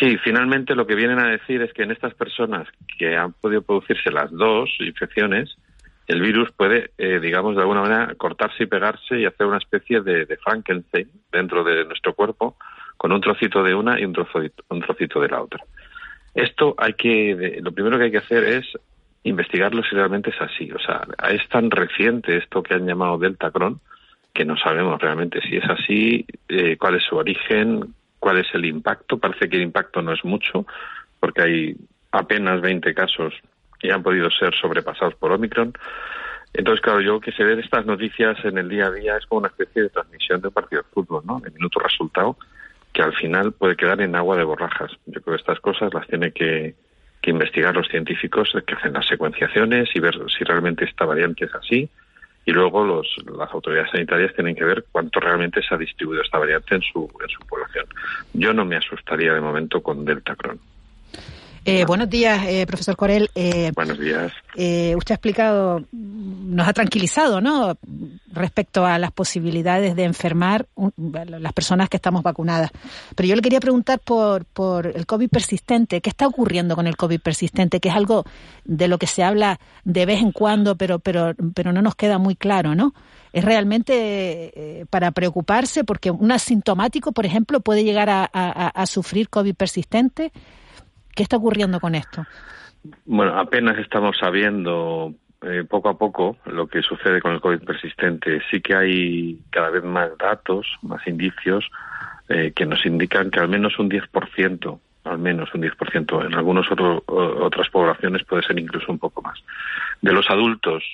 Sí, 0.00 0.16
finalmente 0.24 0.74
lo 0.74 0.86
que 0.86 0.96
vienen 0.96 1.20
a 1.20 1.28
decir 1.28 1.62
es 1.62 1.72
que 1.72 1.84
en 1.84 1.92
estas 1.92 2.14
personas 2.14 2.66
que 2.98 3.16
han 3.16 3.32
podido 3.34 3.62
producirse 3.62 4.10
las 4.10 4.32
dos 4.32 4.68
infecciones, 4.80 5.56
el 6.06 6.20
virus 6.20 6.52
puede, 6.52 6.90
eh, 6.98 7.18
digamos, 7.20 7.56
de 7.56 7.62
alguna 7.62 7.82
manera 7.82 8.14
cortarse 8.16 8.64
y 8.64 8.66
pegarse 8.66 9.18
y 9.18 9.26
hacer 9.26 9.46
una 9.46 9.58
especie 9.58 10.00
de, 10.00 10.26
de, 10.26 10.36
Frankenstein 10.36 11.08
dentro 11.32 11.64
de 11.64 11.84
nuestro 11.84 12.14
cuerpo 12.14 12.56
con 12.96 13.12
un 13.12 13.20
trocito 13.20 13.62
de 13.62 13.74
una 13.74 13.98
y 13.98 14.04
un 14.04 14.12
trocito, 14.12 14.64
un 14.68 14.80
trocito 14.80 15.20
de 15.20 15.28
la 15.28 15.42
otra. 15.42 15.60
Esto 16.34 16.74
hay 16.78 16.94
que, 16.94 17.58
lo 17.62 17.72
primero 17.72 17.98
que 17.98 18.04
hay 18.04 18.10
que 18.10 18.18
hacer 18.18 18.44
es 18.44 18.66
investigarlo 19.24 19.82
si 19.82 19.96
realmente 19.96 20.30
es 20.30 20.40
así. 20.40 20.70
O 20.70 20.78
sea, 20.78 21.06
es 21.30 21.46
tan 21.48 21.70
reciente 21.70 22.36
esto 22.36 22.62
que 22.62 22.74
han 22.74 22.86
llamado 22.86 23.18
Delta 23.18 23.50
Cron 23.50 23.80
que 24.36 24.44
no 24.44 24.56
sabemos 24.58 25.00
realmente 25.00 25.40
si 25.40 25.56
es 25.56 25.64
así, 25.64 26.26
eh, 26.48 26.76
cuál 26.76 26.96
es 26.96 27.04
su 27.04 27.16
origen, 27.16 27.94
cuál 28.18 28.38
es 28.38 28.46
el 28.52 28.66
impacto. 28.66 29.18
Parece 29.18 29.48
que 29.48 29.56
el 29.56 29.62
impacto 29.62 30.02
no 30.02 30.12
es 30.12 30.22
mucho, 30.24 30.66
porque 31.18 31.42
hay 31.42 31.76
apenas 32.12 32.60
20 32.60 32.94
casos 32.94 33.32
que 33.78 33.92
han 33.92 34.02
podido 34.02 34.30
ser 34.30 34.54
sobrepasados 34.54 35.14
por 35.14 35.32
Omicron. 35.32 35.72
Entonces, 36.52 36.80
claro, 36.80 37.00
yo 37.00 37.20
que 37.20 37.32
se 37.32 37.44
ve 37.44 37.60
estas 37.60 37.84
noticias 37.86 38.36
en 38.44 38.58
el 38.58 38.68
día 38.68 38.86
a 38.86 38.90
día 38.90 39.16
es 39.16 39.26
como 39.26 39.40
una 39.40 39.48
especie 39.48 39.82
de 39.82 39.90
transmisión 39.90 40.40
de 40.40 40.48
un 40.48 40.54
partido 40.54 40.82
de 40.82 40.88
fútbol, 40.88 41.22
¿no? 41.26 41.40
De 41.40 41.50
minuto 41.50 41.80
resultado, 41.80 42.36
que 42.92 43.02
al 43.02 43.14
final 43.14 43.52
puede 43.52 43.76
quedar 43.76 44.00
en 44.00 44.16
agua 44.16 44.36
de 44.36 44.44
borrajas. 44.44 44.92
Yo 45.06 45.20
creo 45.20 45.36
que 45.36 45.40
estas 45.40 45.60
cosas 45.60 45.92
las 45.92 46.06
tiene 46.06 46.32
que, 46.32 46.74
que 47.20 47.30
investigar 47.30 47.74
los 47.74 47.88
científicos 47.88 48.52
que 48.66 48.74
hacen 48.74 48.94
las 48.94 49.06
secuenciaciones 49.06 49.90
y 49.94 50.00
ver 50.00 50.16
si 50.30 50.44
realmente 50.44 50.84
esta 50.84 51.04
variante 51.04 51.44
es 51.44 51.54
así 51.54 51.90
y 52.46 52.52
luego 52.52 52.84
los, 52.84 53.06
las 53.36 53.52
autoridades 53.52 53.90
sanitarias 53.90 54.32
tienen 54.34 54.54
que 54.54 54.64
ver 54.64 54.84
cuánto 54.92 55.18
realmente 55.18 55.60
se 55.62 55.74
ha 55.74 55.78
distribuido 55.78 56.22
esta 56.22 56.38
variante 56.38 56.76
en 56.76 56.82
su, 56.82 57.10
en 57.20 57.28
su 57.28 57.40
población. 57.40 57.86
Yo 58.32 58.54
no 58.54 58.64
me 58.64 58.76
asustaría 58.76 59.34
de 59.34 59.40
momento 59.40 59.82
con 59.82 60.04
Delta 60.04 60.36
Cron. 60.36 60.60
Eh, 61.68 61.84
buenos 61.84 62.08
días, 62.08 62.46
eh, 62.46 62.64
profesor 62.64 62.94
Corel. 62.94 63.28
Eh, 63.34 63.72
buenos 63.74 63.98
días. 63.98 64.32
Eh, 64.54 64.94
usted 64.96 65.14
ha 65.14 65.16
explicado, 65.16 65.82
nos 65.90 66.68
ha 66.68 66.72
tranquilizado, 66.72 67.40
¿no? 67.40 67.76
Respecto 68.32 68.86
a 68.86 69.00
las 69.00 69.10
posibilidades 69.10 69.96
de 69.96 70.04
enfermar 70.04 70.68
las 70.96 71.52
personas 71.52 71.88
que 71.88 71.96
estamos 71.96 72.22
vacunadas. 72.22 72.70
Pero 73.16 73.28
yo 73.28 73.34
le 73.34 73.42
quería 73.42 73.58
preguntar 73.58 73.98
por, 73.98 74.44
por 74.44 74.86
el 74.86 75.06
COVID 75.06 75.28
persistente. 75.28 76.00
¿Qué 76.00 76.08
está 76.08 76.28
ocurriendo 76.28 76.76
con 76.76 76.86
el 76.86 76.96
COVID 76.96 77.20
persistente? 77.20 77.80
Que 77.80 77.88
es 77.88 77.96
algo 77.96 78.24
de 78.64 78.86
lo 78.86 78.98
que 78.98 79.08
se 79.08 79.24
habla 79.24 79.58
de 79.82 80.06
vez 80.06 80.20
en 80.22 80.30
cuando, 80.30 80.76
pero, 80.76 81.00
pero, 81.00 81.34
pero 81.52 81.72
no 81.72 81.82
nos 81.82 81.96
queda 81.96 82.18
muy 82.18 82.36
claro, 82.36 82.76
¿no? 82.76 82.94
Es 83.32 83.44
realmente 83.44 84.86
para 84.88 85.10
preocuparse 85.10 85.82
porque 85.82 86.12
un 86.12 86.30
asintomático, 86.30 87.10
por 87.10 87.26
ejemplo, 87.26 87.58
puede 87.58 87.82
llegar 87.82 88.08
a, 88.08 88.30
a, 88.32 88.68
a 88.68 88.86
sufrir 88.86 89.28
COVID 89.28 89.56
persistente. 89.56 90.30
¿Qué 91.16 91.22
está 91.22 91.38
ocurriendo 91.38 91.80
con 91.80 91.94
esto? 91.94 92.26
Bueno, 93.06 93.38
apenas 93.38 93.78
estamos 93.78 94.16
sabiendo 94.18 95.14
eh, 95.42 95.64
poco 95.68 95.88
a 95.88 95.98
poco 95.98 96.36
lo 96.44 96.66
que 96.66 96.82
sucede 96.82 97.20
con 97.20 97.32
el 97.32 97.40
COVID 97.40 97.64
persistente. 97.64 98.42
Sí 98.50 98.60
que 98.60 98.76
hay 98.76 99.40
cada 99.50 99.70
vez 99.70 99.82
más 99.82 100.10
datos, 100.18 100.66
más 100.82 101.04
indicios 101.06 101.68
eh, 102.28 102.52
que 102.54 102.66
nos 102.66 102.84
indican 102.84 103.30
que 103.30 103.40
al 103.40 103.48
menos 103.48 103.78
un 103.78 103.88
10%, 103.88 104.78
al 105.04 105.18
menos 105.18 105.54
un 105.54 105.62
10%, 105.62 106.26
en 106.26 106.34
algunas 106.34 106.66
otras 106.70 107.70
poblaciones 107.70 108.22
puede 108.24 108.42
ser 108.42 108.58
incluso 108.58 108.92
un 108.92 108.98
poco 108.98 109.22
más. 109.22 109.42
De 110.02 110.12
los 110.12 110.28
adultos 110.30 110.84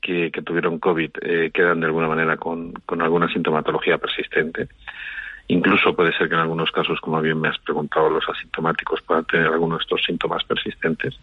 que, 0.00 0.32
que 0.32 0.42
tuvieron 0.42 0.80
COVID 0.80 1.10
eh, 1.22 1.50
quedan 1.54 1.78
de 1.78 1.86
alguna 1.86 2.08
manera 2.08 2.36
con, 2.36 2.72
con 2.86 3.02
alguna 3.02 3.28
sintomatología 3.28 3.98
persistente. 3.98 4.68
Incluso 5.50 5.96
puede 5.96 6.16
ser 6.16 6.28
que 6.28 6.36
en 6.36 6.42
algunos 6.42 6.70
casos, 6.70 7.00
como 7.00 7.20
bien 7.20 7.40
me 7.40 7.48
has 7.48 7.58
preguntado, 7.58 8.08
los 8.08 8.24
asintomáticos 8.28 9.02
puedan 9.02 9.24
tener 9.24 9.48
algunos 9.48 9.78
de 9.78 9.82
estos 9.82 10.00
síntomas 10.04 10.44
persistentes. 10.44 11.18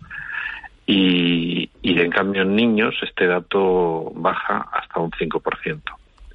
Y, 0.85 1.69
en 1.81 2.11
cambio 2.11 2.41
en 2.41 2.53
niños 2.53 2.95
este 3.01 3.25
dato 3.25 4.11
baja 4.15 4.67
hasta 4.73 4.99
un 4.99 5.11
5%, 5.11 5.81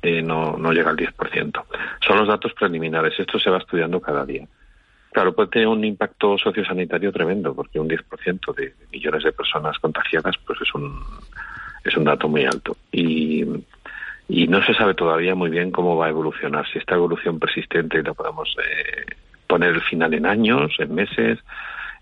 eh, 0.01 0.22
no, 0.22 0.57
no 0.57 0.72
llega 0.72 0.88
al 0.88 0.97
10%. 0.97 1.64
Son 2.07 2.16
los 2.16 2.28
datos 2.28 2.55
preliminares, 2.55 3.12
esto 3.18 3.38
se 3.38 3.51
va 3.51 3.59
estudiando 3.59 4.01
cada 4.01 4.24
día. 4.24 4.47
Claro, 5.12 5.34
puede 5.34 5.51
tener 5.51 5.68
un 5.68 5.84
impacto 5.84 6.38
sociosanitario 6.38 7.12
tremendo, 7.12 7.55
porque 7.55 7.78
un 7.78 7.90
10% 7.90 8.55
de 8.55 8.74
millones 8.90 9.22
de 9.22 9.32
personas 9.32 9.78
contagiadas 9.78 10.36
pues 10.47 10.59
es 10.62 10.74
un, 10.74 10.99
es 11.84 11.95
un 11.95 12.05
dato 12.05 12.26
muy 12.26 12.47
alto. 12.47 12.74
Y, 12.90 13.45
y 14.29 14.47
no 14.47 14.64
se 14.64 14.75
sabe 14.75 14.95
todavía 14.95 15.35
muy 15.35 15.51
bien 15.51 15.70
cómo 15.70 15.97
va 15.97 16.07
a 16.07 16.11
evolucionar, 16.11 16.66
si 16.68 16.79
esta 16.79 16.95
evolución 16.95 17.39
persistente 17.39 18.03
la 18.03 18.14
podemos 18.14 18.55
eh, 18.59 19.05
poner 19.47 19.75
el 19.75 19.83
final 19.83 20.14
en 20.14 20.27
años, 20.27 20.73
en 20.79 20.95
meses, 20.95 21.39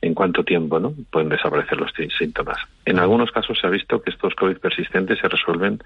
en 0.03 0.15
cuánto 0.15 0.45
tiempo 0.45 0.79
¿no? 0.81 0.95
pueden 1.11 1.29
desaparecer 1.29 1.79
los 1.79 1.93
síntomas. 2.17 2.59
En 2.85 2.99
algunos 2.99 3.31
casos 3.33 3.59
se 3.59 3.67
ha 3.67 3.71
visto 3.71 4.01
que 4.03 4.11
estos 4.11 4.35
COVID 4.35 4.59
persistentes 4.59 5.19
se 5.19 5.29
resuelven 5.29 5.81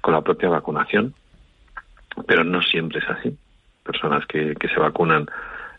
con 0.00 0.14
la 0.14 0.22
propia 0.22 0.48
vacunación, 0.48 1.14
pero 2.26 2.44
no 2.44 2.62
siempre 2.62 3.00
es 3.00 3.08
así. 3.08 3.36
Personas 3.82 4.26
que, 4.26 4.54
que 4.54 4.68
se 4.68 4.78
vacunan 4.78 5.26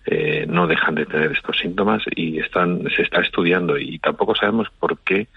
eh, 0.06 0.46
no 0.48 0.68
dejan 0.68 0.96
de 0.96 1.06
tener 1.06 1.32
estos 1.32 1.58
síntomas 1.58 2.04
y 2.16 2.40
están, 2.40 2.84
se 2.96 3.04
está 3.04 3.22
estudiando 3.22 3.78
y 3.78 4.00
tampoco 4.00 4.36
sabemos 4.36 4.68
por 4.80 4.98
qué 5.00 5.28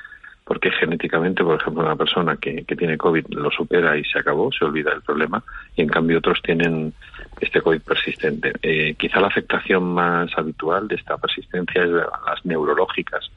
porque 0.45 0.71
genéticamente, 0.71 1.43
por 1.43 1.61
ejemplo, 1.61 1.83
una 1.83 1.97
persona 1.97 2.37
que, 2.37 2.65
que, 2.65 2.77
tiene 2.77 2.99
COVID 2.99 3.29
lo 3.31 3.51
supera 3.51 3.97
y 3.97 4.05
se 4.05 4.19
acabó, 4.19 4.53
se 4.53 4.65
olvida 4.65 4.91
del 4.91 5.01
problema, 5.01 5.43
y 5.75 5.83
en 5.83 5.89
cambio 5.89 6.19
otros 6.19 6.43
tienen 6.43 6.93
este 7.41 7.63
COVID 7.63 7.81
persistente. 7.81 8.53
Eh, 8.63 8.95
quizá 8.99 9.21
la 9.21 9.29
afectación 9.29 9.83
más 9.95 10.31
habitual 10.37 10.87
de 10.87 10.97
esta 10.97 11.17
persistencia 11.17 11.83
es 11.83 11.91
las 11.91 12.45
neurológicas, 12.45 13.31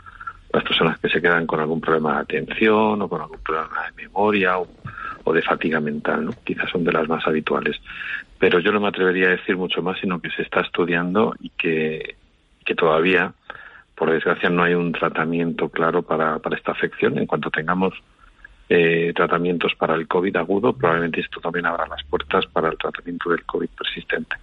las 0.52 0.64
personas 0.64 1.00
que 1.00 1.10
se 1.10 1.22
quedan 1.22 1.48
con 1.48 1.62
algún 1.62 1.80
problema 1.80 2.16
de 2.16 2.22
atención 2.22 3.02
o 3.02 3.08
con 3.08 3.22
algún 3.22 3.40
problema 3.40 3.86
de 3.86 4.04
memoria 4.04 4.58
o, 4.58 4.68
o 5.24 5.34
de 5.34 5.42
fatiga 5.42 5.80
mental, 5.80 6.26
¿no? 6.26 6.32
quizás 6.44 6.70
son 6.70 6.84
de 6.84 6.92
las 6.92 7.08
más 7.08 7.26
habituales. 7.26 7.78
Pero 8.38 8.60
yo 8.60 8.72
no 8.72 8.82
me 8.82 8.90
atrevería 8.90 9.28
a 9.28 9.32
decir 9.32 9.56
mucho 9.56 9.82
más, 9.82 10.00
sino 10.00 10.20
que 10.20 10.30
se 10.30 10.42
está 10.42 10.62
estudiando 10.62 11.34
y 11.40 11.50
que, 11.52 12.18
que 12.66 12.76
todavía 12.76 13.34
por 13.98 14.12
desgracia 14.12 14.50
no 14.50 14.64
hay 14.64 14.76
un 14.76 14.92
tratamiento 14.92 15.70
claro 15.70 16.04
para, 16.04 16.38
para 16.38 16.56
esta 16.56 16.72
afección. 16.72 17.18
En 17.18 17.26
cuanto 17.26 17.50
tengamos 17.50 17.94
eh, 18.70 19.12
tratamientos 19.16 19.74
para 19.76 19.96
el 19.96 20.08
COVID 20.08 20.36
agudo, 20.36 20.74
probablemente 20.74 21.22
esto 21.22 21.40
también 21.42 21.66
abra 21.66 21.88
las 21.88 22.04
puertas 22.04 22.46
para 22.46 22.70
el 22.70 22.78
tratamiento 22.78 23.32
del 23.32 23.44
COVID 23.44 23.70
persistente. 23.70 24.36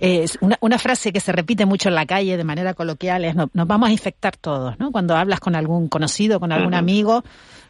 Es 0.00 0.36
una, 0.40 0.56
una, 0.60 0.78
frase 0.78 1.12
que 1.12 1.20
se 1.20 1.32
repite 1.32 1.64
mucho 1.64 1.88
en 1.88 1.94
la 1.94 2.04
calle 2.04 2.36
de 2.36 2.44
manera 2.44 2.74
coloquial 2.74 3.24
es 3.24 3.34
no, 3.34 3.48
nos 3.54 3.66
vamos 3.66 3.88
a 3.88 3.92
infectar 3.92 4.36
todos, 4.36 4.78
¿no? 4.78 4.90
Cuando 4.90 5.16
hablas 5.16 5.40
con 5.40 5.54
algún 5.56 5.88
conocido, 5.88 6.40
con 6.40 6.52
algún 6.52 6.74
uh 6.74 6.76
-huh. 6.76 6.80
amigo, 6.80 7.24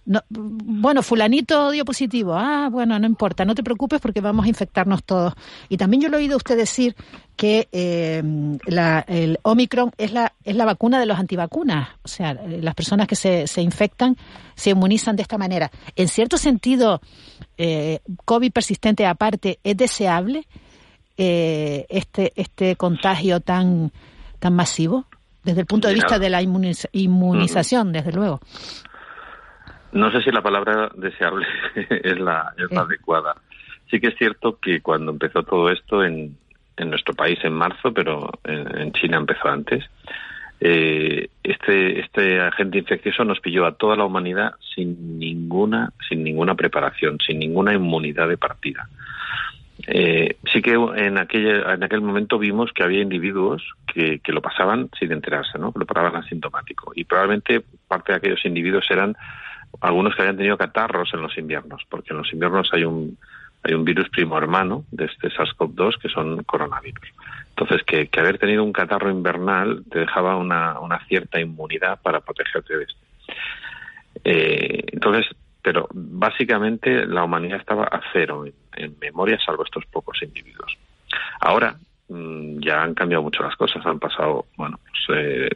no, 0.06 0.22
bueno, 0.30 1.02
fulanito 1.02 1.70
dio 1.70 1.84
positivo, 1.84 2.34
ah, 2.34 2.68
bueno, 2.70 2.98
no 2.98 3.06
importa, 3.06 3.44
no 3.44 3.54
te 3.54 3.62
preocupes 3.62 4.00
porque 4.00 4.20
vamos 4.20 4.46
a 4.46 4.48
infectarnos 4.48 5.04
todos. 5.04 5.34
Y 5.68 5.76
también 5.76 6.02
yo 6.02 6.08
le 6.08 6.16
he 6.16 6.20
oído 6.20 6.34
a 6.34 6.36
usted 6.38 6.56
decir 6.56 6.96
que 7.36 7.68
eh, 7.72 8.22
la, 8.66 9.04
el 9.06 9.38
Omicron 9.42 9.92
es 9.98 10.12
la, 10.12 10.32
es 10.44 10.56
la 10.56 10.64
vacuna 10.64 10.98
de 10.98 11.06
los 11.06 11.18
antivacunas, 11.18 11.90
o 12.02 12.08
sea, 12.08 12.34
las 12.34 12.74
personas 12.74 13.06
que 13.06 13.16
se, 13.16 13.46
se 13.46 13.60
infectan 13.60 14.16
se 14.54 14.70
inmunizan 14.70 15.16
de 15.16 15.22
esta 15.22 15.36
manera. 15.36 15.70
En 15.96 16.08
cierto 16.08 16.38
sentido, 16.38 17.02
eh, 17.58 18.00
COVID 18.24 18.52
persistente 18.52 19.04
aparte, 19.04 19.58
¿es 19.62 19.76
deseable? 19.76 20.46
eh, 21.16 21.86
este 21.88 22.32
este 22.36 22.76
contagio 22.76 23.40
tan 23.40 23.92
tan 24.38 24.54
masivo 24.54 25.06
desde 25.44 25.60
el 25.60 25.66
punto 25.66 25.88
de 25.88 25.94
vista 25.94 26.18
de 26.18 26.28
la 26.28 26.42
inmuniz 26.42 26.88
inmunización, 26.92 27.92
desde 27.92 28.12
luego. 28.12 28.40
No 29.92 30.10
sé 30.10 30.22
si 30.22 30.30
la 30.30 30.42
palabra 30.42 30.90
deseable 30.94 31.46
es 31.74 32.18
la, 32.18 32.52
es 32.56 32.70
la 32.70 32.82
adecuada. 32.82 33.36
Sí 33.90 34.00
que 34.00 34.08
es 34.08 34.16
cierto 34.16 34.58
que 34.60 34.80
cuando 34.80 35.12
empezó 35.12 35.42
todo 35.42 35.70
esto 35.70 36.04
en, 36.04 36.36
en 36.76 36.90
nuestro 36.90 37.14
país 37.14 37.38
en 37.44 37.52
marzo, 37.52 37.92
pero 37.92 38.30
en, 38.44 38.80
en 38.80 38.92
China 38.92 39.18
empezó 39.18 39.48
antes, 39.48 39.84
Eh, 40.58 41.28
este, 41.42 42.00
este 42.00 42.40
agente 42.40 42.78
infeccioso 42.78 43.24
nos 43.24 43.40
pilló 43.40 43.66
a 43.66 43.72
toda 43.76 43.94
la 43.94 44.04
humanidad 44.04 44.54
sin 44.74 45.18
ninguna, 45.18 45.92
sin 46.08 46.24
ninguna 46.24 46.54
preparación, 46.54 47.18
sin 47.20 47.38
ninguna 47.38 47.74
inmunidad 47.74 48.26
de 48.28 48.38
partida. 48.38 48.88
Eh, 49.86 50.36
sí 50.50 50.62
que 50.62 50.72
en 50.72 51.18
aquel, 51.18 51.62
en 51.62 51.82
aquel 51.84 52.00
momento 52.00 52.38
vimos 52.38 52.72
que 52.72 52.82
había 52.82 53.02
individuos 53.02 53.62
que, 53.86 54.20
que 54.20 54.32
lo 54.32 54.40
pasaban 54.40 54.88
sin 54.98 55.12
enterarse, 55.12 55.58
¿no? 55.58 55.72
lo 55.76 55.84
pasaban 55.84 56.16
asintomático. 56.16 56.92
Y 56.94 57.04
probablemente 57.04 57.62
parte 57.86 58.12
de 58.12 58.18
aquellos 58.18 58.44
individuos 58.46 58.86
eran 58.90 59.14
algunos 59.80 60.14
que 60.14 60.22
habían 60.22 60.36
tenido 60.36 60.56
catarros 60.56 61.12
en 61.14 61.22
los 61.22 61.36
inviernos, 61.38 61.82
porque 61.88 62.12
en 62.12 62.18
los 62.18 62.32
inviernos 62.32 62.68
hay 62.72 62.84
un, 62.84 63.18
hay 63.62 63.74
un 63.74 63.84
virus 63.84 64.08
primo 64.08 64.38
hermano 64.38 64.84
de 64.90 65.06
este 65.06 65.28
SARS-CoV-2 65.28 65.98
que 66.00 66.08
son 66.08 66.42
coronavirus. 66.44 67.08
Entonces, 67.50 67.82
que, 67.86 68.08
que, 68.08 68.20
haber 68.20 68.38
tenido 68.38 68.62
un 68.62 68.72
catarro 68.72 69.10
invernal 69.10 69.82
te 69.90 70.00
dejaba 70.00 70.36
una, 70.36 70.78
una 70.80 71.04
cierta 71.06 71.40
inmunidad 71.40 72.00
para 72.02 72.20
protegerte 72.20 72.76
de 72.76 72.84
esto. 72.84 73.00
Eh, 74.24 74.84
entonces, 74.92 75.26
pero 75.62 75.88
básicamente 75.92 77.06
la 77.06 77.24
humanidad 77.24 77.58
estaba 77.58 77.84
a 77.84 78.00
cero 78.12 78.44
en, 78.76 78.96
memoria, 79.00 79.38
salvo 79.44 79.64
estos 79.64 79.84
pocos 79.86 80.22
individuos. 80.22 80.76
Ahora 81.40 81.76
mm, 82.08 82.58
ya 82.60 82.82
han 82.82 82.94
cambiado 82.94 83.22
mucho 83.22 83.42
las 83.42 83.56
cosas, 83.56 83.84
han 83.84 83.98
pasado, 83.98 84.46
bueno, 84.56 84.78
pues, 84.84 85.18
eh, 85.18 85.48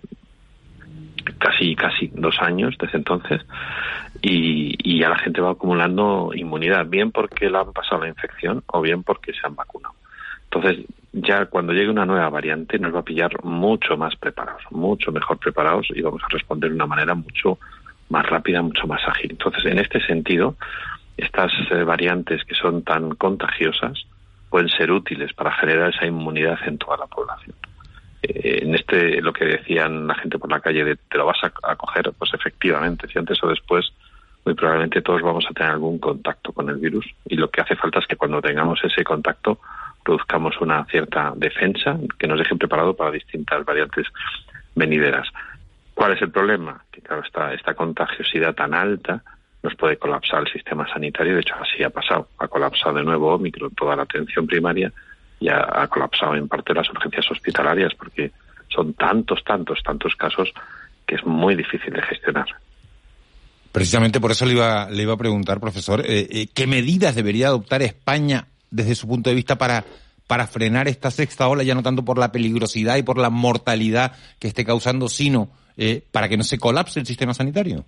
casi 1.38 1.74
casi 1.74 2.10
dos 2.14 2.36
años 2.40 2.76
desde 2.78 2.98
entonces 2.98 3.42
y, 4.22 5.00
ya 5.00 5.08
la 5.08 5.18
gente 5.18 5.40
va 5.40 5.52
acumulando 5.52 6.32
inmunidad, 6.34 6.86
bien 6.86 7.10
porque 7.10 7.48
le 7.48 7.56
han 7.56 7.72
pasado 7.72 8.02
la 8.02 8.08
infección 8.08 8.62
o 8.66 8.80
bien 8.80 9.02
porque 9.02 9.32
se 9.32 9.46
han 9.46 9.54
vacunado. 9.54 9.94
Entonces, 10.44 10.84
ya 11.12 11.46
cuando 11.46 11.72
llegue 11.72 11.88
una 11.88 12.04
nueva 12.04 12.28
variante 12.28 12.78
nos 12.78 12.94
va 12.94 13.00
a 13.00 13.04
pillar 13.04 13.42
mucho 13.44 13.96
más 13.96 14.14
preparados, 14.16 14.62
mucho 14.70 15.10
mejor 15.12 15.38
preparados 15.38 15.86
y 15.94 16.02
vamos 16.02 16.22
a 16.22 16.28
responder 16.28 16.70
de 16.70 16.76
una 16.76 16.86
manera 16.86 17.14
mucho 17.14 17.58
más 18.10 18.26
rápida, 18.28 18.60
mucho 18.60 18.86
más 18.86 19.00
ágil. 19.06 19.30
Entonces, 19.30 19.64
en 19.64 19.78
este 19.78 20.04
sentido, 20.04 20.56
estas 21.16 21.52
eh, 21.70 21.84
variantes 21.84 22.44
que 22.44 22.54
son 22.54 22.82
tan 22.82 23.14
contagiosas 23.14 24.04
pueden 24.50 24.68
ser 24.68 24.90
útiles 24.90 25.32
para 25.32 25.52
generar 25.52 25.94
esa 25.94 26.06
inmunidad 26.06 26.58
en 26.66 26.78
toda 26.78 26.96
la 26.96 27.06
población. 27.06 27.54
Eh, 28.22 28.60
en 28.62 28.74
este, 28.74 29.20
lo 29.22 29.32
que 29.32 29.44
decían 29.44 30.06
la 30.06 30.14
gente 30.14 30.38
por 30.38 30.50
la 30.50 30.60
calle 30.60 30.84
de 30.84 30.96
te 30.96 31.18
lo 31.18 31.26
vas 31.26 31.38
a, 31.42 31.76
coger, 31.76 32.12
pues 32.18 32.32
efectivamente, 32.34 33.08
si 33.08 33.18
antes 33.18 33.42
o 33.42 33.48
después, 33.48 33.92
muy 34.44 34.54
probablemente 34.54 35.02
todos 35.02 35.22
vamos 35.22 35.46
a 35.48 35.54
tener 35.54 35.72
algún 35.72 35.98
contacto 35.98 36.52
con 36.52 36.68
el 36.68 36.76
virus 36.76 37.06
y 37.26 37.36
lo 37.36 37.50
que 37.50 37.60
hace 37.60 37.76
falta 37.76 37.98
es 37.98 38.06
que 38.06 38.16
cuando 38.16 38.40
tengamos 38.40 38.82
ese 38.84 39.04
contacto 39.04 39.58
produzcamos 40.02 40.58
una 40.60 40.84
cierta 40.86 41.32
defensa 41.36 41.98
que 42.18 42.26
nos 42.26 42.38
deje 42.38 42.56
preparado 42.56 42.94
para 42.94 43.10
distintas 43.10 43.64
variantes 43.64 44.06
venideras. 44.74 45.28
¿Cuál 45.94 46.12
es 46.12 46.22
el 46.22 46.30
problema? 46.30 46.82
Que 46.90 47.02
claro, 47.02 47.22
esta, 47.22 47.52
esta 47.52 47.74
contagiosidad 47.74 48.54
tan 48.54 48.72
alta 48.72 49.22
nos 49.62 49.74
puede 49.74 49.98
colapsar 49.98 50.40
el 50.40 50.52
sistema 50.52 50.88
sanitario, 50.88 51.34
de 51.34 51.40
hecho 51.40 51.54
así 51.60 51.82
ha 51.82 51.90
pasado, 51.90 52.28
ha 52.38 52.48
colapsado 52.48 52.96
de 52.96 53.04
nuevo 53.04 53.34
Omicron 53.34 53.74
toda 53.74 53.94
la 53.94 54.02
atención 54.02 54.46
primaria 54.46 54.90
y 55.40 55.48
ha, 55.48 55.66
ha 55.72 55.88
colapsado 55.88 56.36
en 56.36 56.46
parte 56.46 56.74
las 56.74 56.88
urgencias 56.90 57.28
hospitalarias 57.30 57.92
porque 57.94 58.30
son 58.68 58.94
tantos, 58.94 59.42
tantos, 59.42 59.82
tantos 59.82 60.14
casos 60.14 60.52
que 61.06 61.16
es 61.16 61.24
muy 61.24 61.56
difícil 61.56 61.92
de 61.92 62.02
gestionar. 62.02 62.46
Precisamente 63.72 64.20
por 64.20 64.30
eso 64.30 64.46
le 64.46 64.52
iba, 64.52 64.88
le 64.90 65.02
iba 65.02 65.14
a 65.14 65.16
preguntar, 65.16 65.60
profesor, 65.60 66.00
eh, 66.00 66.26
eh, 66.30 66.46
¿qué 66.54 66.66
medidas 66.66 67.14
debería 67.14 67.48
adoptar 67.48 67.82
España 67.82 68.46
desde 68.70 68.94
su 68.94 69.08
punto 69.08 69.30
de 69.30 69.36
vista 69.36 69.56
para, 69.56 69.84
para 70.26 70.46
frenar 70.46 70.88
esta 70.88 71.10
sexta 71.10 71.48
ola, 71.48 71.62
ya 71.62 71.74
no 71.74 71.82
tanto 71.82 72.04
por 72.04 72.18
la 72.18 72.32
peligrosidad 72.32 72.96
y 72.96 73.02
por 73.02 73.18
la 73.18 73.30
mortalidad 73.30 74.12
que 74.38 74.48
esté 74.48 74.64
causando, 74.64 75.08
sino 75.08 75.50
eh, 75.76 76.02
para 76.12 76.28
que 76.28 76.36
no 76.36 76.42
se 76.42 76.58
colapse 76.58 77.00
el 77.00 77.06
sistema 77.06 77.34
sanitario? 77.34 77.84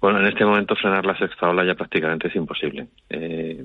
Bueno, 0.00 0.20
en 0.20 0.26
este 0.26 0.44
momento 0.44 0.76
frenar 0.76 1.06
la 1.06 1.16
sexta 1.16 1.48
ola 1.48 1.64
ya 1.64 1.74
prácticamente 1.74 2.28
es 2.28 2.36
imposible. 2.36 2.86
Eh, 3.08 3.60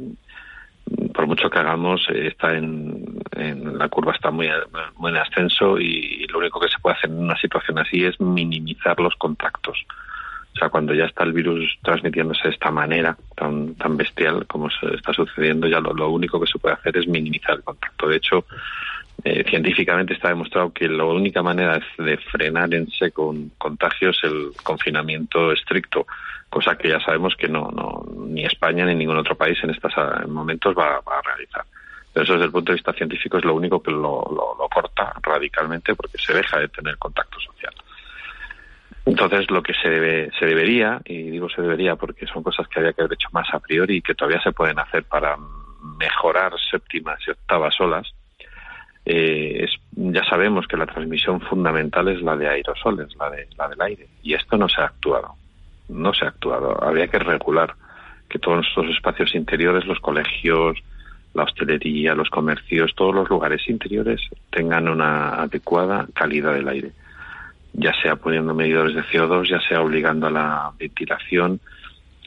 por 1.14 1.28
mucho 1.28 1.50
que 1.50 1.60
hagamos, 1.60 2.08
eh, 2.10 2.28
está 2.28 2.56
en, 2.56 3.20
en, 3.36 3.78
la 3.78 3.90
curva 3.90 4.14
está 4.14 4.32
muy, 4.32 4.48
en 4.48 5.18
ascenso 5.18 5.80
y 5.80 6.26
lo 6.28 6.40
único 6.40 6.60
que 6.60 6.70
se 6.70 6.80
puede 6.80 6.96
hacer 6.96 7.10
en 7.10 7.20
una 7.20 7.38
situación 7.38 7.80
así 7.80 8.04
es 8.04 8.20
minimizar 8.20 9.00
los 9.00 9.16
contactos. 9.16 9.86
O 10.54 10.60
sea, 10.60 10.70
cuando 10.70 10.94
ya 10.94 11.06
está 11.06 11.24
el 11.24 11.32
virus 11.32 11.78
transmitiéndose 11.82 12.44
de 12.44 12.54
esta 12.54 12.72
manera 12.72 13.18
tan, 13.36 13.74
tan 13.76 13.96
bestial 13.96 14.46
como 14.48 14.70
se 14.70 14.96
está 14.96 15.14
sucediendo, 15.14 15.68
ya 15.68 15.80
lo 15.80 16.10
único 16.10 16.40
que 16.40 16.48
se 16.48 16.60
puede 16.60 16.76
hacer 16.76 16.98
es 16.98 17.08
minimizar 17.08 17.56
el 17.56 17.64
contacto. 17.64 18.08
De 18.08 18.18
hecho, 18.18 18.46
eh, 19.24 19.44
científicamente 19.48 20.14
está 20.14 20.30
demostrado 20.30 20.74
que 20.74 20.88
la 20.88 21.06
única 21.06 21.44
manera 21.44 21.80
de 21.98 22.18
frenar 22.18 22.74
en 22.74 22.90
seco 22.90 23.36
contagio 23.58 24.10
es 24.10 24.18
el 24.24 24.52
confinamiento 24.64 25.52
estricto, 25.52 26.08
cosa 26.50 26.76
que 26.76 26.90
ya 26.90 27.00
sabemos 27.00 27.36
que 27.36 27.48
no, 27.48 27.70
no 27.72 28.04
ni 28.26 28.46
España 28.46 28.86
ni 28.86 28.96
ningún 28.96 29.18
otro 29.18 29.36
país 29.36 29.58
en 29.64 29.70
estos 29.70 29.94
momentos 30.28 30.76
va, 30.76 31.00
va, 31.02 31.20
a 31.20 31.22
realizar. 31.22 31.64
Pero 32.12 32.24
eso 32.24 32.34
desde 32.34 32.46
el 32.46 32.52
punto 32.52 32.72
de 32.72 32.78
vista 32.78 32.94
científico 32.94 33.38
es 33.38 33.46
lo 33.46 33.54
único 33.54 33.82
que 33.82 33.92
lo, 33.92 34.24
lo, 34.30 34.56
lo 34.58 34.70
corta 34.74 35.14
radicalmente 35.22 35.96
porque 35.96 36.18
se 36.18 36.34
deja 36.34 36.60
de 36.60 36.68
tener 36.70 36.98
contacto 36.98 37.40
social. 37.40 37.74
Entonces, 39.06 39.50
lo 39.50 39.64
que 39.64 39.74
se, 39.74 39.90
debe, 39.90 40.30
se 40.38 40.46
debería, 40.46 41.02
y 41.06 41.32
digo 41.32 41.50
se 41.50 41.62
debería 41.62 41.96
porque 41.96 42.28
son 42.28 42.44
cosas 42.44 42.68
que 42.68 42.80
había 42.80 42.94
que 42.94 43.02
haber 43.02 43.14
hecho 43.14 43.30
más 43.32 43.48
a 43.54 43.60
priori 43.60 43.98
y 43.98 44.02
que 44.02 44.14
todavía 44.14 44.42
se 44.42 44.52
pueden 44.52 44.78
hacer 44.80 45.04
para 45.04 45.38
mejorar 46.00 46.54
séptimas 46.70 47.20
y 47.28 47.32
octavas 47.32 47.80
olas, 47.80 48.14
eh, 49.06 49.66
es, 49.66 49.72
ya 49.96 50.24
sabemos 50.26 50.68
que 50.68 50.78
la 50.78 50.86
transmisión 50.86 51.42
fundamental 51.42 52.08
es 52.08 52.22
la 52.22 52.36
de 52.36 52.48
aerosoles, 52.48 53.16
la, 53.18 53.30
de, 53.30 53.48
la 53.58 53.68
del 53.68 53.82
aire, 53.82 54.08
y 54.24 54.34
esto 54.34 54.58
no 54.58 54.70
se 54.70 54.82
ha 54.82 54.86
actuado. 54.86 55.36
No 55.90 56.14
se 56.14 56.26
ha 56.26 56.30
actuado. 56.30 56.82
Habría 56.84 57.08
que 57.08 57.20
regular 57.20 57.76
que 58.30 58.40
todos 58.40 58.66
estos 58.66 58.88
espacios 58.88 59.36
interiores, 59.36 59.86
los 59.86 60.00
colegios, 60.00 60.78
la 61.34 61.44
hostelería, 61.44 62.16
los 62.16 62.30
comercios, 62.30 62.94
todos 62.96 63.14
los 63.14 63.30
lugares 63.30 63.68
interiores 63.68 64.22
tengan 64.50 64.88
una 64.88 65.42
adecuada 65.42 66.08
calidad 66.14 66.54
del 66.54 66.68
aire 66.68 66.92
ya 67.74 67.94
sea 68.02 68.16
poniendo 68.16 68.54
medidores 68.54 68.96
de 68.96 69.04
CO2, 69.04 69.50
ya 69.50 69.60
sea 69.62 69.82
obligando 69.82 70.28
a 70.28 70.32
la 70.32 70.72
ventilación, 70.78 71.60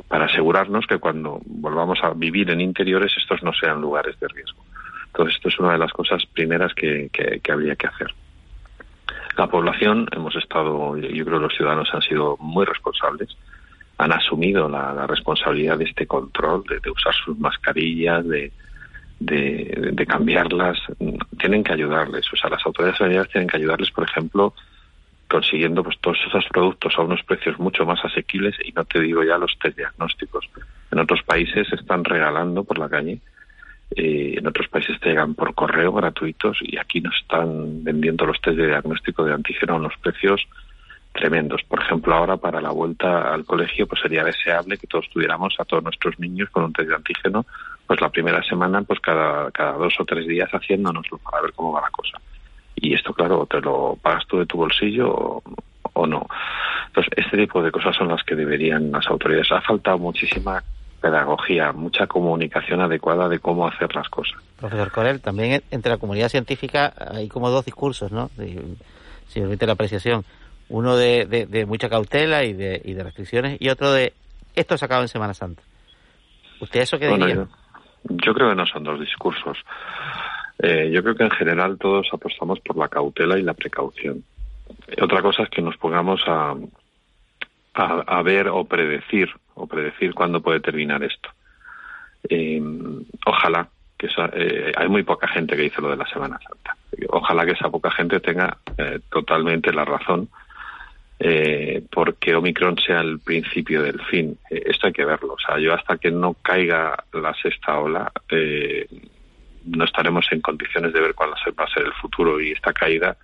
para 0.08 0.26
asegurarnos 0.26 0.86
que 0.86 0.98
cuando 0.98 1.40
volvamos 1.44 1.98
a 2.02 2.10
vivir 2.10 2.50
en 2.50 2.60
interiores 2.60 3.12
estos 3.16 3.42
no 3.42 3.52
sean 3.52 3.80
lugares 3.80 4.18
de 4.18 4.28
riesgo. 4.28 4.64
Entonces, 5.14 5.36
esto 5.36 5.48
es 5.48 5.58
una 5.60 5.72
de 5.72 5.78
las 5.78 5.92
cosas 5.92 6.26
primeras 6.26 6.74
que, 6.74 7.08
que, 7.12 7.38
que 7.38 7.52
habría 7.52 7.76
que 7.76 7.86
hacer. 7.86 8.12
La 9.36 9.46
población, 9.46 10.08
hemos 10.10 10.34
estado, 10.34 10.96
yo 10.96 11.24
creo 11.24 11.38
que 11.38 11.44
los 11.44 11.54
ciudadanos 11.54 11.88
han 11.92 12.02
sido 12.02 12.36
muy 12.40 12.64
responsables, 12.64 13.36
han 13.98 14.12
asumido 14.12 14.68
la, 14.68 15.06
responsabilidad 15.06 15.78
de 15.78 15.84
este 15.84 16.08
control, 16.08 16.64
de, 16.68 16.80
de 16.80 16.90
usar 16.90 17.14
sus 17.14 17.38
mascarillas, 17.38 18.26
de, 18.26 18.50
de, 19.20 20.06
cambiarlas. 20.06 20.78
Tienen 21.38 21.62
que 21.62 21.72
ayudarles, 21.72 22.26
o 22.32 22.36
sea, 22.36 22.50
las 22.50 22.66
autoridades 22.66 22.98
sanitarias 22.98 23.30
tienen 23.30 23.48
que 23.48 23.56
ayudarles, 23.56 23.92
por 23.92 24.08
ejemplo, 24.08 24.52
consiguiendo 25.28 25.84
pues 25.84 25.96
todos 26.00 26.18
esos 26.26 26.44
productos 26.46 26.92
a 26.98 27.02
unos 27.02 27.22
precios 27.22 27.56
mucho 27.60 27.86
más 27.86 28.04
asequibles 28.04 28.56
y 28.64 28.72
no 28.72 28.84
te 28.84 29.00
digo 29.00 29.22
ya 29.22 29.38
los 29.38 29.56
test 29.60 29.76
diagnósticos. 29.76 30.48
En 30.90 30.98
otros 30.98 31.22
países 31.22 31.68
se 31.68 31.76
están 31.76 32.04
regalando 32.04 32.64
por 32.64 32.78
la 32.78 32.88
calle, 32.88 33.20
eh, 33.90 34.34
en 34.38 34.46
otros 34.46 34.68
países 34.68 34.98
te 35.00 35.10
llegan 35.10 35.34
por 35.34 35.54
correo 35.54 35.92
gratuitos 35.92 36.58
y 36.62 36.76
aquí 36.78 37.00
nos 37.00 37.14
están 37.16 37.84
vendiendo 37.84 38.26
los 38.26 38.40
test 38.40 38.56
de 38.56 38.66
diagnóstico 38.66 39.24
de 39.24 39.34
antígeno 39.34 39.74
a 39.74 39.76
unos 39.76 39.96
precios 40.02 40.46
tremendos. 41.12 41.62
Por 41.64 41.80
ejemplo, 41.80 42.14
ahora 42.14 42.36
para 42.36 42.60
la 42.60 42.70
vuelta 42.70 43.32
al 43.32 43.44
colegio 43.44 43.86
pues 43.86 44.00
sería 44.00 44.24
deseable 44.24 44.78
que 44.78 44.86
todos 44.86 45.08
tuviéramos 45.10 45.54
a 45.58 45.64
todos 45.64 45.82
nuestros 45.84 46.18
niños 46.18 46.50
con 46.50 46.64
un 46.64 46.72
test 46.72 46.88
de 46.88 46.96
antígeno 46.96 47.46
pues 47.86 48.00
la 48.00 48.08
primera 48.08 48.42
semana 48.42 48.82
pues 48.82 48.98
cada, 49.00 49.50
cada 49.50 49.72
dos 49.72 49.94
o 49.98 50.04
tres 50.04 50.26
días 50.26 50.50
haciéndonoslo 50.50 51.18
para 51.18 51.42
ver 51.42 51.52
cómo 51.52 51.72
va 51.72 51.82
la 51.82 51.90
cosa 51.90 52.18
y 52.76 52.94
esto, 52.94 53.12
claro, 53.12 53.46
te 53.46 53.60
lo 53.60 53.98
pagas 54.02 54.26
tú 54.26 54.38
de 54.38 54.46
tu 54.46 54.58
bolsillo 54.58 55.10
o, 55.10 55.42
o 55.92 56.06
no. 56.06 56.26
Entonces, 56.88 57.12
este 57.16 57.36
tipo 57.36 57.62
de 57.62 57.70
cosas 57.70 57.96
son 57.96 58.08
las 58.08 58.22
que 58.24 58.34
deberían 58.34 58.90
las 58.90 59.06
autoridades. 59.06 59.50
Ha 59.52 59.60
faltado 59.60 59.98
muchísima 59.98 60.62
pedagogía, 61.04 61.72
mucha 61.72 62.06
comunicación 62.06 62.80
adecuada 62.80 63.28
de 63.28 63.38
cómo 63.38 63.68
hacer 63.68 63.94
las 63.94 64.08
cosas. 64.08 64.40
Profesor 64.58 64.90
Corel, 64.90 65.20
también 65.20 65.62
entre 65.70 65.90
la 65.90 65.98
comunidad 65.98 66.30
científica 66.30 66.94
hay 66.96 67.28
como 67.28 67.50
dos 67.50 67.66
discursos, 67.66 68.10
¿no? 68.10 68.30
Si 69.28 69.40
me 69.40 69.46
permite 69.46 69.66
la 69.66 69.74
apreciación. 69.74 70.24
Uno 70.70 70.96
de, 70.96 71.26
de, 71.26 71.44
de, 71.44 71.66
mucha 71.66 71.90
cautela 71.90 72.42
y 72.44 72.54
de, 72.54 72.80
y 72.82 72.94
de 72.94 73.02
restricciones 73.02 73.58
y 73.60 73.68
otro 73.68 73.92
de 73.92 74.14
esto 74.54 74.78
se 74.78 74.84
acaba 74.86 75.02
en 75.02 75.08
Semana 75.08 75.34
Santa. 75.34 75.62
¿Usted 76.58 76.80
eso 76.80 76.98
qué 76.98 77.10
bueno, 77.10 77.26
diría? 77.26 77.46
Yo, 78.04 78.16
yo 78.24 78.32
creo 78.32 78.48
que 78.48 78.56
no 78.56 78.64
son 78.64 78.84
dos 78.84 78.98
discursos. 78.98 79.58
Eh, 80.58 80.90
yo 80.90 81.02
creo 81.02 81.16
que 81.16 81.24
en 81.24 81.32
general 81.32 81.76
todos 81.78 82.06
apostamos 82.14 82.60
por 82.60 82.78
la 82.78 82.88
cautela 82.88 83.38
y 83.38 83.42
la 83.42 83.52
precaución. 83.52 84.24
Otra 85.02 85.20
cosa 85.20 85.42
es 85.42 85.50
que 85.50 85.60
nos 85.60 85.76
pongamos 85.76 86.22
a, 86.26 86.54
a, 87.74 88.04
a 88.06 88.22
ver 88.22 88.48
o 88.48 88.64
predecir 88.64 89.30
o 89.54 89.66
predecir 89.66 90.14
cuándo 90.14 90.40
puede 90.40 90.60
terminar 90.60 91.02
esto. 91.02 91.30
Eh, 92.28 92.60
ojalá 93.26 93.68
que 93.98 94.06
esa, 94.06 94.30
eh, 94.32 94.72
hay 94.76 94.88
muy 94.88 95.02
poca 95.02 95.28
gente 95.28 95.56
que 95.56 95.62
dice 95.62 95.80
lo 95.80 95.90
de 95.90 95.96
la 95.96 96.06
Semana 96.06 96.38
Santa. 96.38 96.76
ojalá 97.08 97.44
que 97.44 97.52
esa 97.52 97.70
poca 97.70 97.90
gente 97.90 98.20
tenga 98.20 98.56
eh, 98.78 99.00
totalmente 99.10 99.72
la 99.72 99.84
razón, 99.84 100.28
eh, 101.18 101.84
porque 101.92 102.34
Omicron 102.34 102.76
sea 102.78 103.00
el 103.00 103.20
principio 103.20 103.82
del 103.82 104.00
fin. 104.02 104.36
Eh, 104.50 104.62
esto 104.66 104.88
hay 104.88 104.92
que 104.92 105.04
verlo. 105.04 105.34
O 105.34 105.38
sea, 105.38 105.58
yo 105.58 105.72
hasta 105.74 105.98
que 105.98 106.10
no 106.10 106.34
caiga 106.34 107.04
la 107.12 107.34
sexta 107.34 107.78
ola, 107.78 108.10
no 109.66 109.84
estaremos 109.84 110.26
en 110.32 110.40
condiciones 110.40 110.92
de 110.92 111.00
ver 111.00 111.14
cuál 111.14 111.30
va 111.30 111.64
a 111.64 111.74
ser 111.74 111.84
el 111.84 111.92
futuro 111.94 112.40
y 112.40 112.52
esta 112.52 112.72
caída 112.72 113.16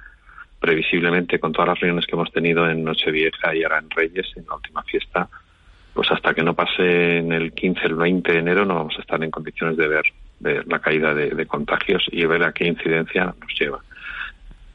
previsiblemente 0.61 1.41
con 1.41 1.53
todas 1.53 1.69
las 1.69 1.81
reuniones 1.81 2.07
que 2.07 2.15
hemos 2.15 2.31
tenido 2.31 2.69
en 2.69 2.85
Nochevieja 2.85 3.55
y 3.55 3.63
ahora 3.63 3.79
en 3.79 3.91
Reyes, 3.91 4.27
en 4.37 4.47
la 4.47 4.57
última 4.57 4.83
fiesta, 4.83 5.29
pues 5.95 6.13
hasta 6.13 6.35
que 6.35 6.43
no 6.43 6.55
pase 6.55 7.17
en 7.19 7.33
el 7.33 7.53
15, 7.53 7.87
el 7.87 7.95
20 7.95 8.33
de 8.33 8.39
enero 8.39 8.65
no 8.65 8.75
vamos 8.75 8.95
a 8.99 9.01
estar 9.01 9.23
en 9.25 9.31
condiciones 9.31 9.77
de 9.77 9.89
ver, 9.89 10.05
la 10.67 10.79
caída 10.79 11.15
de, 11.15 11.47
contagios 11.47 12.07
y 12.13 12.25
ver 12.27 12.45
a 12.45 12.53
qué 12.53 12.67
incidencia 12.67 13.25
nos 13.25 13.59
lleva. 13.59 13.81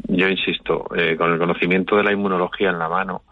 Yo 0.08 0.28
insisto, 0.28 0.88
eh, 0.96 1.16
con 1.18 1.32
el 1.32 1.40
conocimiento 1.40 1.96
de 1.96 2.04
la 2.04 2.12
inmunología 2.12 2.70
en 2.70 2.80
la 2.80 2.90
mano, 2.90 3.24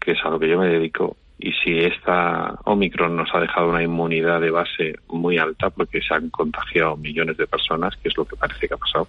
que 0.00 0.12
es 0.12 0.18
a 0.24 0.30
lo 0.30 0.38
que 0.38 0.48
yo 0.48 0.58
me 0.58 0.68
dedico, 0.68 1.16
y 1.38 1.52
si 1.52 1.78
esta 1.78 2.58
Omicron 2.64 3.16
nos 3.16 3.32
ha 3.34 3.40
dejado 3.40 3.68
una 3.68 3.82
inmunidad 3.82 4.40
de 4.40 4.50
base 4.50 4.96
muy 5.08 5.38
alta, 5.38 5.70
porque 5.70 6.00
se 6.00 6.14
han 6.14 6.30
contagiado 6.30 6.96
millones 6.96 7.36
de 7.36 7.46
personas, 7.46 7.96
que 7.96 8.08
es 8.08 8.16
lo 8.16 8.24
que 8.24 8.36
parece 8.36 8.68
que 8.68 8.74
ha 8.74 8.78
pasado, 8.78 9.08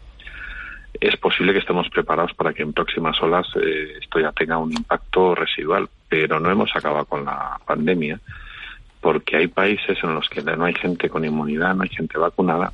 es 0.94 1.16
posible 1.18 1.54
que 1.54 1.60
estemos 1.60 1.90
preparados 1.90 2.34
para 2.34 2.54
que 2.54 2.64
en 2.64 2.74
próximas 2.74 3.22
olas 3.22 3.48
eh, 3.56 3.98
esto 4.02 4.20
ya 4.20 4.32
tenga 4.32 4.58
un 4.58 4.72
impacto 4.72 5.36
residual, 5.36 5.88
pero 6.08 6.40
no 6.40 6.50
hemos 6.52 6.76
acabado 6.76 7.06
con 7.06 7.26
la 7.26 7.60
pandemia 7.66 8.20
porque 9.02 9.38
hay 9.38 9.48
países 9.48 9.98
en 10.04 10.14
los 10.14 10.28
que 10.28 10.42
no 10.42 10.66
hay 10.66 10.74
gente 10.74 11.10
con 11.10 11.24
inmunidad, 11.24 11.74
no 11.76 11.84
hay 11.84 11.90
gente 11.90 12.18
vacunada 12.18 12.74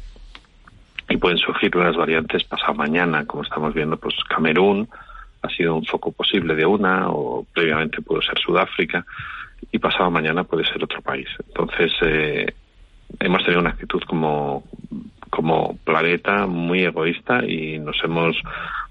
y 1.08 1.18
pueden 1.18 1.38
surgir 1.38 1.76
unas 1.78 1.96
variantes 1.96 2.44
pasado 2.46 2.74
mañana, 2.74 3.26
como 3.26 3.44
estamos 3.44 3.74
viendo, 3.74 3.98
pues 3.98 4.16
Camerún 4.28 4.90
ha 5.42 5.50
sido 5.50 5.76
un 5.76 5.86
foco 5.86 6.12
posible 6.12 6.56
de 6.56 6.66
una 6.66 7.10
o 7.10 7.46
previamente 7.54 8.02
pudo 8.02 8.22
ser 8.22 8.40
Sudáfrica 8.40 9.06
y 9.72 9.78
pasado 9.78 10.10
mañana 10.10 10.44
puede 10.44 10.66
ser 10.66 10.84
otro 10.84 11.02
país. 11.02 11.28
Entonces, 11.48 11.92
eh, 12.02 12.54
hemos 13.20 13.44
tenido 13.44 13.62
una 13.62 13.72
actitud 13.72 14.02
como 14.08 14.64
como 15.36 15.78
planeta 15.84 16.48
muy 16.48 16.84
egoísta 16.84 17.46
y 17.46 17.78
nos 17.78 17.98
hemos 18.04 18.38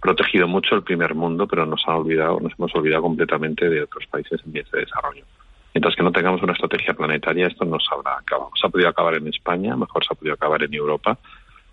protegido 0.01 0.47
mucho 0.47 0.75
el 0.75 0.83
primer 0.83 1.15
mundo, 1.15 1.49
pero 1.49 1.65
nos 1.65 1.83
ha 1.87 1.97
olvidado, 1.97 2.39
nos 2.39 2.53
hemos 2.59 2.75
olvidado 2.75 3.03
completamente 3.03 3.69
de 3.69 3.83
otros 3.83 4.05
países 4.07 4.41
en 4.45 4.53
vías 4.53 4.71
de 4.71 4.81
desarrollo. 4.81 5.25
Mientras 5.73 5.97
que 5.97 6.03
no 6.03 6.13
tengamos 6.13 6.43
una 6.43 6.53
estrategia 6.53 6.95
planetaria, 6.95 7.47
esto 7.47 7.65
no 7.65 7.79
se 7.81 7.93
habrá 7.93 8.19
acabado. 8.19 8.51
Se 8.61 8.67
ha 8.67 8.71
podido 8.71 8.91
acabar 8.91 9.15
en 9.15 9.27
España, 9.27 9.75
mejor 9.75 10.05
se 10.05 10.13
ha 10.13 10.17
podido 10.17 10.35
acabar 10.35 10.63
en 10.63 10.75
Europa, 10.75 11.19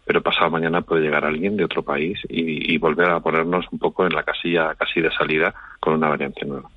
pero 0.05 0.24
pasado 0.24 0.49
mañana 0.49 0.82
puede 0.82 1.03
llegar 1.03 1.26
alguien 1.26 1.55
de 1.55 1.65
otro 1.65 1.84
país 1.84 2.17
y, 2.28 2.78
volver 2.78 3.09
a 3.09 3.19
ponernos 3.19 3.65
un 3.72 3.78
poco 3.78 4.05
en 4.07 4.13
la 4.13 4.24
casilla 4.24 4.74
casi 4.76 5.01
de 5.01 5.11
salida 5.11 5.53
con 5.80 5.93
una 5.93 6.09
variante 6.09 6.45
nueva. 6.45 6.69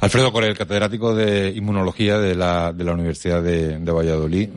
Alfredo 0.00 0.30
Corel, 0.30 0.58
catedrático 0.58 1.14
de 1.14 1.52
inmunología 1.56 2.18
de 2.18 2.34
la, 2.34 2.72
de 2.72 2.84
la 2.84 2.92
Universidad 2.92 3.42
de, 3.42 3.78
Valladolid, 3.78 4.50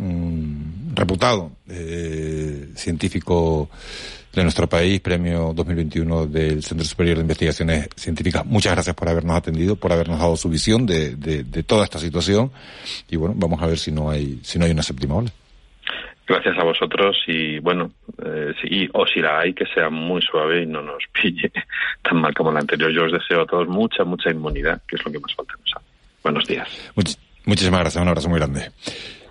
reputado 0.99 1.51
eh, 1.69 2.69
científico 2.75 3.69
de 4.33 4.43
nuestro 4.43 4.67
país, 4.67 4.99
premio 4.99 5.53
2021 5.55 6.27
del 6.27 6.63
Centro 6.63 6.85
Superior 6.85 7.17
de 7.17 7.23
Investigaciones 7.23 7.89
Científicas. 7.95 8.45
Muchas 8.45 8.73
gracias 8.73 8.95
por 8.95 9.09
habernos 9.09 9.35
atendido, 9.35 9.75
por 9.75 9.91
habernos 9.91 10.19
dado 10.19 10.35
su 10.37 10.49
visión 10.49 10.85
de, 10.85 11.15
de, 11.15 11.43
de 11.43 11.63
toda 11.63 11.83
esta 11.83 11.97
situación 11.97 12.51
y 13.09 13.15
bueno, 13.15 13.33
vamos 13.37 13.61
a 13.61 13.67
ver 13.67 13.77
si 13.77 13.91
no 13.91 14.09
hay, 14.09 14.39
si 14.43 14.59
no 14.59 14.65
hay 14.65 14.71
una 14.71 14.83
séptima 14.83 15.15
ola. 15.15 15.31
Gracias 16.27 16.59
a 16.59 16.63
vosotros 16.63 17.17
y 17.25 17.57
bueno, 17.57 17.91
eh, 18.23 18.53
sí, 18.61 18.87
o 18.93 19.07
si 19.07 19.19
la 19.19 19.39
hay, 19.39 19.51
que 19.55 19.65
sea 19.65 19.89
muy 19.89 20.21
suave 20.21 20.61
y 20.61 20.67
no 20.67 20.83
nos 20.83 21.01
pille 21.11 21.51
tan 22.03 22.21
mal 22.21 22.35
como 22.35 22.51
la 22.51 22.59
anterior. 22.59 22.91
Yo 22.91 23.05
os 23.05 23.11
deseo 23.11 23.41
a 23.41 23.45
todos 23.47 23.67
mucha, 23.67 24.03
mucha 24.03 24.29
inmunidad, 24.29 24.79
que 24.87 24.95
es 24.95 25.03
lo 25.03 25.11
que 25.11 25.19
más 25.19 25.33
falta 25.33 25.53
nos 25.53 25.83
Buenos 26.21 26.45
días. 26.45 26.67
muchísimas 27.45 27.79
gracias, 27.79 28.01
un 28.01 28.09
abrazo 28.09 28.29
muy 28.29 28.39
grande. 28.39 28.69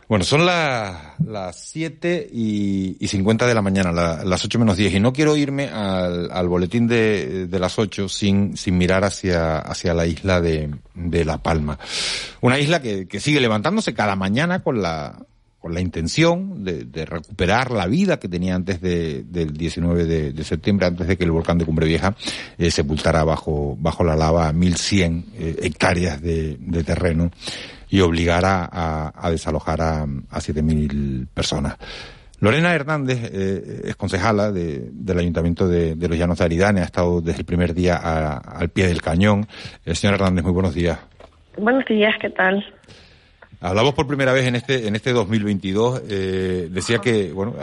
Bueno, 0.09 0.25
son 0.25 0.47
las 0.47 1.21
las 1.21 1.57
7 1.71 2.31
y, 2.33 2.97
y 2.99 3.09
50 3.09 3.47
de 3.47 3.55
la 3.55 3.61
mañana, 3.61 3.93
las 3.93 4.45
8 4.45 4.59
menos 4.59 4.77
10, 4.79 4.95
y 4.95 5.01
no 5.01 5.13
quiero 5.13 5.37
irme 5.37 5.69
al, 5.69 6.31
al 6.33 6.49
boletín 6.49 6.87
de, 6.87 7.47
de, 7.47 7.59
las 7.59 7.79
8 7.79 8.09
sin, 8.09 8.57
sin 8.57 8.79
mirar 8.79 9.05
hacia, 9.05 9.59
hacia 9.59 9.93
la 9.93 10.07
isla 10.07 10.41
de, 10.41 10.75
de 10.95 11.25
La 11.27 11.39
Palma. 11.39 11.79
Una 12.41 12.59
isla 12.59 12.81
que, 12.81 13.07
que 13.07 13.21
sigue 13.21 13.41
levantándose 13.41 13.93
cada 13.93 14.17
mañana 14.17 14.63
con 14.63 14.81
la, 14.81 15.19
con 15.59 15.75
la 15.75 15.81
intención 15.81 16.65
de, 16.65 16.85
de, 16.85 17.05
recuperar 17.05 17.73
la 17.73 17.87
vida 17.87 18.19
que 18.19 18.29
tenía 18.29 18.55
antes 18.55 18.81
de, 18.81 19.25
del 19.25 19.53
19 19.53 20.05
de, 20.05 20.33
de, 20.33 20.45
septiembre, 20.45 20.87
antes 20.87 21.07
de 21.07 21.17
que 21.17 21.25
el 21.25 21.33
volcán 21.33 21.59
de 21.59 21.65
Cumbre 21.65 21.87
Vieja 21.87 22.15
eh, 22.57 22.71
sepultara 22.71 23.25
bajo, 23.25 23.77
bajo 23.79 24.05
la 24.05 24.15
lava 24.15 24.53
1.100 24.53 25.25
eh, 25.35 25.57
hectáreas 25.63 26.23
de, 26.23 26.57
terreno 26.87 27.31
y 27.91 28.01
obligara 28.01 28.68
a, 28.70 29.12
a 29.14 29.30
desalojar 29.30 29.80
a, 29.80 30.03
a 30.03 30.41
7.000 30.41 31.26
personas. 31.28 31.76
Lorena 32.41 32.72
Hernández 32.72 33.18
eh, 33.32 33.82
es 33.86 33.97
concejala 33.97 34.53
de, 34.53 34.91
del 34.93 35.18
Ayuntamiento 35.18 35.66
de, 35.66 35.97
de, 35.97 36.09
los 36.09 36.16
Llanos 36.16 36.39
de 36.39 36.45
Aridane, 36.45 36.80
ha 36.82 36.84
estado 36.84 37.20
desde 37.20 37.41
el 37.41 37.45
primer 37.45 37.74
día 37.74 37.97
al 37.97 38.68
pie 38.68 38.86
del 38.86 39.03
cañón. 39.03 39.49
Eh, 39.84 39.95
señora 39.95 40.16
Hernández, 40.16 40.45
muy 40.45 40.53
buenos 40.53 40.74
días. 40.74 40.99
Buenos 41.57 41.84
días, 41.86 42.14
¿qué 42.20 42.30
tal? 42.30 42.64
Hablamos 43.61 43.95
por 43.95 44.07
primera 44.07 44.32
vez 44.32 44.47
en 44.47 44.55
este 44.55 44.86
en 44.86 44.95
este 44.95 45.12
2022. 45.12 46.03
Eh, 46.09 46.68
decía 46.70 46.99
que 46.99 47.32
bueno, 47.32 47.57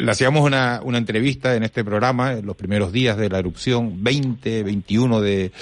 le 0.00 0.10
hacíamos 0.10 0.44
una, 0.44 0.80
una 0.82 0.98
entrevista 0.98 1.54
en 1.54 1.62
este 1.62 1.84
programa 1.84 2.32
en 2.32 2.44
los 2.44 2.56
primeros 2.56 2.90
días 2.90 3.16
de 3.16 3.28
la 3.28 3.38
erupción, 3.38 4.02
20, 4.02 4.64
21 4.64 5.20
de, 5.20 5.52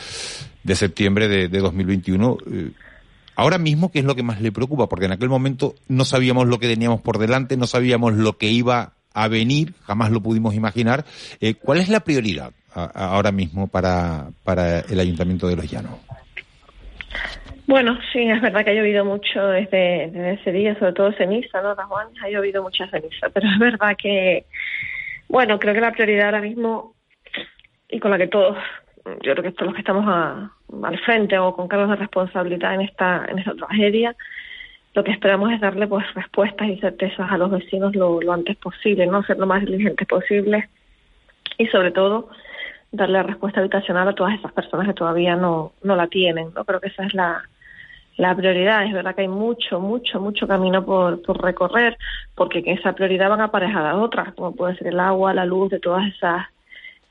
de 0.63 0.75
septiembre 0.75 1.29
de, 1.29 1.49
de 1.49 1.59
2021. 1.59 2.39
Eh, 2.51 2.71
ahora 3.41 3.57
mismo, 3.57 3.91
¿qué 3.91 4.01
es 4.01 4.05
lo 4.05 4.15
que 4.15 4.23
más 4.23 4.43
le 4.43 4.53
preocupa? 4.53 4.87
Porque 4.87 5.07
en 5.07 5.13
aquel 5.13 5.31
momento 5.31 5.75
no 5.89 6.05
sabíamos 6.05 6.47
lo 6.47 6.59
que 6.59 6.69
teníamos 6.69 7.01
por 7.01 7.17
delante, 7.17 7.57
no 7.57 7.67
sabíamos 7.67 8.13
lo 8.13 8.35
que 8.35 8.49
iba 8.49 8.93
a 9.15 9.29
venir, 9.29 9.73
jamás 9.85 10.11
lo 10.11 10.21
pudimos 10.21 10.55
imaginar. 10.55 11.05
Eh, 11.41 11.55
¿Cuál 11.55 11.79
es 11.79 11.89
la 11.89 12.01
prioridad 12.01 12.53
ahora 12.75 13.33
mismo 13.33 13.67
para, 13.67 14.29
para 14.45 14.81
el 14.81 15.01
Ayuntamiento 15.01 15.49
de 15.49 15.57
Los 15.57 15.71
Llanos? 15.71 15.93
Bueno, 17.67 17.99
sí, 18.13 18.29
es 18.29 18.43
verdad 18.43 18.63
que 18.63 18.73
ha 18.73 18.75
llovido 18.75 19.07
mucho 19.07 19.47
desde, 19.47 20.11
desde 20.11 20.33
ese 20.35 20.53
día, 20.53 20.79
sobre 20.79 20.93
todo 20.93 21.13
ceniza, 21.13 21.63
¿no, 21.63 21.75
Juan? 21.75 22.09
Ha 22.23 22.29
llovido 22.29 22.63
mucha 22.63 22.89
ceniza, 22.91 23.31
pero 23.33 23.49
es 23.49 23.59
verdad 23.59 23.97
que, 23.97 24.45
bueno, 25.29 25.59
creo 25.59 25.73
que 25.73 25.81
la 25.81 25.93
prioridad 25.93 26.27
ahora 26.27 26.43
mismo, 26.43 26.95
y 27.89 28.01
con 28.01 28.11
la 28.11 28.19
que 28.19 28.27
todos, 28.27 28.59
yo 29.23 29.33
creo 29.33 29.43
que 29.45 29.53
todos 29.53 29.69
los 29.69 29.75
que 29.75 29.81
estamos 29.81 30.05
a, 30.07 30.53
al 30.83 30.99
frente 31.01 31.39
o 31.39 31.55
con 31.55 31.69
cargos 31.69 31.91
de 31.91 31.97
responsabilidad 31.97 32.75
en 32.75 32.83
esta, 32.83 33.27
en 33.29 33.39
esta 33.39 33.55
tragedia, 33.55 34.15
lo 34.95 35.05
que 35.05 35.13
esperamos 35.13 35.53
es 35.53 35.61
darle 35.61 35.87
pues 35.87 36.05
respuestas 36.15 36.69
y 36.69 36.79
certezas 36.79 37.31
a 37.31 37.39
los 37.39 37.51
vecinos 37.51 37.95
lo, 37.95 38.21
antes 38.33 38.57
posible, 38.57 39.07
¿no? 39.07 39.23
Ser 39.23 39.39
lo 39.39 39.47
más 39.47 39.65
diligentes 39.65 40.07
posible 40.07 40.69
y 41.59 41.67
sobre 41.67 41.93
todo 41.93 42.29
darle 42.91 43.23
respuesta 43.23 43.61
habitacional 43.61 44.09
a 44.09 44.15
todas 44.15 44.35
esas 44.35 44.53
personas 44.53 44.89
que 44.89 44.95
todavía 44.95 45.37
no, 45.37 45.73
no 45.83 45.95
la 45.95 46.09
tienen, 46.09 46.53
¿no? 46.55 46.65
Creo 46.65 46.81
que 46.81 46.89
esa 46.89 47.05
es 47.05 47.15
la, 47.15 47.43
la 48.17 48.35
prioridad. 48.35 48.85
Es 48.85 48.93
verdad 48.93 49.15
que 49.15 49.23
hay 49.23 49.29
mucho, 49.29 49.79
mucho, 49.79 50.21
mucho 50.21 50.49
camino 50.49 50.85
por, 50.85 51.23
por 51.23 51.41
recorrer, 51.41 51.97
porque 52.35 52.63
que 52.65 52.73
esa 52.73 52.93
prioridad 52.93 53.31
van 53.31 53.41
aparejadas 53.43 53.95
otras, 53.95 54.35
como 54.35 54.57
puede 54.57 54.77
ser 54.77 54.89
el 54.89 55.01
agua, 55.01 55.33
la 55.35 55.45
luz 55.45 55.71
de 55.71 55.79
todas 55.79 56.07
esas 56.13 56.47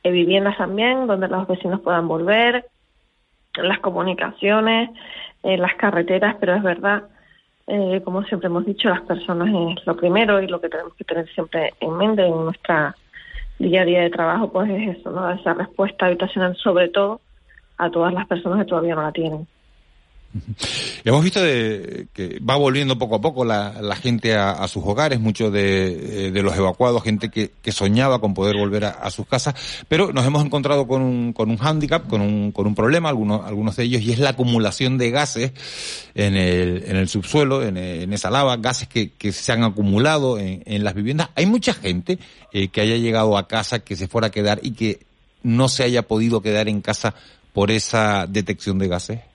eh, 0.03 0.11
viviendas 0.11 0.57
también, 0.57 1.07
donde 1.07 1.27
los 1.29 1.47
vecinos 1.47 1.79
puedan 1.81 2.07
volver, 2.07 2.65
las 3.55 3.79
comunicaciones, 3.79 4.89
eh, 5.43 5.57
las 5.57 5.75
carreteras, 5.75 6.35
pero 6.39 6.55
es 6.55 6.63
verdad, 6.63 7.03
eh, 7.67 8.01
como 8.03 8.23
siempre 8.23 8.47
hemos 8.47 8.65
dicho, 8.65 8.89
las 8.89 9.01
personas 9.01 9.49
es 9.49 9.85
lo 9.85 9.95
primero 9.95 10.41
y 10.41 10.47
lo 10.47 10.59
que 10.59 10.69
tenemos 10.69 10.93
que 10.95 11.03
tener 11.03 11.27
siempre 11.33 11.73
en 11.79 11.97
mente 11.97 12.25
en 12.25 12.45
nuestra 12.45 12.95
día 13.59 13.81
a 13.81 13.85
día 13.85 14.01
de 14.01 14.09
trabajo, 14.09 14.51
pues 14.51 14.69
es 14.69 14.97
eso, 14.97 15.11
¿no? 15.11 15.29
Esa 15.29 15.53
respuesta 15.53 16.05
habitacional, 16.05 16.55
sobre 16.55 16.89
todo 16.89 17.21
a 17.77 17.89
todas 17.89 18.13
las 18.13 18.27
personas 18.27 18.59
que 18.59 18.69
todavía 18.69 18.95
no 18.95 19.03
la 19.03 19.11
tienen. 19.11 19.47
Hemos 21.03 21.23
visto 21.23 21.41
de, 21.41 22.07
que 22.13 22.39
va 22.39 22.55
volviendo 22.55 22.97
poco 22.97 23.15
a 23.15 23.21
poco 23.21 23.45
la, 23.45 23.95
gente 23.95 24.35
a, 24.35 24.67
sus 24.67 24.83
hogares, 24.85 25.19
muchos 25.19 25.51
de, 25.51 26.27
eh, 26.27 26.31
de, 26.31 26.43
los 26.43 26.55
evacuados, 26.55 27.03
gente 27.03 27.29
que, 27.29 27.51
que 27.61 27.71
soñaba 27.71 28.19
con 28.19 28.33
poder 28.33 28.55
volver 28.55 28.85
a, 28.85 29.09
sus 29.09 29.25
casas, 29.25 29.55
pero 29.87 30.13
nos 30.13 30.25
hemos 30.25 30.45
encontrado 30.45 30.87
con 30.87 31.01
un, 31.01 31.33
con 31.33 31.49
un 31.49 31.57
hándicap, 31.57 32.07
con 32.07 32.21
un, 32.21 32.51
con 32.51 32.67
un 32.67 32.75
problema, 32.75 33.09
algunos, 33.09 33.45
algunos 33.45 33.75
de 33.75 33.83
ellos, 33.83 34.01
y 34.01 34.11
es 34.11 34.19
la 34.19 34.31
acumulación 34.31 34.97
de 34.97 35.09
gases 35.09 35.51
en 36.13 36.35
el, 36.35 36.83
en 36.85 36.95
el 36.95 37.09
subsuelo, 37.09 37.63
en, 37.63 37.77
esa 38.13 38.29
lava, 38.29 38.57
gases 38.57 38.87
que, 38.87 39.31
se 39.31 39.51
han 39.51 39.63
acumulado 39.63 40.37
en, 40.37 40.63
en 40.65 40.83
las 40.83 40.93
viviendas. 40.93 41.29
Hay 41.35 41.45
mucha 41.45 41.73
gente 41.73 42.19
eh, 42.51 42.67
que 42.69 42.81
haya 42.81 42.97
llegado 42.97 43.37
a 43.37 43.47
casa, 43.47 43.79
que 43.79 43.95
se 43.95 44.07
fuera 44.07 44.27
a 44.27 44.31
quedar 44.31 44.59
y 44.61 44.71
que 44.71 44.99
no 45.43 45.69
se 45.69 45.83
haya 45.83 46.03
podido 46.03 46.41
quedar 46.41 46.67
en 46.67 46.81
casa 46.81 47.15
por 47.53 47.71
esa 47.71 48.27
detección 48.27 48.77
de 48.77 48.87
gases. 48.87 49.28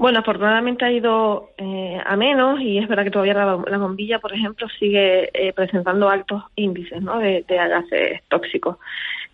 Bueno, 0.00 0.20
afortunadamente 0.20 0.86
ha 0.86 0.90
ido 0.90 1.50
eh, 1.58 2.00
a 2.02 2.16
menos 2.16 2.58
y 2.58 2.78
es 2.78 2.88
verdad 2.88 3.04
que 3.04 3.10
todavía 3.10 3.34
la, 3.34 3.76
bombilla, 3.76 4.18
por 4.18 4.32
ejemplo, 4.32 4.66
sigue 4.78 5.28
eh, 5.34 5.52
presentando 5.52 6.08
altos 6.08 6.42
índices 6.56 7.02
¿no? 7.02 7.18
de, 7.18 7.44
de, 7.46 7.56
gases 7.56 8.22
tóxicos. 8.28 8.78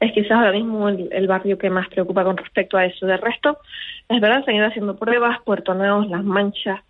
Es 0.00 0.10
quizás 0.10 0.32
ahora 0.32 0.50
mismo 0.50 0.88
el, 0.88 1.28
barrio 1.28 1.56
que 1.56 1.70
más 1.70 1.86
preocupa 1.86 2.24
con 2.24 2.36
respecto 2.36 2.76
a 2.76 2.84
eso. 2.84 3.06
De 3.06 3.16
resto, 3.16 3.58
es 4.08 4.20
verdad, 4.20 4.44
se 4.44 4.50
han 4.50 4.56
ido 4.56 4.66
haciendo 4.66 4.96
pruebas, 4.96 5.40
Puerto 5.42 5.72
Neos, 5.72 6.08
Las 6.08 6.24
Manchas, 6.24 6.80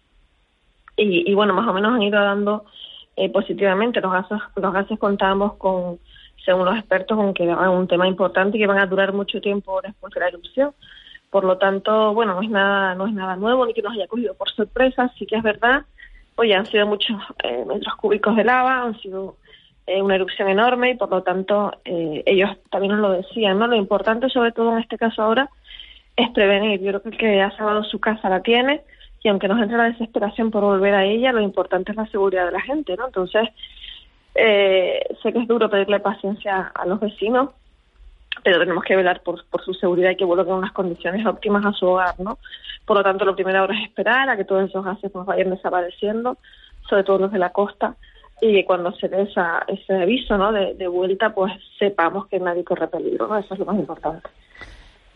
y, 0.97 1.35
bueno, 1.35 1.53
más 1.53 1.69
o 1.69 1.75
menos 1.75 1.93
han 1.93 2.03
ido 2.03 2.19
dando 2.19 2.65
eh, 3.15 3.29
positivamente. 3.29 4.01
Los 4.01 4.11
gases, 4.11 4.39
los 4.57 4.73
gases 4.73 4.99
contamos 4.99 5.57
con, 5.57 5.99
según 6.47 6.65
los 6.65 6.79
expertos, 6.79 7.19
con 7.19 7.35
que 7.35 7.45
es 7.45 7.55
un 7.55 7.89
tema 7.89 8.09
importante 8.09 8.57
y 8.57 8.61
que 8.61 8.67
van 8.67 8.79
a 8.79 8.87
durar 8.87 9.13
mucho 9.13 9.39
tiempo 9.39 9.83
después 9.83 10.15
de 10.15 10.21
la 10.21 10.29
erupción 10.29 10.73
por 11.37 11.45
lo 11.45 11.59
tanto, 11.59 12.15
bueno, 12.15 12.33
no 12.33 12.41
es 12.41 12.49
nada, 12.49 12.95
no 12.95 13.07
es 13.07 13.13
nada 13.13 13.37
nuevo 13.37 13.67
ni 13.67 13.75
que 13.75 13.83
nos 13.83 13.93
haya 13.93 14.07
cogido 14.07 14.33
por 14.33 14.49
sorpresa. 14.49 15.13
Sí 15.19 15.27
que 15.27 15.37
es 15.37 15.43
verdad, 15.43 15.85
oye, 16.37 16.55
han 16.55 16.65
sido 16.65 16.87
muchos 16.87 17.15
eh, 17.45 17.63
metros 17.67 17.95
cúbicos 17.97 18.35
de 18.37 18.45
lava, 18.45 18.85
han 18.85 18.99
sido 19.01 19.37
eh, 19.87 20.01
una 20.01 20.15
erupción 20.15 20.49
enorme 20.49 20.93
y 20.93 20.95
por 20.95 21.11
lo 21.11 21.23
tanto 21.23 21.75
eh, 21.85 22.23
ellos 22.25 22.57
también 22.71 22.93
nos 22.93 23.03
lo 23.03 23.11
decían, 23.11 23.59
¿no? 23.59 23.67
Lo 23.67 23.77
importante, 23.77 24.31
sobre 24.31 24.53
todo 24.53 24.73
en 24.73 24.79
este 24.79 24.97
caso 24.97 25.21
ahora, 25.23 25.51
es 26.17 26.31
prevenir. 26.31 26.81
Yo 26.81 26.89
creo 26.93 27.03
que 27.03 27.09
el 27.11 27.19
que 27.19 27.43
ha 27.43 27.55
salvado 27.55 27.85
su 27.85 28.01
casa 28.01 28.31
la 28.31 28.41
tiene 28.41 28.81
y 29.23 29.29
aunque 29.29 29.47
nos 29.47 29.61
entre 29.61 29.77
la 29.77 29.91
desesperación 29.91 30.51
por 30.51 30.63
volver 30.65 30.95
a 30.95 31.05
ella, 31.05 31.33
lo 31.33 31.43
importante 31.43 31.93
es 31.93 31.99
la 31.99 32.07
seguridad 32.07 32.47
de 32.47 32.53
la 32.53 32.63
gente, 32.63 32.97
¿no? 32.97 33.09
Entonces, 33.09 33.47
sé 34.33 35.33
que 35.35 35.39
es 35.39 35.47
duro 35.47 35.69
pedirle 35.69 36.01
paciencia 36.01 36.73
a 36.75 36.87
los 36.87 36.99
vecinos, 36.99 37.51
pero 38.43 38.59
tenemos 38.59 38.85
que 38.85 38.97
velar 38.97 39.23
por, 39.23 39.45
por 39.47 39.65
su 39.65 39.75
seguridad 39.75 40.11
y 40.11 40.17
que 40.17 40.25
vuelvan 40.25 40.49
en 40.49 40.55
unas 40.55 40.73
condiciones 40.73 41.27
óptimas 41.27 41.65
a 41.65 41.73
su 41.73 41.87
hogar, 41.87 42.15
¿no? 42.19 42.39
Por 42.85 42.97
lo 42.97 43.03
tanto, 43.03 43.25
lo 43.25 43.35
primero 43.35 43.61
ahora 43.61 43.75
es 43.75 43.89
esperar 43.89 44.29
a 44.31 44.37
que 44.37 44.45
todos 44.45 44.69
esos 44.69 44.85
gases 44.85 45.13
nos 45.15 45.27
vayan 45.27 45.51
desapareciendo, 45.51 46.39
sobre 46.89 47.05
todo 47.05 47.19
los 47.19 47.33
de 47.33 47.39
la 47.39 47.51
costa, 47.51 47.97
y 48.41 48.53
que 48.53 48.65
cuando 48.65 48.93
se 48.93 49.09
dé 49.09 49.23
esa, 49.23 49.65
ese 49.67 49.95
aviso, 49.95 50.37
¿no? 50.39 50.53
De, 50.53 50.87
vuelta, 50.87 51.35
pues 51.35 51.53
sepamos 51.79 52.29
que 52.29 52.39
nadie 52.39 52.65
corre 52.65 52.87
peligro, 52.87 53.27
¿no? 53.27 53.39
Eso 53.39 53.55
es 53.55 53.61
lo 53.61 53.67
más 53.67 53.77
importante. 53.77 54.29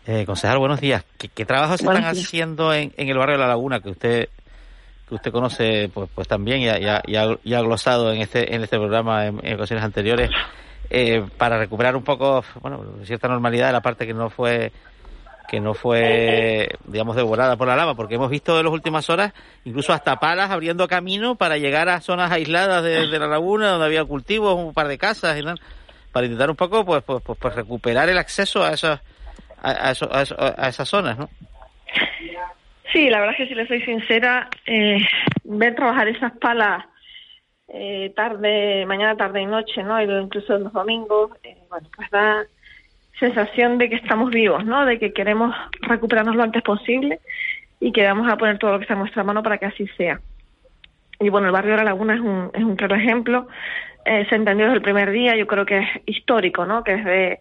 Eh, 0.06 0.24
concejal, 0.26 0.58
buenos 0.58 0.80
días. 0.80 1.04
¿Qué, 1.16 1.28
qué 1.28 1.44
trabajos 1.44 1.78
se 1.78 1.86
están 1.86 2.04
haciendo 2.04 2.72
en, 2.72 2.92
en, 2.96 3.08
el 3.08 3.18
barrio 3.18 3.36
de 3.36 3.42
La 3.42 3.48
Laguna 3.48 3.80
que 3.80 3.90
usted 3.90 4.28
que 5.08 5.14
usted 5.16 5.32
conoce 5.32 5.90
pues 5.92 6.08
pues 6.14 6.28
también 6.28 6.60
y 6.60 6.68
ha, 6.68 7.02
y 7.04 7.52
ha, 7.54 7.60
glosado 7.62 8.12
en 8.12 8.20
este 8.20 8.54
en 8.54 8.62
este 8.62 8.78
programa 8.78 9.26
en, 9.26 9.40
en 9.44 9.54
ocasiones 9.54 9.84
anteriores 9.84 10.30
eh, 10.90 11.24
para 11.38 11.56
recuperar 11.56 11.94
un 11.94 12.02
poco, 12.02 12.44
bueno, 12.60 12.84
cierta 13.04 13.28
normalidad 13.28 13.68
de 13.68 13.72
la 13.72 13.80
parte 13.80 14.06
que 14.06 14.14
no 14.14 14.28
fue 14.28 14.72
que 15.48 15.58
no 15.58 15.74
fue, 15.74 16.68
digamos, 16.84 17.16
devorada 17.16 17.56
por 17.56 17.66
la 17.66 17.74
lava, 17.74 17.96
porque 17.96 18.14
hemos 18.14 18.30
visto 18.30 18.56
en 18.56 18.64
las 18.64 18.72
últimas 18.72 19.10
horas 19.10 19.32
incluso 19.64 19.92
hasta 19.92 20.20
palas 20.20 20.50
abriendo 20.50 20.86
camino 20.86 21.34
para 21.34 21.58
llegar 21.58 21.88
a 21.88 22.00
zonas 22.00 22.30
aisladas 22.30 22.84
de, 22.84 23.06
la 23.18 23.26
laguna 23.26 23.70
donde 23.70 23.86
había 23.86 24.04
cultivos, 24.04 24.54
un 24.54 24.72
par 24.72 24.86
de 24.86 24.96
casas, 24.96 25.36
y 25.36 25.42
para 26.12 26.26
intentar 26.26 26.50
un 26.50 26.56
poco, 26.56 26.84
pues, 26.84 27.02
pues, 27.02 27.20
pues, 27.24 27.36
pues 27.36 27.54
recuperar 27.56 28.08
el 28.08 28.18
acceso 28.18 28.62
a 28.62 28.74
esas, 28.74 29.00
a, 29.60 29.88
a, 29.88 30.68
esas 30.68 30.88
zonas, 30.88 31.18
¿no? 31.18 31.28
Sí, 32.92 33.10
la 33.10 33.18
verdad 33.18 33.34
es 33.36 33.38
que 33.38 33.48
si 33.48 33.54
le 33.54 33.66
soy 33.66 33.82
sincera, 33.82 34.48
eh, 34.66 34.98
ver 35.42 35.74
trabajar 35.74 36.06
esas 36.06 36.32
palas 36.38 36.84
eh, 37.72 38.12
tarde, 38.16 38.84
mañana, 38.86 39.16
tarde 39.16 39.42
y 39.42 39.46
noche, 39.46 39.82
¿no? 39.82 40.00
incluso 40.02 40.58
los 40.58 40.72
domingos, 40.72 41.30
eh, 41.44 41.56
bueno, 41.68 41.88
pues 41.94 42.10
da 42.10 42.44
sensación 43.18 43.78
de 43.78 43.88
que 43.88 43.96
estamos 43.96 44.30
vivos, 44.30 44.64
¿no? 44.64 44.84
De 44.86 44.98
que 44.98 45.12
queremos 45.12 45.54
recuperarnos 45.82 46.34
lo 46.34 46.42
antes 46.42 46.62
posible 46.62 47.20
y 47.78 47.92
que 47.92 48.04
vamos 48.04 48.30
a 48.32 48.36
poner 48.36 48.58
todo 48.58 48.72
lo 48.72 48.78
que 48.78 48.84
está 48.84 48.94
en 48.94 49.00
nuestra 49.00 49.22
mano 49.22 49.42
para 49.42 49.58
que 49.58 49.66
así 49.66 49.86
sea. 49.96 50.20
Y 51.20 51.28
bueno, 51.28 51.46
el 51.48 51.52
barrio 51.52 51.72
de 51.72 51.76
la 51.78 51.84
Laguna 51.84 52.14
es 52.14 52.20
un, 52.20 52.50
es 52.54 52.64
un 52.64 52.76
claro 52.76 52.96
ejemplo. 52.96 53.46
Eh, 54.06 54.26
se 54.28 54.34
entendió 54.34 54.66
desde 54.66 54.76
el 54.76 54.82
primer 54.82 55.10
día, 55.10 55.36
yo 55.36 55.46
creo 55.46 55.66
que 55.66 55.78
es 55.78 55.88
histórico, 56.06 56.64
¿no? 56.64 56.82
Que 56.82 56.96
desde, 56.96 57.40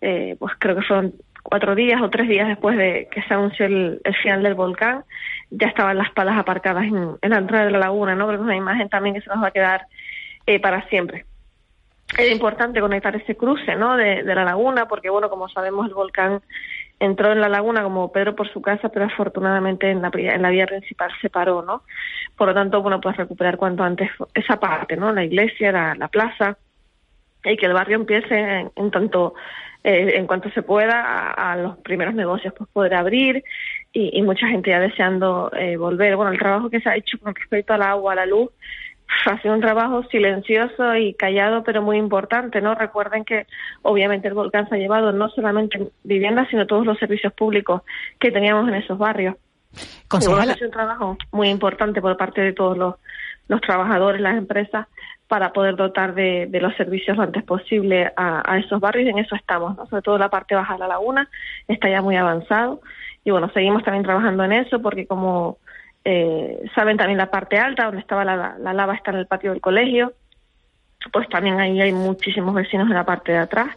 eh, 0.00 0.36
pues 0.38 0.54
creo 0.58 0.74
que 0.74 0.82
fueron 0.82 1.12
cuatro 1.42 1.74
días 1.74 2.00
o 2.00 2.08
tres 2.08 2.28
días 2.28 2.48
después 2.48 2.76
de 2.76 3.08
que 3.10 3.22
se 3.22 3.34
anunció 3.34 3.66
el, 3.66 4.00
el 4.02 4.16
final 4.16 4.42
del 4.42 4.54
volcán, 4.54 5.04
ya 5.50 5.68
estaban 5.68 5.98
las 5.98 6.10
palas 6.12 6.38
aparcadas 6.38 6.84
en, 6.84 7.18
la 7.20 7.38
entrada 7.38 7.64
de 7.64 7.72
la 7.72 7.78
laguna, 7.78 8.14
¿no? 8.14 8.26
Creo 8.26 8.38
que 8.38 8.42
es 8.42 8.46
una 8.46 8.56
imagen 8.56 8.88
también 8.88 9.14
que 9.14 9.20
se 9.20 9.30
nos 9.30 9.42
va 9.42 9.48
a 9.48 9.52
quedar 9.52 9.86
eh, 10.46 10.60
para 10.60 10.86
siempre. 10.88 11.24
Es 12.18 12.30
importante 12.30 12.80
conectar 12.80 13.14
ese 13.14 13.36
cruce, 13.36 13.76
¿no? 13.76 13.96
De, 13.96 14.22
la 14.22 14.44
laguna, 14.44 14.86
porque, 14.86 15.10
bueno, 15.10 15.30
como 15.30 15.48
sabemos, 15.48 15.86
el 15.86 15.94
volcán 15.94 16.40
entró 16.98 17.32
en 17.32 17.40
la 17.40 17.48
laguna 17.48 17.82
como 17.82 18.12
Pedro 18.12 18.34
por 18.34 18.52
su 18.52 18.60
casa, 18.60 18.88
pero 18.88 19.06
afortunadamente 19.06 19.90
en 19.90 20.02
la, 20.02 20.10
en 20.12 20.42
la 20.42 20.50
vía 20.50 20.66
principal 20.66 21.10
se 21.20 21.30
paró, 21.30 21.62
¿no? 21.62 21.82
Por 22.36 22.48
lo 22.48 22.54
tanto, 22.54 22.82
bueno, 22.82 23.00
pues 23.00 23.16
recuperar 23.16 23.56
cuanto 23.56 23.84
antes 23.84 24.10
esa 24.34 24.58
parte, 24.58 24.96
¿no? 24.96 25.12
La 25.12 25.24
iglesia, 25.24 25.72
la, 25.72 26.08
plaza, 26.08 26.58
y 27.44 27.56
que 27.56 27.66
el 27.66 27.72
barrio 27.72 27.96
empiece 27.96 28.70
en 28.74 28.90
tanto 28.90 29.34
eh, 29.82 30.12
en 30.16 30.26
cuanto 30.26 30.50
se 30.50 30.62
pueda 30.62 31.30
a, 31.30 31.56
los 31.56 31.78
primeros 31.78 32.14
negocios 32.14 32.52
pues 32.56 32.68
poder 32.70 32.94
abrir 32.94 33.42
y, 33.92 34.22
mucha 34.22 34.46
gente 34.46 34.70
ya 34.70 34.80
deseando 34.80 35.50
eh, 35.52 35.76
volver. 35.76 36.16
Bueno, 36.16 36.32
el 36.32 36.38
trabajo 36.38 36.70
que 36.70 36.80
se 36.80 36.88
ha 36.88 36.96
hecho 36.96 37.18
con 37.18 37.34
respecto 37.34 37.72
al 37.72 37.82
agua, 37.82 38.12
a 38.12 38.16
la 38.16 38.26
luz, 38.26 38.50
ha 39.26 39.40
sido 39.42 39.54
un 39.54 39.60
trabajo 39.60 40.04
silencioso 40.04 40.94
y 40.94 41.14
callado, 41.14 41.64
pero 41.64 41.82
muy 41.82 41.96
importante, 41.98 42.60
¿no? 42.60 42.74
Recuerden 42.74 43.24
que 43.24 43.46
obviamente 43.82 44.28
el 44.28 44.34
volcán 44.34 44.68
se 44.68 44.76
ha 44.76 44.78
llevado 44.78 45.12
no 45.12 45.28
solamente 45.30 45.90
viviendas, 46.04 46.48
sino 46.48 46.66
todos 46.66 46.86
los 46.86 46.98
servicios 46.98 47.32
públicos 47.32 47.82
que 48.18 48.30
teníamos 48.30 48.68
en 48.68 48.76
esos 48.76 48.98
barrios. 48.98 49.34
Concejala. 50.08 50.52
Es 50.52 50.62
un 50.62 50.70
trabajo 50.70 51.16
muy 51.32 51.48
importante 51.48 52.00
por 52.00 52.16
parte 52.16 52.40
de 52.40 52.52
todos 52.52 52.78
los, 52.78 52.94
los 53.48 53.60
trabajadores, 53.60 54.20
las 54.20 54.38
empresas, 54.38 54.86
para 55.30 55.52
poder 55.52 55.76
dotar 55.76 56.12
de, 56.14 56.48
los 56.60 56.74
servicios 56.74 57.16
lo 57.16 57.22
antes 57.22 57.44
posible 57.44 58.12
a, 58.16 58.58
esos 58.58 58.80
barrios 58.80 59.06
y 59.06 59.10
en 59.10 59.18
eso 59.18 59.36
estamos, 59.36 59.76
sobre 59.88 60.02
todo 60.02 60.18
la 60.18 60.28
parte 60.28 60.56
baja 60.56 60.72
de 60.72 60.80
la 60.80 60.88
laguna 60.88 61.30
está 61.68 61.88
ya 61.88 62.02
muy 62.02 62.16
avanzado 62.16 62.80
y 63.24 63.30
bueno, 63.30 63.50
seguimos 63.52 63.82
también 63.84 64.04
trabajando 64.04 64.44
en 64.44 64.52
eso 64.52 64.80
porque 64.80 65.06
como 65.06 65.58
eh, 66.04 66.62
saben 66.74 66.96
también 66.96 67.18
la 67.18 67.30
parte 67.30 67.58
alta 67.58 67.86
donde 67.86 68.00
estaba 68.00 68.24
la, 68.24 68.56
lava 68.58 68.94
está 68.94 69.10
en 69.10 69.18
el 69.18 69.26
patio 69.26 69.50
del 69.50 69.60
colegio, 69.60 70.12
pues 71.12 71.28
también 71.28 71.60
ahí 71.60 71.80
hay 71.80 71.92
muchísimos 71.92 72.54
vecinos 72.54 72.88
en 72.88 72.94
la 72.94 73.04
parte 73.04 73.32
de 73.32 73.38
atrás 73.38 73.68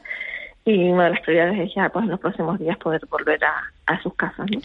y 0.66 0.90
una 0.90 1.06
de 1.06 1.10
las 1.12 1.22
prioridades 1.22 1.60
es 1.60 1.76
ya 1.76 1.90
pues 1.90 2.04
en 2.06 2.12
los 2.12 2.20
próximos 2.20 2.60
días 2.60 2.78
poder 2.78 3.02
volver 3.10 3.44
a, 3.44 3.72
a 3.86 4.02
sus 4.02 4.14
casas. 4.16 4.50
¿no? 4.50 4.60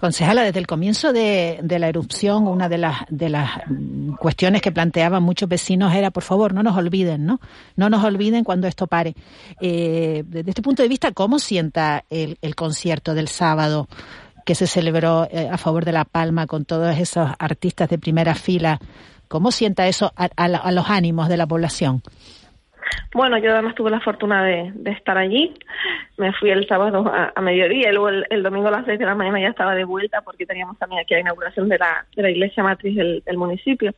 Concejala, 0.00 0.44
desde 0.44 0.60
el 0.60 0.66
comienzo 0.66 1.12
de, 1.12 1.60
la 1.62 1.88
erupción, 1.88 2.46
una 2.46 2.70
de 2.70 2.78
las, 2.78 3.00
de 3.10 3.28
las 3.28 3.50
cuestiones 4.18 4.62
que 4.62 4.72
planteaban 4.72 5.22
muchos 5.22 5.46
vecinos 5.46 5.94
era, 5.94 6.10
por 6.10 6.22
favor, 6.22 6.54
no 6.54 6.62
nos 6.62 6.74
olviden, 6.74 7.26
¿no? 7.26 7.38
No 7.76 7.90
nos 7.90 8.02
olviden 8.02 8.42
cuando 8.42 8.66
esto 8.66 8.86
pare. 8.86 9.14
Eh, 9.60 10.24
desde 10.26 10.52
este 10.52 10.62
punto 10.62 10.82
de 10.82 10.88
vista, 10.88 11.12
¿cómo 11.12 11.38
sienta 11.38 12.06
el, 12.08 12.38
concierto 12.56 13.12
del 13.12 13.28
sábado 13.28 13.88
que 14.46 14.54
se 14.54 14.66
celebró 14.66 15.28
eh, 15.30 15.50
a 15.52 15.58
favor 15.58 15.84
de 15.84 15.92
La 15.92 16.06
Palma 16.06 16.46
con 16.46 16.64
todos 16.64 16.96
esos 16.96 17.28
artistas 17.38 17.90
de 17.90 17.98
primera 17.98 18.34
fila? 18.34 18.80
¿Cómo 19.28 19.52
sienta 19.52 19.86
eso 19.86 20.14
a 20.16 20.72
los 20.72 20.88
ánimos 20.88 21.28
de 21.28 21.36
la 21.36 21.46
población? 21.46 22.02
Bueno, 23.12 23.38
yo 23.38 23.52
además 23.52 23.74
tuve 23.74 23.90
la 23.90 24.00
fortuna 24.00 24.44
de, 24.44 24.72
estar 24.86 25.18
allí. 25.18 25.52
Me 26.16 26.32
fui 26.32 26.50
el 26.50 26.66
sábado 26.68 27.10
a, 27.12 27.40
mediodía 27.40 27.90
y 27.90 27.92
luego 27.92 28.08
el, 28.08 28.42
domingo 28.42 28.68
a 28.68 28.72
las 28.72 28.86
seis 28.86 28.98
de 28.98 29.04
la 29.04 29.16
mañana 29.16 29.40
ya 29.40 29.48
estaba 29.48 29.74
de 29.74 29.84
vuelta 29.84 30.22
porque 30.22 30.46
teníamos 30.46 30.78
también 30.78 31.00
aquí 31.00 31.14
la 31.14 31.20
inauguración 31.20 31.68
de 31.68 31.78
la, 31.78 32.06
de 32.14 32.22
la 32.22 32.30
iglesia 32.30 32.62
matriz 32.62 32.96
del, 32.96 33.36
municipio. 33.36 33.94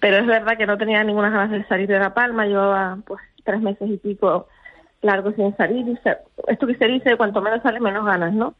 Pero 0.00 0.16
es 0.16 0.26
verdad 0.26 0.56
que 0.56 0.66
no 0.66 0.76
tenía 0.76 1.04
ninguna 1.04 1.30
ganas 1.30 1.50
de 1.50 1.64
salir 1.66 1.86
de 1.86 1.98
La 1.98 2.14
Palma. 2.14 2.46
Llevaba 2.46 2.98
pues 3.06 3.20
tres 3.44 3.60
meses 3.60 3.88
y 3.88 3.96
pico 3.96 4.48
largo 5.02 5.32
sin 5.32 5.56
salir. 5.56 5.98
esto 6.48 6.66
que 6.66 6.74
se 6.74 6.88
dice, 6.88 7.16
cuanto 7.16 7.40
menos 7.42 7.62
sale, 7.62 7.80
menos 7.80 8.04
ganas, 8.04 8.32
¿no? 8.32 8.54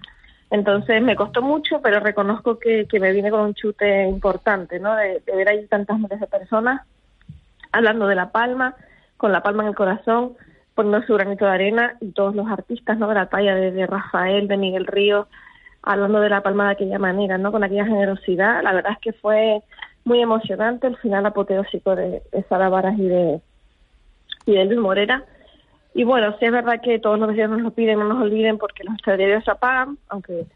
Entonces 0.50 1.02
me 1.02 1.16
costó 1.16 1.40
mucho, 1.40 1.80
pero 1.82 1.98
reconozco 1.98 2.58
que, 2.58 2.86
que 2.86 3.00
me 3.00 3.12
vine 3.12 3.30
con 3.30 3.40
un 3.40 3.54
chute 3.54 4.06
importante, 4.06 4.78
¿no? 4.78 4.94
De, 4.94 5.22
de 5.24 5.36
ver 5.36 5.48
ahí 5.48 5.66
tantas 5.66 5.98
miles 5.98 6.20
de 6.20 6.26
personas 6.26 6.82
hablando 7.72 8.06
de 8.06 8.14
La 8.14 8.30
Palma 8.30 8.76
con 9.22 9.30
la 9.30 9.40
palma 9.40 9.62
en 9.62 9.68
el 9.68 9.76
corazón, 9.76 10.32
poniendo 10.74 11.06
su 11.06 11.14
granito 11.14 11.44
de 11.44 11.52
arena 11.52 11.94
y 12.00 12.10
todos 12.10 12.34
los 12.34 12.48
artistas, 12.48 12.98
¿no? 12.98 13.06
De 13.06 13.14
la 13.14 13.26
talla 13.26 13.54
de, 13.54 13.86
Rafael, 13.86 14.48
de 14.48 14.56
Miguel 14.56 14.84
Río, 14.84 15.28
hablando 15.80 16.20
de 16.20 16.28
la 16.28 16.42
palma 16.42 16.66
de 16.66 16.72
aquella 16.72 16.98
manera, 16.98 17.38
¿no? 17.38 17.52
Con 17.52 17.62
aquella 17.62 17.84
generosidad. 17.84 18.64
La 18.64 18.72
verdad 18.72 18.94
es 18.94 18.98
que 18.98 19.12
fue 19.12 19.62
muy 20.04 20.20
emocionante 20.20 20.88
el 20.88 20.96
final 20.96 21.24
apoteósico 21.24 21.94
de, 21.94 22.20
de 22.32 22.42
Sara 22.48 22.68
Varas 22.68 22.98
y 22.98 23.06
de, 23.06 23.40
y 24.44 24.54
de 24.54 24.64
Luis 24.64 24.80
Morera. 24.80 25.24
Y 25.94 26.02
bueno, 26.02 26.34
sí 26.40 26.46
es 26.46 26.50
verdad 26.50 26.80
que 26.82 26.98
todos 26.98 27.16
los 27.16 27.28
vecinos 27.28 27.50
nos 27.50 27.62
lo 27.62 27.70
piden, 27.70 28.00
no 28.00 28.06
nos 28.06 28.22
olviden 28.22 28.58
porque 28.58 28.82
los 28.82 28.94
extradiarios 28.94 29.44
se 29.44 29.52
apagan, 29.52 29.98
aunque 30.08 30.46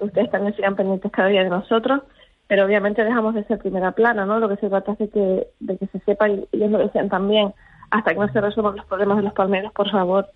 ustedes 0.00 0.28
también 0.32 0.56
sigan 0.56 0.74
pendientes 0.74 1.12
cada 1.12 1.28
día 1.28 1.44
de 1.44 1.50
nosotros, 1.50 2.02
pero 2.48 2.64
obviamente 2.64 3.04
dejamos 3.04 3.36
de 3.36 3.44
ser 3.44 3.58
primera 3.58 3.92
plana, 3.92 4.26
¿no? 4.26 4.40
Lo 4.40 4.48
que 4.48 4.56
se 4.56 4.68
trata 4.68 4.90
es 4.90 4.98
de 4.98 5.08
que, 5.08 5.46
de 5.60 5.78
que 5.78 5.86
se 5.86 6.00
sepa, 6.00 6.28
y 6.28 6.48
ellos 6.50 6.72
lo 6.72 6.78
decían 6.78 7.08
también, 7.08 7.54
hasta 7.90 8.12
que 8.12 8.20
no 8.20 8.28
se 8.28 8.40
resuelvan 8.40 8.76
los 8.76 8.86
problemas 8.86 9.18
de 9.18 9.22
los 9.24 9.32
palmeros, 9.32 9.72
por 9.72 9.90
favor, 9.90 10.28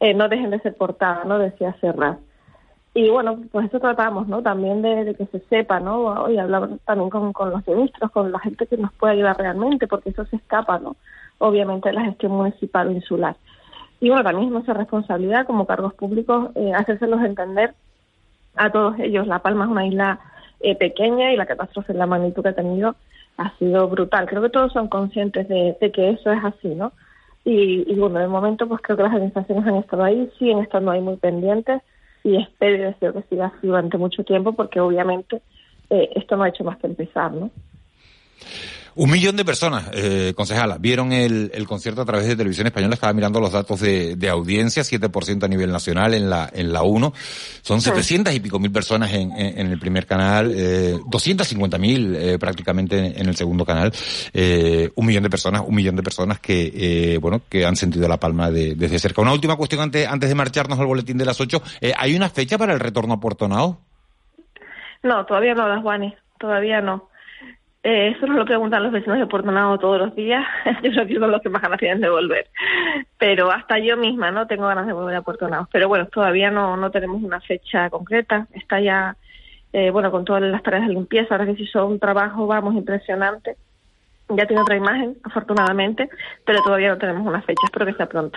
eh, 0.00 0.14
no 0.14 0.28
dejen 0.28 0.50
de 0.50 0.60
ser 0.60 0.74
portada, 0.74 1.24
¿no? 1.24 1.38
Decía 1.38 1.74
Serra. 1.80 2.18
Y 2.94 3.10
bueno, 3.10 3.38
pues 3.52 3.66
eso 3.66 3.78
tratamos, 3.78 4.26
¿no? 4.26 4.42
También 4.42 4.80
de, 4.80 5.14
que 5.14 5.26
se 5.26 5.40
sepa, 5.48 5.80
¿no? 5.80 6.30
Y 6.30 6.38
hablar 6.38 6.68
también 6.86 7.10
con, 7.10 7.32
con 7.32 7.50
los 7.50 7.66
ministros, 7.66 8.10
con 8.10 8.32
la 8.32 8.38
gente 8.38 8.66
que 8.66 8.78
nos 8.78 8.92
puede 8.94 9.14
ayudar 9.14 9.36
realmente, 9.36 9.86
porque 9.86 10.10
eso 10.10 10.24
se 10.26 10.36
escapa, 10.36 10.78
¿no? 10.78 10.96
Obviamente 11.38 11.90
de 11.90 11.94
la 11.94 12.04
gestión 12.04 12.32
municipal 12.32 12.88
o 12.88 12.92
insular. 12.92 13.36
Y 14.00 14.08
bueno, 14.08 14.24
también 14.24 14.46
es 14.48 14.52
nuestra 14.52 14.74
responsabilidad 14.74 15.46
como 15.46 15.66
cargos 15.66 15.94
públicos 15.94 16.50
eh, 16.54 16.72
hacérselos 16.74 17.22
entender 17.22 17.74
a 18.54 18.70
todos 18.70 18.98
ellos. 18.98 19.26
La 19.26 19.40
Palma 19.40 19.64
es 19.64 19.70
una 19.70 19.86
isla 19.86 20.20
eh, 20.60 20.76
pequeña 20.76 21.32
y 21.32 21.36
la 21.36 21.46
catástrofe, 21.46 21.94
la 21.94 22.06
magnitud 22.06 22.42
que 22.42 22.48
ha 22.48 22.54
tenido, 22.54 22.96
ha 23.36 23.56
sido 23.58 23.88
brutal. 23.88 24.26
Creo 24.26 24.42
que 24.42 24.50
todos 24.50 24.72
son 24.72 24.88
conscientes 24.88 25.48
de, 25.48 25.76
que 25.92 26.10
eso 26.10 26.30
es 26.32 26.44
así, 26.44 26.68
¿no? 26.68 26.92
Y, 27.44 27.94
bueno, 27.94 28.18
de 28.18 28.26
momento, 28.26 28.66
pues 28.66 28.80
creo 28.82 28.96
que 28.96 29.04
las 29.04 29.14
administraciones 29.14 29.66
han 29.66 29.76
estado 29.76 30.02
ahí, 30.02 30.28
siguen 30.36 30.58
estando 30.58 30.90
ahí 30.90 31.00
muy 31.00 31.16
pendientes 31.16 31.80
y 32.24 32.36
espero 32.36 32.76
y 32.76 32.80
deseo 32.80 33.12
que 33.12 33.22
siga 33.28 33.46
así 33.46 33.68
durante 33.68 33.98
mucho 33.98 34.24
tiempo 34.24 34.52
porque 34.52 34.80
obviamente 34.80 35.42
eh, 35.90 36.10
esto 36.16 36.36
no 36.36 36.42
ha 36.42 36.48
hecho 36.48 36.64
más 36.64 36.76
que 36.78 36.88
empezar, 36.88 37.32
¿no? 37.32 37.50
Un 38.96 39.10
millón 39.10 39.36
de 39.36 39.44
personas, 39.44 39.90
eh, 39.92 40.32
concejala, 40.34 40.78
vieron 40.78 41.12
el, 41.12 41.50
el, 41.52 41.66
concierto 41.66 42.00
a 42.00 42.04
través 42.06 42.26
de 42.26 42.34
televisión 42.34 42.66
española. 42.66 42.94
Estaba 42.94 43.12
mirando 43.12 43.40
los 43.40 43.52
datos 43.52 43.78
de, 43.78 44.16
de 44.16 44.28
audiencia, 44.30 44.82
7% 44.82 45.44
a 45.44 45.48
nivel 45.48 45.70
nacional 45.70 46.14
en 46.14 46.30
la, 46.30 46.48
en 46.50 46.72
la 46.72 46.82
1. 46.82 47.12
Son 47.60 47.82
700 47.82 48.34
y 48.34 48.40
pico 48.40 48.58
mil 48.58 48.72
personas 48.72 49.12
en, 49.12 49.32
en, 49.32 49.66
el 49.66 49.78
primer 49.78 50.06
canal, 50.06 50.50
eh, 50.56 50.98
250 51.06 51.76
mil 51.76 52.16
eh, 52.16 52.38
prácticamente 52.38 53.20
en, 53.20 53.28
el 53.28 53.36
segundo 53.36 53.66
canal. 53.66 53.92
Eh, 54.32 54.90
un 54.94 55.04
millón 55.04 55.24
de 55.24 55.30
personas, 55.30 55.62
un 55.66 55.74
millón 55.74 55.96
de 55.96 56.02
personas 56.02 56.40
que, 56.40 56.72
eh, 56.74 57.18
bueno, 57.18 57.42
que 57.50 57.66
han 57.66 57.76
sentido 57.76 58.08
la 58.08 58.16
palma 58.16 58.50
de, 58.50 58.76
desde 58.76 58.98
cerca. 58.98 59.20
Una 59.20 59.34
última 59.34 59.56
cuestión 59.56 59.82
antes, 59.82 60.08
antes 60.08 60.28
de 60.28 60.34
marcharnos 60.34 60.78
al 60.78 60.86
boletín 60.86 61.18
de 61.18 61.26
las 61.26 61.38
8. 61.38 61.62
Eh, 61.82 61.92
¿Hay 61.98 62.16
una 62.16 62.30
fecha 62.30 62.56
para 62.56 62.72
el 62.72 62.80
retorno 62.80 63.12
a 63.12 63.20
Puerto 63.20 63.46
Nao? 63.46 63.78
No, 65.02 65.26
todavía 65.26 65.54
no, 65.54 65.68
las 65.68 65.82
Juanes, 65.82 66.14
todavía 66.38 66.80
no. 66.80 67.10
Eh, 67.88 68.08
eso 68.08 68.26
nos 68.26 68.38
lo 68.38 68.44
preguntan 68.44 68.82
los 68.82 68.90
vecinos 68.90 69.16
de 69.16 69.28
Puerto 69.28 69.52
Nado 69.52 69.78
todos 69.78 70.00
los 70.00 70.12
días. 70.16 70.44
yo 70.82 70.90
creo 70.90 71.06
que 71.06 71.14
son 71.20 71.30
los 71.30 71.40
que 71.40 71.48
más 71.48 71.62
ganas 71.62 71.78
tienen 71.78 72.00
de 72.00 72.10
volver. 72.10 72.48
Pero 73.16 73.52
hasta 73.52 73.78
yo 73.78 73.96
misma 73.96 74.32
no 74.32 74.48
tengo 74.48 74.66
ganas 74.66 74.88
de 74.88 74.92
volver 74.92 75.14
a 75.14 75.22
Puerto 75.22 75.46
Nado. 75.46 75.68
Pero 75.70 75.86
bueno, 75.86 76.08
todavía 76.08 76.50
no, 76.50 76.76
no 76.76 76.90
tenemos 76.90 77.22
una 77.22 77.40
fecha 77.40 77.88
concreta. 77.88 78.48
Está 78.54 78.80
ya, 78.80 79.16
eh, 79.72 79.90
bueno, 79.90 80.10
con 80.10 80.24
todas 80.24 80.42
las 80.42 80.64
tareas 80.64 80.88
de 80.88 80.94
limpieza. 80.94 81.36
Ahora 81.36 81.46
que 81.46 81.54
se 81.54 81.62
hizo 81.62 81.86
un 81.86 82.00
trabajo, 82.00 82.48
vamos, 82.48 82.74
impresionante. 82.74 83.56
Ya 84.30 84.46
tiene 84.46 84.62
otra 84.62 84.74
imagen, 84.74 85.16
afortunadamente, 85.22 86.08
pero 86.44 86.60
todavía 86.64 86.88
no 86.88 86.98
tenemos 86.98 87.24
una 87.24 87.42
fecha. 87.42 87.66
Espero 87.66 87.86
que 87.86 87.94
sea 87.94 88.06
pronto. 88.06 88.36